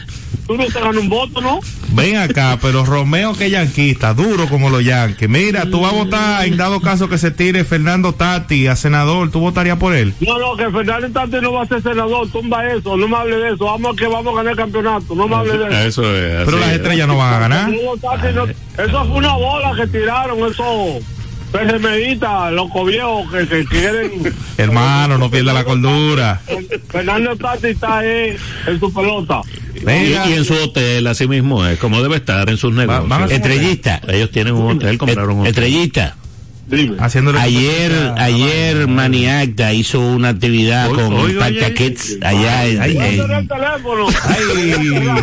tú 0.46 0.56
no 0.56 0.64
te 0.66 0.72
ganas 0.80 0.96
un 0.96 1.08
voto, 1.08 1.40
¿no? 1.40 1.60
Ven 1.92 2.16
acá, 2.16 2.58
pero 2.60 2.84
Romeo 2.84 3.34
que 3.34 3.50
yanquista, 3.50 4.14
duro 4.14 4.48
como 4.48 4.70
los 4.70 4.84
yanquis. 4.84 5.28
Mira, 5.28 5.64
tú 5.70 5.80
vas 5.80 5.92
a 5.92 5.96
votar 5.96 6.46
en 6.46 6.56
dado 6.56 6.80
caso 6.80 7.08
que 7.08 7.18
se 7.18 7.30
tire 7.30 7.64
Fernando 7.64 8.12
Tati 8.12 8.66
a 8.66 8.76
senador, 8.76 9.30
¿tú 9.30 9.40
votarías 9.40 9.78
por 9.78 9.94
él? 9.94 10.14
No, 10.20 10.38
no, 10.38 10.56
que 10.56 10.70
Fernández 10.70 11.12
Tati 11.12 11.36
no 11.40 11.52
va 11.52 11.62
a 11.62 11.66
ser 11.66 11.82
senador, 11.82 12.28
tumba 12.30 12.66
eso, 12.66 12.96
no 12.96 13.08
me 13.08 13.16
hable 13.16 13.36
de 13.36 13.54
eso, 13.54 13.64
vamos 13.64 13.96
que 13.96 14.06
vamos 14.06 14.32
a 14.32 14.36
ganar 14.36 14.52
el 14.52 14.56
campeonato, 14.58 15.14
no 15.14 15.26
me 15.28 15.36
hable 15.36 15.58
de 15.58 15.64
eso. 15.66 16.02
Eso 16.02 16.16
es. 16.16 16.44
Pero 16.44 16.58
las 16.58 16.70
es. 16.70 16.76
estrellas 16.76 17.08
no 17.08 17.16
van 17.16 17.34
a 17.34 17.38
ganar. 17.38 17.70
No, 17.70 17.96
Tati, 18.00 18.34
no- 18.34 18.44
eso 18.46 19.04
fue 19.06 19.16
una 19.16 19.32
bola 19.34 19.72
que 19.76 19.86
tiraron, 19.86 20.38
esos 21.52 21.80
PRMistas, 21.80 22.52
locos 22.52 22.86
viejos 22.86 23.30
que, 23.30 23.46
que 23.46 23.64
quieren. 23.66 24.34
Hermano, 24.58 25.18
no 25.18 25.30
pierda 25.30 25.52
la 25.52 25.64
cordura. 25.64 26.40
Fernando 26.88 27.36
Tati 27.36 27.68
está 27.68 27.98
ahí 27.98 28.36
en 28.66 28.80
su 28.80 28.92
pelota. 28.92 29.40
Y, 29.74 29.84
Venga. 29.84 30.26
y 30.28 30.32
en 30.34 30.44
su 30.44 30.54
hotel, 30.54 31.06
así 31.06 31.26
mismo 31.28 31.64
es, 31.66 31.78
como 31.78 32.02
debe 32.02 32.16
estar 32.16 32.48
en 32.48 32.56
sus 32.56 32.72
negocios. 32.72 33.08
van 33.08 33.22
a 33.22 33.24
hacer- 33.26 33.36
Estrellista. 33.36 34.00
Ellos 34.08 34.30
tienen 34.30 34.54
un 34.54 34.76
hotel, 34.76 34.98
compraron 34.98 35.36
un 35.36 35.40
hotel. 35.40 35.50
Estrellita. 35.50 36.16
Dime. 36.68 36.96
Ayer, 37.38 38.12
ayer 38.18 38.88
Maniacta 38.88 39.72
hizo 39.72 40.00
una 40.00 40.30
actividad 40.30 40.90
Oiga, 40.90 41.04
con 41.04 41.12
oye. 41.14 41.74
Kids 41.74 42.18
allá 42.22 42.60
Ay, 42.60 42.72
en- 42.76 42.82
ay. 42.82 43.20
El 43.20 43.48
teléfono. 43.48 44.06
Ay. 44.24 45.22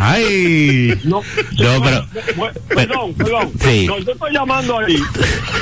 Ay. 0.00 0.98
No, 1.04 1.22
No, 1.58 1.82
pero- 1.82 2.06
Bueno, 2.36 2.54
Perdón, 2.68 3.14
perdón. 3.14 3.52
Sí. 3.60 3.86
No, 3.86 3.98
yo 3.98 4.12
estoy 4.12 4.32
llamando 4.32 4.78
ahí. 4.78 4.96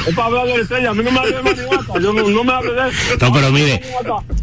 Es 0.07 0.15
para 0.15 0.27
hablar 0.29 0.47
de 0.47 0.57
la 0.57 0.63
estrella. 0.63 0.91
A 0.91 0.95
mí 0.95 1.03
no 1.05 1.11
me 1.11 1.19
hable 1.19 1.33
de 1.37 1.43
Maniata. 1.43 2.01
Yo 2.01 2.13
no, 2.13 2.29
no 2.29 2.45
me 2.45 2.53
hable 2.53 2.73
de 2.73 2.89
eso. 2.89 2.99
No, 3.21 3.33
pero 3.33 3.51
mire. 3.51 3.83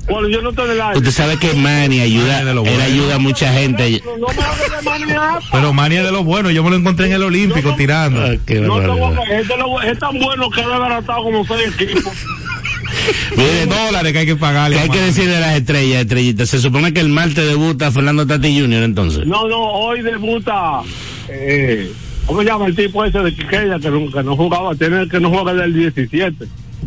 Bueno, 0.09 0.27
yo 0.27 0.41
no 0.41 0.49
estoy 0.49 0.65
en 0.65 0.71
el. 0.81 0.97
Usted 0.97 1.11
sabe 1.11 1.37
que 1.37 1.53
Manny 1.53 2.01
ayuda, 2.01 2.39
Ay, 2.39 2.45
de 2.45 2.53
lo 2.53 2.63
él 2.63 2.69
bueno. 2.69 2.83
ayuda 2.83 3.15
a 3.15 3.19
mucha 3.19 3.51
gente. 3.53 4.01
No 4.19 4.27
me 4.27 4.43
hable 4.43 4.75
de 4.75 4.81
Maniata. 4.83 5.39
Pero 5.51 5.73
Mani 5.73 5.95
es 5.95 6.03
de 6.03 6.11
los 6.11 6.23
buenos, 6.25 6.51
yo 6.53 6.63
me 6.63 6.69
lo 6.69 6.75
encontré 6.75 7.07
en 7.07 7.13
el 7.13 7.23
Olímpico 7.23 7.73
tirando. 7.75 8.21
Qué 8.45 8.55
No 8.55 8.79
tengo 8.79 8.97
barbaridad. 8.99 9.23
que, 9.27 9.39
es, 9.39 9.47
de 9.47 9.57
lo- 9.57 9.81
es 9.81 9.99
tan 9.99 10.19
bueno 10.19 10.34
que 10.53 10.61
ha 10.61 10.67
desbaratado 10.67 11.23
como 11.23 11.45
seis 11.45 11.73
equipos. 11.79 12.13
Mire, 13.38 13.65
dólares 13.65 14.13
que 14.13 14.19
hay 14.19 14.25
que 14.25 14.36
pagarle. 14.36 14.77
¿Qué 14.77 14.81
hay 14.83 14.89
a 14.89 14.91
que 14.91 14.97
Manny. 14.99 15.11
decir 15.11 15.29
de 15.29 15.39
las 15.39 15.55
estrellas, 15.57 16.01
estrellitas? 16.01 16.49
Se 16.49 16.59
supone 16.59 16.93
que 16.93 17.01
el 17.01 17.09
martes 17.09 17.45
debuta 17.47 17.91
Fernando 17.91 18.25
Tati 18.25 18.59
Jr. 18.59 18.83
entonces. 18.83 19.25
No, 19.25 19.47
no, 19.47 19.57
hoy 19.59 20.01
debuta. 20.01 20.81
Eh, 21.29 21.91
¿Cómo 22.25 22.39
se 22.41 22.45
llama 22.47 22.65
el 22.67 22.75
tipo 22.75 23.03
ese 23.05 23.19
de 23.19 23.33
Quiqueya 23.36 23.79
que 23.79 23.89
no, 23.91 24.09
que 24.11 24.23
no 24.23 24.36
jugaba? 24.36 24.73
Tiene 24.75 25.07
que 25.07 25.19
no 25.19 25.29
juega 25.29 25.53
del 25.53 25.73
17. 25.73 26.45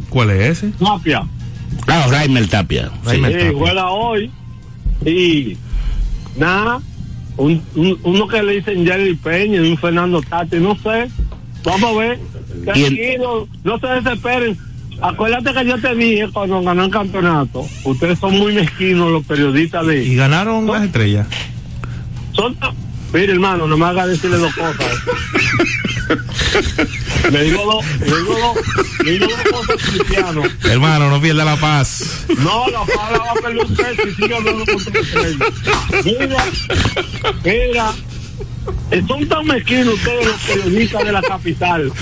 ¿Cuál 0.08 0.30
es 0.30 0.58
ese? 0.58 0.72
Tapia. 0.78 1.22
Ah, 1.86 2.06
Raimel 2.10 2.48
Tapia. 2.48 2.90
Sí. 3.02 3.10
Raimel. 3.10 3.32
Sí, 3.32 3.38
Tapia. 3.38 3.58
juega 3.58 3.88
hoy. 3.90 4.30
Y 5.06 5.56
nada, 6.36 6.80
un, 7.36 7.62
un- 7.76 7.98
uno 8.02 8.26
que 8.26 8.42
le 8.42 8.54
dicen 8.54 8.84
Jerry 8.84 9.14
Peña 9.14 9.56
y 9.60 9.70
un 9.70 9.78
Fernando 9.78 10.20
Tati, 10.22 10.56
no 10.56 10.76
sé. 10.76 11.08
Vamos 11.64 11.94
a 11.94 11.98
ver. 11.98 12.18
El- 12.58 12.64
Tranquilo, 12.64 13.48
no 13.64 13.78
se 13.78 13.86
desesperen. 13.86 14.58
Acuérdate 15.00 15.52
que 15.54 15.64
yo 15.66 15.80
te 15.80 15.94
dije 15.94 16.28
cuando 16.32 16.60
ganó 16.62 16.84
el 16.84 16.90
campeonato, 16.90 17.66
ustedes 17.84 18.18
son 18.18 18.36
muy 18.36 18.52
mezquinos 18.52 19.12
los 19.12 19.24
periodistas 19.24 19.86
de... 19.86 20.02
Y 20.04 20.16
ganaron 20.16 20.66
las 20.66 20.82
estrellas. 20.84 21.26
Son 22.32 22.56
Mire, 23.12 23.32
hermano, 23.32 23.66
no 23.66 23.78
me 23.78 23.86
haga 23.86 24.06
decirle 24.06 24.36
dos 24.36 24.52
cosas. 24.54 24.86
me 27.32 27.42
digo 27.42 27.64
dos, 27.64 27.84
me 28.00 28.06
digo 28.06 28.38
dos, 28.38 28.56
me 29.04 29.10
digo 29.12 29.26
dos 29.28 29.42
cosas 29.66 29.88
cristianos. 29.88 30.46
Hermano, 30.64 31.08
no 31.08 31.20
pierda 31.20 31.44
la 31.44 31.56
paz. 31.56 32.26
No, 32.38 32.68
la 32.68 32.84
palabra 32.84 33.18
va 33.18 33.30
a 33.30 33.34
perder 33.34 33.64
usted 33.64 33.96
si 34.04 34.14
sigue 34.14 34.34
hablando 34.34 34.64
con 34.66 34.76
estrella. 34.76 35.46
Mira, 36.04 36.44
mira, 37.44 37.92
son 39.06 39.28
tan 39.28 39.46
mezquinos 39.46 39.94
ustedes 39.94 40.26
los 40.26 40.40
periodistas 40.42 41.04
de 41.04 41.12
la 41.12 41.22
capital. 41.22 41.92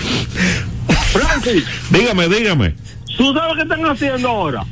Francis, 1.13 1.65
Dígame, 1.91 2.29
dígame. 2.29 2.75
¿tú 3.17 3.33
sabes 3.33 3.57
qué 3.57 3.63
están 3.63 3.85
haciendo 3.87 4.29
ahora? 4.29 4.65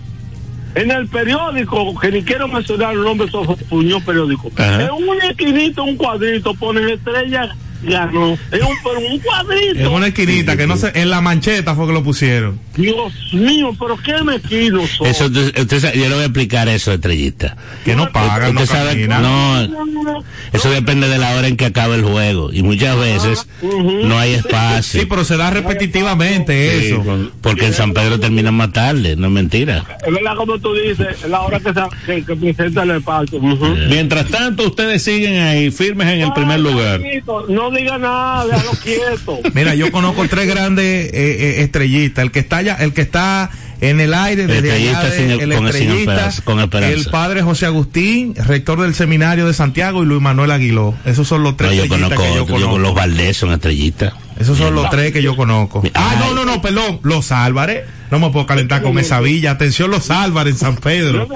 En 0.75 0.91
el 0.91 1.07
periódico, 1.07 1.99
que 2.01 2.11
ni 2.11 2.23
quiero 2.25 2.49
mencionar 2.49 2.95
el 2.95 3.03
nombre, 3.03 3.29
eso 3.29 3.45
puñó 3.69 4.01
periódico. 4.01 4.51
Ajá. 4.57 4.83
En 4.83 4.91
un 4.91 5.23
esquinito, 5.23 5.85
un 5.85 5.97
cuadrito, 5.97 6.53
ponen 6.55 6.89
estrella, 6.89 7.55
ganó. 7.85 8.33
Es 8.51 8.61
un, 8.63 9.19
cuadrito. 9.21 9.79
En 9.81 9.87
una 9.89 10.09
esquinita, 10.09 10.57
que 10.57 10.67
no 10.67 10.77
sé, 10.77 10.93
en 10.95 11.11
la 11.11 11.21
mancheta 11.21 11.75
fue 11.75 11.87
que 11.87 11.93
lo 11.93 12.03
pusieron. 12.03 12.59
Dios 12.77 13.13
mío, 13.33 13.71
pero 13.79 13.97
qué 13.97 14.23
mezquinos 14.23 14.91
son. 14.91 15.07
Eso, 15.07 15.27
usted, 15.27 15.59
usted 15.59 15.81
sabe- 15.81 15.97
yo 15.99 16.05
le 16.09 16.15
voy 16.15 16.23
a 16.23 16.27
explicar 16.27 16.69
eso, 16.69 16.93
estrellita. 16.93 17.57
Que 17.85 17.95
no 17.95 18.11
pagan, 18.11 18.55
no 18.55 18.63
Usted 18.63 18.75
sabe, 18.75 19.07
no, 19.07 20.25
eso 20.53 20.71
depende 20.71 21.09
de 21.09 21.19
la 21.19 21.35
hora 21.37 21.47
en 21.49 21.57
que 21.57 21.67
acabe 21.67 21.97
el 21.97 22.03
juego. 22.05 22.53
Y 22.53 22.63
muchas 22.63 22.99
veces 22.99 23.47
no 23.63 24.19
hay 24.19 24.35
espacio. 24.35 25.01
Sí, 25.01 25.07
pero 25.07 25.25
se 25.25 25.37
da 25.37 25.51
repetitivamente 25.51 26.81
Sí, 26.81 26.87
eso. 26.87 27.03
con- 27.03 27.31
Porque 27.41 27.67
en 27.67 27.75
San 27.75 27.93
Pedro 27.93 28.19
termina 28.19 28.51
más 28.51 28.73
tarde, 28.73 29.17
no 29.17 29.27
es 29.29 29.33
mentira. 29.33 29.85
Es 30.07 30.13
verdad 30.13 30.35
como 30.37 30.59
tú 30.59 30.75
dices, 30.75 31.23
es 31.25 31.31
la 31.31 31.41
hora 31.43 31.61
que, 31.61 31.73
se, 31.73 31.81
que, 32.07 32.25
que 32.25 32.37
presenta 32.37 32.83
el 32.83 32.91
espacio. 32.93 33.41
Mientras 33.89 34.27
tanto, 34.29 34.67
ustedes 34.67 35.03
siguen 35.03 35.41
ahí, 35.43 35.71
firmes 35.71 36.09
en 36.09 36.21
el 36.23 36.33
primer 36.33 36.61
lugar. 36.61 37.01
No 37.49 37.71
diga 37.75 37.99
nada, 37.99 38.47
déjalo 38.47 38.71
quieto. 38.83 39.41
Mira, 39.55 39.75
yo 39.75 39.91
conozco 39.93 40.27
tres 40.29 40.47
grandes 40.49 40.85
eh, 41.07 41.11
eh, 41.15 41.63
estrellistas. 41.63 42.25
El 42.25 42.31
que 42.31 42.39
está 42.41 42.59
allá, 42.59 42.75
el 42.81 42.93
que 42.93 43.03
está 43.03 43.51
en 43.81 44.01
el 44.01 44.15
aire 44.15 44.47
desde 44.47 44.69
Estrellista 44.69 45.01
allá 45.01 45.11
de- 45.11 45.17
sin- 45.17 45.31
el 45.31 45.39
con- 45.55 45.59
sin 45.59 45.67
estrellista, 45.83 46.13
esperanza, 46.13 46.43
con 46.45 46.61
esperanza. 46.61 46.95
el 46.97 47.05
padre 47.07 47.43
José 47.43 47.67
Agustín, 47.67 48.35
rector 48.37 48.81
del 48.81 48.95
seminario 48.95 49.47
de 49.47 49.53
Santiago 49.55 50.03
y 50.03 50.07
Luis 50.07 50.23
Manuel 50.23 50.51
Aguiló. 50.53 50.95
Esos 51.05 51.29
son 51.29 51.43
los 51.43 51.57
tres 51.57 51.71
No, 51.71 51.77
yo 51.77 51.83
estrellistas 51.85 52.17
conozco, 52.17 52.23
que 52.25 52.29
yo 52.31 52.47
yo 52.47 52.47
con 52.47 52.55
conozco. 52.61 52.79
los 52.79 52.95
Valdés 52.95 53.37
son 53.37 53.53
estrellistas. 53.53 54.13
Esos 54.39 54.59
son 54.59 54.75
los 54.75 54.91
tres 54.91 55.13
que 55.13 55.23
yo 55.23 55.37
conozco. 55.37 55.81
Ah, 55.95 56.17
no, 56.19 56.35
no, 56.35 56.45
no, 56.45 56.61
perdón. 56.61 56.99
Los 57.05 57.31
Álvarez. 57.31 57.85
No 58.11 58.19
me 58.19 58.31
puedo 58.31 58.47
calentar 58.47 58.83
con 58.83 58.99
esa 58.99 59.21
villa. 59.21 59.53
Atención, 59.53 59.91
los 59.93 60.11
Álvarez 60.11 60.55
en 60.55 60.59
San 60.59 60.77
Pedro. 60.77 61.29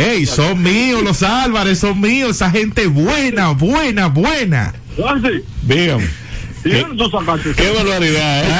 Ey, 0.00 0.26
son 0.26 0.62
míos, 0.62 1.02
los 1.02 1.22
Álvarez, 1.22 1.78
son 1.78 2.00
míos. 2.00 2.30
Esa 2.36 2.50
gente 2.50 2.86
buena, 2.88 3.50
buena, 3.50 4.06
buena. 4.08 4.74
Dígame. 5.62 6.22
¿y 6.64 6.70
dónde 6.70 7.04
tú 7.04 7.10
sacaste 7.10 7.50
eso? 7.50 7.62
Qué 7.62 7.70
barbaridad, 7.70 8.44
¿eh? 8.44 8.58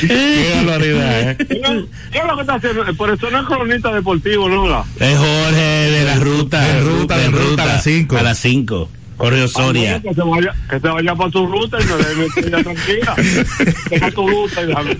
Qué 0.00 0.52
barbaridad, 0.56 1.30
¿eh? 1.30 1.36
¿Qué 1.38 2.18
es 2.18 2.24
lo 2.26 2.34
que 2.34 2.40
está 2.40 2.54
haciendo? 2.54 2.84
Por 2.96 3.10
eso 3.10 3.30
no 3.30 3.40
es 3.40 3.46
cronista 3.46 3.94
deportivo, 3.94 4.48
¿no? 4.48 4.84
Es 4.98 5.18
Jorge 5.18 5.60
de 5.60 6.04
la 6.04 6.16
ruta. 6.16 6.60
De 6.60 6.80
ruta, 6.80 7.16
de 7.16 7.28
ruta, 7.28 7.62
a 7.62 7.66
las 7.66 7.84
cinco. 7.84 8.16
A 8.16 8.22
las 8.22 8.38
5. 8.38 8.88
Correo 9.16 9.48
Soria. 9.48 10.00
Que 10.00 10.12
se 10.12 10.20
vaya, 10.20 10.54
que 10.68 10.78
se 10.78 10.88
vaya 10.88 11.14
para 11.14 11.30
tu 11.30 11.46
ruta 11.46 11.78
y 11.80 11.84
me 11.84 12.24
deje 12.24 12.50
tranquila. 12.50 13.14
Deja 13.90 14.10
tu 14.10 14.28
ruta 14.28 14.62
y 14.62 14.66
déjame. 14.66 14.96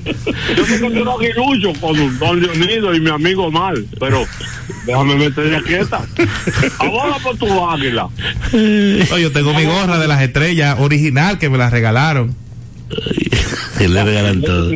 Yo 0.57 0.67
sé 0.67 0.81
que 0.81 0.91
quiero 0.91 1.19
aguilucho 1.19 1.73
con 1.81 2.19
Don 2.19 2.41
Leonido 2.41 2.95
y 2.95 3.01
mi 3.01 3.11
amigo 3.11 3.51
Mal, 3.51 3.87
pero 4.01 4.25
déjame 4.87 5.17
meter 5.17 5.51
ya 5.51 5.63
quieta. 5.63 6.01
Aboga 6.79 7.19
por 7.19 7.37
tu 7.37 7.69
águila. 7.69 8.09
No, 8.53 9.19
yo 9.19 9.33
tengo 9.33 9.53
mi 9.53 9.65
gorra 9.65 9.99
de 9.99 10.09
las 10.09 10.23
estrellas 10.23 10.79
original 10.81 11.39
que 11.39 11.51
me 11.51 11.59
la 11.59 11.69
regalaron. 11.69 12.35
Y 13.79 13.89
le 13.89 14.05
regalan 14.05 14.41
todo. 14.41 14.73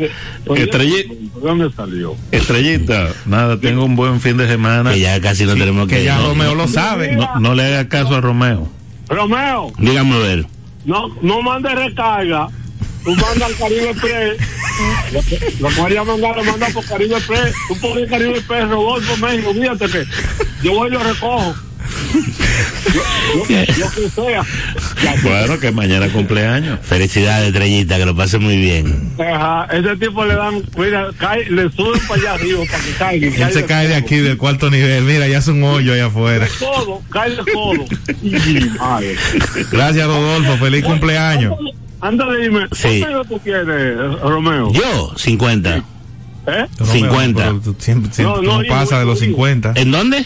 Estrellita. 0.54 1.14
¿Dónde 1.42 1.70
salió? 1.74 2.14
Estrellita, 2.32 3.08
nada, 3.24 3.58
tengo 3.58 3.84
un 3.84 3.96
buen 3.96 4.20
fin 4.20 4.36
de 4.36 4.46
semana. 4.46 4.92
Que 4.92 5.00
ya 5.00 5.20
casi 5.20 5.46
no 5.46 5.54
tenemos 5.54 5.88
que, 5.88 5.96
Que 5.96 6.04
ya 6.04 6.18
no, 6.18 6.28
Romeo 6.28 6.54
lo 6.54 6.68
sabe. 6.68 7.12
No, 7.12 7.40
no 7.40 7.54
le 7.54 7.64
haga 7.64 7.88
caso 7.88 8.14
a 8.16 8.20
Romeo. 8.20 8.68
Romeo, 9.10 9.72
Dígame 9.78 10.14
a 10.14 10.18
ver. 10.18 10.46
no, 10.84 11.08
no 11.20 11.42
mandes 11.42 11.74
recarga. 11.74 12.48
Tú 13.04 13.10
mandas 13.16 13.42
al 13.50 13.56
Caribe 13.56 13.90
Express. 13.90 14.38
Lo 15.12 15.20
que- 15.22 15.54
Lo 15.58 15.68
que 15.68 15.80
vaya 15.80 16.00
a 16.00 16.04
mandar, 16.04 16.36
lo 16.36 16.44
manda 16.44 16.68
por 16.68 16.84
Caribe 16.86 17.16
Express. 17.16 17.54
Tú 17.68 17.80
pones 17.80 18.08
Caribe 18.08 18.38
Express, 18.38 18.68
Rodolfo 18.68 19.16
México. 19.16 19.52
Fíjate 19.52 19.86
que 19.88 20.04
yo 20.62 20.72
voy 20.74 20.88
y 20.88 20.92
lo 20.92 21.02
recojo. 21.02 21.54
Lo, 23.34 23.44
que 23.44 24.08
sea. 24.14 24.42
Bueno, 25.22 25.58
que 25.58 25.70
mañana 25.70 26.08
cumpleaños. 26.08 26.78
Felicidades, 26.82 27.48
Estrellita, 27.48 27.96
que 27.98 28.06
lo 28.06 28.16
pase 28.16 28.38
muy 28.38 28.56
bien. 28.56 29.12
Ajá, 29.18 29.66
ese 29.72 29.96
tipo 29.96 30.24
le 30.24 30.34
dan, 30.34 30.62
mira, 30.76 31.10
cae, 31.18 31.48
le 31.50 31.70
suben 31.70 32.00
para 32.08 32.20
allá 32.20 32.34
arriba 32.34 32.60
para 32.70 32.82
que 32.84 32.92
caiga. 32.92 33.46
Él 33.46 33.52
se 33.52 33.64
cae 33.66 33.88
de 33.88 33.94
aquí 33.94 34.16
del 34.16 34.36
cuarto 34.36 34.70
nivel. 34.70 35.04
Mira, 35.04 35.28
ya 35.28 35.38
es 35.38 35.48
un 35.48 35.62
hoyo 35.62 35.92
allá 35.92 36.06
afuera. 36.06 36.48
Todo, 36.58 37.00
cae 37.10 37.30
de 37.30 38.70
ay. 38.80 39.16
Gracias, 39.70 40.06
Rodolfo. 40.06 40.56
Feliz 40.56 40.84
cumpleaños. 40.84 41.54
Ándale, 42.00 42.42
dime, 42.42 42.66
Sí. 42.72 43.00
¿cuántos 43.00 43.08
años 43.08 43.28
tú 43.28 43.38
tienes, 43.40 44.20
Romeo? 44.22 44.72
Yo, 44.72 45.12
50. 45.16 45.76
¿Eh? 45.76 45.82
Romeo, 46.78 46.92
50. 46.94 47.42
pero 47.42 47.60
tú 47.60 47.76
siempre, 47.78 48.12
siempre 48.12 48.42
No, 48.42 48.60
pasa 48.68 48.98
de 48.98 49.04
los 49.04 49.18
hijo. 49.18 49.32
50. 49.32 49.74
¿En 49.76 49.90
dónde? 49.90 50.24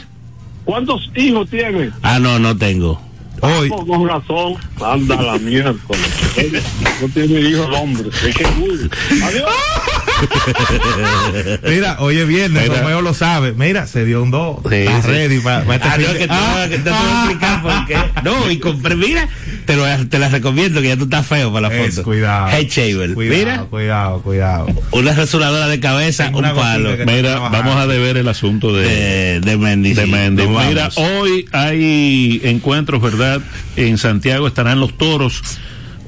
¿Cuántos 0.65 1.11
hijos 1.15 1.49
tienes? 1.51 1.93
Ah, 2.03 2.19
no, 2.19 2.39
no 2.39 2.57
tengo. 2.57 3.01
Hoy, 3.41 3.69
Con, 3.69 3.87
con 3.87 4.09
razón, 4.09 4.55
anda 4.83 5.21
la 5.21 5.39
miércoles. 5.39 6.07
No 7.01 7.09
tiene 7.09 7.41
hijos 7.41 7.67
el 7.69 7.75
hombre. 7.75 8.09
Es 8.09 8.35
que 8.35 8.45
uy. 8.63 8.91
Adiós. 9.23 9.51
mira, 11.69 11.97
hoy 12.01 12.19
es 12.19 12.27
viernes, 12.27 12.63
Mira. 12.69 12.81
Romeo 12.81 13.01
lo 13.03 13.15
sabe. 13.15 13.53
Mira, 13.53 13.87
se 13.87 14.05
dio 14.05 14.23
un 14.23 14.31
2. 14.31 14.59
Sí, 14.69 14.75
Está 14.77 15.03
sí. 15.03 15.09
ready 15.09 15.39
para 15.41 15.61
este 15.75 15.89
Ah, 15.89 15.97
que 15.97 16.27
te, 16.27 16.27
Ah, 16.31 16.67
que 16.69 16.79
te 16.79 16.91
voy 16.91 16.99
a 16.99 17.19
explicar 17.25 17.63
por 17.63 17.87
qué. 17.87 17.97
No, 18.23 18.51
y 18.51 18.59
compré, 18.59 18.95
mira, 18.97 19.29
te, 19.67 19.77
lo, 19.77 19.85
te 20.09 20.19
la 20.19 20.29
recomiendo 20.29 20.81
que 20.81 20.89
ya 20.89 20.97
tú 20.97 21.05
estás 21.05 21.27
feo 21.27 21.53
para 21.53 21.69
la 21.69 21.75
Es, 21.77 21.95
foto. 21.95 22.05
cuidado. 22.05 22.49
Head 22.49 22.67
shaver. 22.69 23.15
Cuidado, 23.15 23.39
Mira, 23.39 23.59
cuidado, 23.71 24.23
cuidado. 24.23 24.67
una 24.93 25.13
rasuradora 25.15 25.69
de 25.69 25.81
cabeza, 25.81 26.25
Tengo 26.27 26.39
un 26.41 26.55
palo. 26.55 26.91
Mira, 27.07 27.39
vamos 27.39 27.77
a 27.77 27.87
deber 27.87 28.17
el 28.17 28.29
asunto 28.29 28.73
de, 28.75 28.89
De, 28.89 29.41
de 29.41 29.57
Mendy. 29.57 29.95
de 29.95 30.07
Mendy. 30.07 30.47
Mira, 30.47 30.89
vamos. 30.95 30.99
hoy 30.99 31.47
hay 31.53 32.41
encuentros, 32.45 33.01
¿verdad? 33.03 33.41
En 33.77 33.99
Santiago 33.99 34.47
estarán 34.47 34.81
los 34.81 34.97
toros. 34.97 35.43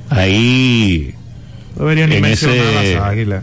Ahí, 0.09 1.15
No 1.77 1.83
debería 1.85 2.07
ni 2.07 2.17
En 2.17 2.23
mencionar 2.23 2.57
ese- 2.59 2.95
las 2.95 3.03
águilas. 3.05 3.43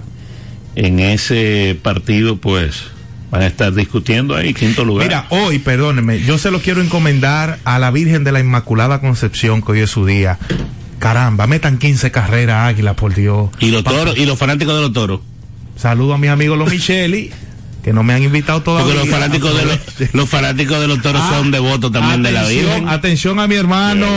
En 0.76 1.00
ese 1.00 1.78
partido, 1.82 2.38
pues, 2.38 2.84
van 3.32 3.42
a 3.42 3.48
estar 3.48 3.74
discutiendo 3.74 4.36
ahí, 4.36 4.54
quinto 4.54 4.86
lugar. 4.86 5.08
Mira, 5.08 5.26
hoy, 5.30 5.60
perdóneme, 5.60 6.22
yo 6.22 6.38
se 6.38 6.52
lo 6.52 6.60
quiero 6.60 6.82
encomendar 6.82 7.60
a 7.64 7.80
la 7.80 7.92
Virgen 7.92 8.24
de 8.24 8.32
la 8.32 8.40
Inmaculada 8.40 9.02
Concepción, 9.02 9.62
que 9.62 9.72
hoy 9.74 9.80
es 9.80 9.90
su 9.90 10.06
día. 10.06 10.38
Caramba, 11.00 11.48
metan 11.48 11.78
15 11.80 12.12
carreras, 12.12 12.70
águila, 12.70 12.96
por 12.96 13.14
Dios. 13.14 13.50
Y 13.60 13.72
los 13.72 13.84
toros, 13.84 14.18
y 14.18 14.26
los 14.26 14.38
fanáticos 14.38 14.76
de 14.76 14.82
los 14.82 14.94
toros. 14.94 15.22
Saludo 15.76 16.14
a 16.14 16.18
mis 16.18 16.30
amigos 16.30 16.58
los 16.58 16.70
Micheli, 16.70 17.32
que 17.84 17.92
no 17.92 18.04
me 18.04 18.14
han 18.14 18.24
invitado 18.24 18.62
todavía. 18.62 18.94
Porque 18.94 19.10
los 19.10 19.10
fanáticos 19.10 19.58
de 19.58 19.66
los, 19.66 20.14
los 20.14 20.30
fanáticos 20.30 20.80
de 20.80 20.88
los 20.88 21.02
toros 21.02 21.22
Ah, 21.26 21.34
son 21.38 21.52
devotos 21.52 21.92
también 21.92 22.24
de 22.24 22.32
la 22.32 22.48
Virgen. 22.48 22.88
Atención 22.88 23.40
a 23.40 23.48
mi 23.48 23.56
hermano 23.56 24.08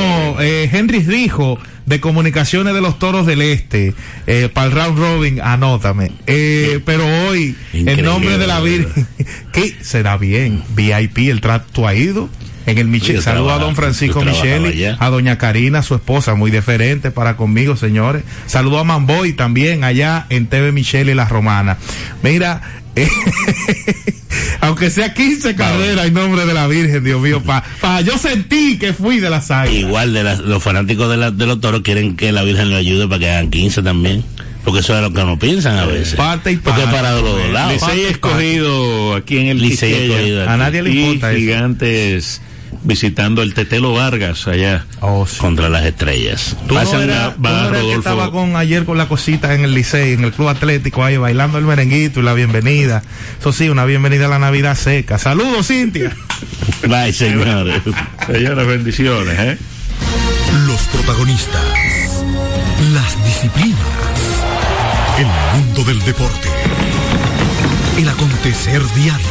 eh, 0.40 0.70
Henry 0.72 1.00
Rijo 1.00 1.58
de 1.86 2.00
Comunicaciones 2.00 2.74
de 2.74 2.80
los 2.80 2.98
Toros 2.98 3.26
del 3.26 3.40
Este. 3.40 3.94
Eh, 4.26 4.50
para 4.52 4.66
el 4.66 4.72
round 4.72 4.98
robin, 4.98 5.40
anótame. 5.40 6.12
Eh, 6.26 6.80
pero 6.84 7.06
hoy, 7.28 7.56
en 7.72 8.02
nombre 8.02 8.38
de 8.38 8.46
la 8.46 8.60
Virgen, 8.60 9.06
que 9.52 9.76
será 9.80 10.16
bien. 10.18 10.62
VIP, 10.74 11.30
el 11.30 11.40
trato 11.40 11.86
ha 11.86 11.94
ido. 11.94 12.28
En 12.66 12.78
el 12.78 12.88
Michel, 12.88 13.22
saludo 13.22 13.52
a 13.52 13.58
don 13.60 13.76
Francisco 13.76 14.24
Micheli, 14.24 14.84
a 14.84 15.08
doña 15.08 15.38
Karina, 15.38 15.82
su 15.82 15.94
esposa, 15.94 16.34
muy 16.34 16.50
diferente 16.50 17.12
para 17.12 17.36
conmigo, 17.36 17.76
señores. 17.76 18.24
Saludo 18.46 18.80
a 18.80 18.84
Mamboy 18.84 19.34
también 19.34 19.84
allá 19.84 20.26
en 20.30 20.48
TV 20.48 20.72
Micheli 20.72 21.14
La 21.14 21.26
Romana. 21.26 21.78
Mira, 22.24 22.62
aunque 24.60 24.90
sea 24.90 25.12
15 25.14 25.54
carreras 25.54 26.06
en 26.06 26.14
nombre 26.14 26.46
de 26.46 26.54
la 26.54 26.66
Virgen, 26.66 27.04
Dios 27.04 27.20
mío, 27.20 27.42
pa, 27.42 27.62
pa- 27.80 28.00
yo 28.00 28.18
sentí 28.18 28.78
que 28.78 28.92
fui 28.92 29.18
de 29.20 29.30
las 29.30 29.50
águilas. 29.50 29.80
Igual 29.88 30.12
de 30.14 30.24
las- 30.24 30.38
los 30.40 30.62
fanáticos 30.62 31.08
de, 31.10 31.16
la- 31.16 31.30
de 31.30 31.46
los 31.46 31.60
toros 31.60 31.82
quieren 31.82 32.16
que 32.16 32.32
la 32.32 32.42
Virgen 32.42 32.70
le 32.70 32.76
ayude 32.76 33.06
para 33.08 33.18
que 33.18 33.30
hagan 33.30 33.50
15 33.50 33.82
también. 33.82 34.24
Porque 34.64 34.80
eso 34.80 34.96
es 34.96 35.00
lo 35.02 35.12
que 35.12 35.22
no 35.24 35.38
piensan 35.38 35.78
a 35.78 35.86
veces. 35.86 36.16
Parte 36.16 36.50
y 36.50 36.56
Porque 36.56 36.80
parte. 36.82 36.96
para 36.96 37.12
los 37.12 37.22
dos 37.22 37.50
lados. 37.52 37.74
Licey 37.74 38.04
escogido 38.06 39.14
aquí 39.14 39.38
en 39.38 39.46
el 39.46 39.58
Licey 39.60 39.90
Quisqueya. 39.92 40.14
escogido 40.16 40.42
aquí. 40.42 40.52
A 40.52 40.56
nadie 40.56 40.82
le 40.82 40.90
y 40.90 40.98
importa 41.04 41.30
eso. 41.30 41.38
gigantes 41.38 42.40
visitando 42.82 43.42
el 43.42 43.54
Tetelo 43.54 43.92
Vargas 43.94 44.46
allá. 44.48 44.86
Oh, 45.00 45.26
sí. 45.26 45.36
Contra 45.38 45.68
las 45.68 45.84
estrellas. 45.84 46.56
Tú 46.68 46.74
no 46.74 46.80
eras- 46.80 47.28
a- 47.30 47.34
tú 47.34 47.42
va 47.42 47.50
no 47.50 47.68
eras 47.68 47.80
el 47.82 47.86
que 47.90 47.94
estaba 47.94 48.30
con 48.30 48.56
ayer 48.56 48.84
con 48.84 48.98
la 48.98 49.06
cosita 49.08 49.54
en 49.54 49.62
el 49.64 49.74
Licey, 49.74 50.12
en 50.14 50.24
el 50.24 50.32
Club 50.32 50.48
Atlético, 50.48 51.04
ahí 51.04 51.16
bailando 51.16 51.58
el 51.58 51.64
merenguito 51.64 52.20
y 52.20 52.22
la 52.22 52.34
bienvenida. 52.34 53.02
Eso 53.40 53.52
sí, 53.52 53.68
una 53.68 53.84
bienvenida 53.84 54.26
a 54.26 54.28
la 54.28 54.38
Navidad 54.38 54.76
seca. 54.76 55.18
Saludos, 55.18 55.66
Cintia. 55.68 56.14
Bye, 56.88 57.12
señores. 57.12 57.82
Señoras, 58.26 58.66
bendiciones, 58.66 59.38
¿eh? 59.38 59.58
Los 60.66 60.80
protagonistas, 60.82 61.62
las 62.92 63.24
disciplinas, 63.24 63.78
el 65.18 65.26
mundo 65.60 65.84
del 65.84 65.98
deporte, 66.04 66.48
el 67.96 68.08
acontecer 68.08 68.82
diario. 68.94 69.26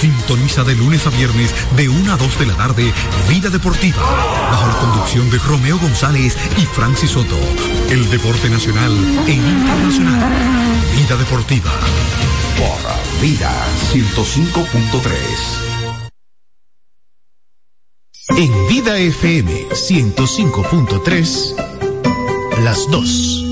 Sintoniza 0.00 0.64
de 0.64 0.74
lunes 0.74 1.06
a 1.06 1.10
viernes 1.10 1.54
de 1.76 1.88
1 1.88 2.12
a 2.12 2.16
2 2.16 2.38
de 2.38 2.46
la 2.46 2.54
tarde 2.54 2.92
Vida 3.28 3.50
Deportiva, 3.50 4.02
bajo 4.50 4.66
la 4.66 4.78
conducción 4.78 5.30
de 5.30 5.38
Romeo 5.38 5.78
González 5.78 6.36
y 6.56 6.62
Francis 6.66 7.10
Soto. 7.10 7.38
El 7.90 8.08
deporte 8.10 8.48
nacional 8.48 8.92
e 9.26 9.32
internacional. 9.32 10.32
Vida 10.96 11.16
Deportiva. 11.16 11.70
Por 12.56 12.78
Vida 13.20 13.52
105.3. 13.92 15.64
En 18.36 18.68
Vida 18.68 18.96
FM 18.96 19.68
105.3, 19.68 21.54
las 22.62 22.90
2 22.90 23.43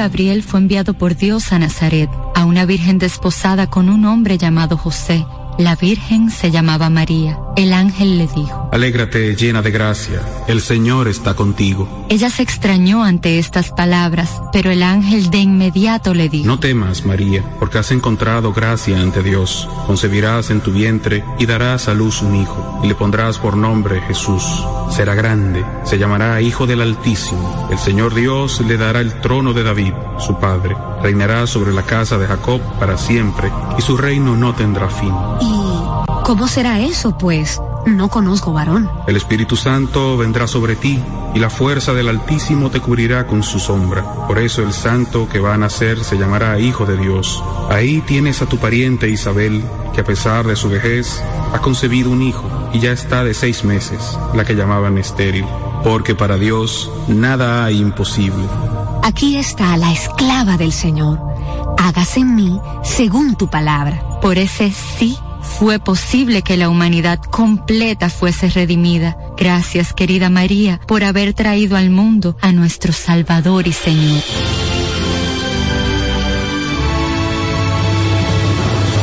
Gabriel 0.00 0.42
fue 0.42 0.60
enviado 0.60 0.94
por 0.94 1.14
Dios 1.14 1.52
a 1.52 1.58
Nazaret, 1.58 2.08
a 2.34 2.46
una 2.46 2.64
virgen 2.64 2.98
desposada 2.98 3.68
con 3.68 3.90
un 3.90 4.06
hombre 4.06 4.38
llamado 4.38 4.78
José. 4.78 5.26
La 5.58 5.76
virgen 5.76 6.30
se 6.30 6.50
llamaba 6.50 6.88
María. 6.88 7.38
El 7.56 7.72
ángel 7.72 8.18
le 8.18 8.26
dijo. 8.28 8.68
Alégrate 8.72 9.34
llena 9.34 9.60
de 9.62 9.70
gracia, 9.70 10.22
el 10.46 10.60
Señor 10.60 11.08
está 11.08 11.34
contigo. 11.34 12.06
Ella 12.08 12.30
se 12.30 12.42
extrañó 12.42 13.02
ante 13.02 13.38
estas 13.38 13.70
palabras, 13.70 14.40
pero 14.52 14.70
el 14.70 14.82
ángel 14.82 15.30
de 15.30 15.38
inmediato 15.38 16.14
le 16.14 16.28
dijo. 16.28 16.46
No 16.46 16.60
temas, 16.60 17.04
María, 17.04 17.44
porque 17.58 17.78
has 17.78 17.90
encontrado 17.90 18.52
gracia 18.52 19.00
ante 19.00 19.22
Dios. 19.22 19.68
Concebirás 19.86 20.50
en 20.50 20.60
tu 20.60 20.72
vientre 20.72 21.24
y 21.38 21.46
darás 21.46 21.88
a 21.88 21.94
luz 21.94 22.22
un 22.22 22.36
hijo, 22.36 22.80
y 22.82 22.88
le 22.88 22.94
pondrás 22.94 23.38
por 23.38 23.56
nombre 23.56 24.00
Jesús. 24.02 24.44
Será 24.90 25.14
grande, 25.14 25.64
se 25.84 25.98
llamará 25.98 26.40
Hijo 26.40 26.66
del 26.66 26.80
Altísimo. 26.80 27.68
El 27.70 27.78
Señor 27.78 28.14
Dios 28.14 28.60
le 28.60 28.76
dará 28.76 29.00
el 29.00 29.20
trono 29.20 29.52
de 29.52 29.62
David, 29.62 29.92
su 30.18 30.38
padre. 30.38 30.76
Reinará 31.02 31.46
sobre 31.46 31.72
la 31.72 31.82
casa 31.82 32.18
de 32.18 32.26
Jacob 32.26 32.60
para 32.78 32.96
siempre, 32.96 33.50
y 33.78 33.82
su 33.82 33.96
reino 33.96 34.36
no 34.36 34.54
tendrá 34.54 34.88
fin. 34.88 35.14
¿Y 35.40 36.09
cómo 36.24 36.48
será 36.48 36.80
eso, 36.80 37.16
pues? 37.16 37.60
no 37.86 38.08
conozco 38.08 38.52
varón. 38.52 38.90
El 39.06 39.16
Espíritu 39.16 39.56
Santo 39.56 40.16
vendrá 40.16 40.46
sobre 40.46 40.76
ti 40.76 41.02
y 41.34 41.38
la 41.38 41.50
fuerza 41.50 41.92
del 41.92 42.08
Altísimo 42.08 42.70
te 42.70 42.80
cubrirá 42.80 43.26
con 43.26 43.42
su 43.42 43.58
sombra. 43.58 44.26
Por 44.26 44.38
eso 44.38 44.62
el 44.62 44.72
santo 44.72 45.28
que 45.28 45.40
va 45.40 45.54
a 45.54 45.58
nacer 45.58 46.04
se 46.04 46.18
llamará 46.18 46.58
Hijo 46.58 46.86
de 46.86 46.96
Dios. 46.96 47.42
Ahí 47.70 48.00
tienes 48.02 48.42
a 48.42 48.46
tu 48.46 48.58
pariente 48.58 49.08
Isabel, 49.08 49.64
que 49.94 50.00
a 50.00 50.04
pesar 50.04 50.46
de 50.46 50.56
su 50.56 50.68
vejez 50.68 51.22
ha 51.52 51.58
concebido 51.60 52.10
un 52.10 52.22
hijo 52.22 52.48
y 52.72 52.80
ya 52.80 52.92
está 52.92 53.24
de 53.24 53.34
seis 53.34 53.64
meses, 53.64 54.18
la 54.34 54.44
que 54.44 54.54
llamaban 54.54 54.98
estéril, 54.98 55.46
porque 55.82 56.14
para 56.14 56.36
Dios 56.36 56.90
nada 57.08 57.64
hay 57.64 57.78
imposible. 57.80 58.44
Aquí 59.02 59.36
está 59.36 59.76
la 59.76 59.92
esclava 59.92 60.56
del 60.56 60.72
Señor. 60.72 61.18
Hágase 61.78 62.20
en 62.20 62.34
mí 62.34 62.60
según 62.84 63.34
tu 63.34 63.48
palabra. 63.48 64.02
Por 64.20 64.36
ese 64.36 64.70
sí 64.70 65.18
fue 65.42 65.78
posible 65.78 66.42
que 66.42 66.56
la 66.56 66.68
humanidad 66.68 67.18
completa 67.18 68.10
fuese 68.10 68.48
redimida. 68.48 69.16
Gracias, 69.36 69.92
querida 69.92 70.30
María, 70.30 70.80
por 70.86 71.04
haber 71.04 71.34
traído 71.34 71.76
al 71.76 71.90
mundo 71.90 72.36
a 72.40 72.52
nuestro 72.52 72.92
Salvador 72.92 73.66
y 73.66 73.72
Señor. 73.72 74.22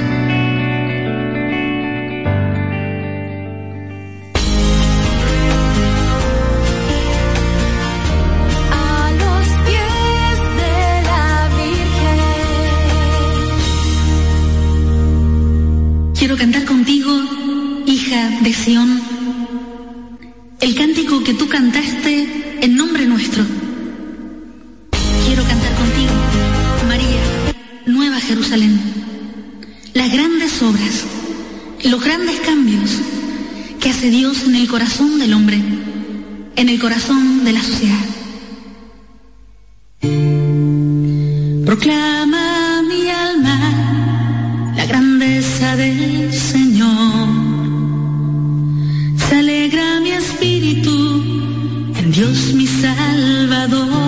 A 8.71 9.11
los 9.19 9.49
pies 9.67 10.39
de 10.61 11.03
la 11.03 11.49
Virgen. 11.57 12.21
Quiero 16.15 16.37
cantar 16.37 16.65
contigo, 16.67 17.11
de 18.43 18.53
Sión, 18.53 19.01
el 20.61 20.75
cántico 20.75 21.23
que 21.23 21.35
tú 21.35 21.49
cantaste 21.49 22.59
en 22.61 22.77
nombre 22.77 23.07
nuestro. 23.07 23.45
Quiero 25.27 25.43
cantar 25.45 25.75
contigo, 25.75 26.13
María, 26.89 27.23
Nueva 27.87 28.21
Jerusalén, 28.21 28.79
las 29.95 30.13
grandes 30.13 30.63
obras, 30.63 31.05
los 31.85 32.03
grandes 32.03 32.41
cambios 32.41 32.91
que 33.81 33.91
hace 33.91 34.11
Dios 34.11 34.45
en 34.45 34.57
el 34.57 34.69
corazón 34.69 35.19
del 35.19 35.33
hombre, 35.35 35.63
en 36.57 36.69
el 36.69 36.79
corazón 36.79 37.45
de 37.45 37.53
la 37.53 37.63
sociedad. 37.63 38.05
Proclama 41.65 42.83
mi 42.83 43.09
alma 43.09 44.75
la 44.77 44.87
grandeza 44.87 45.77
del 45.77 46.16
en 50.75 52.11
Dios 52.11 52.53
mi 52.55 52.67
Salvador. 52.67 54.06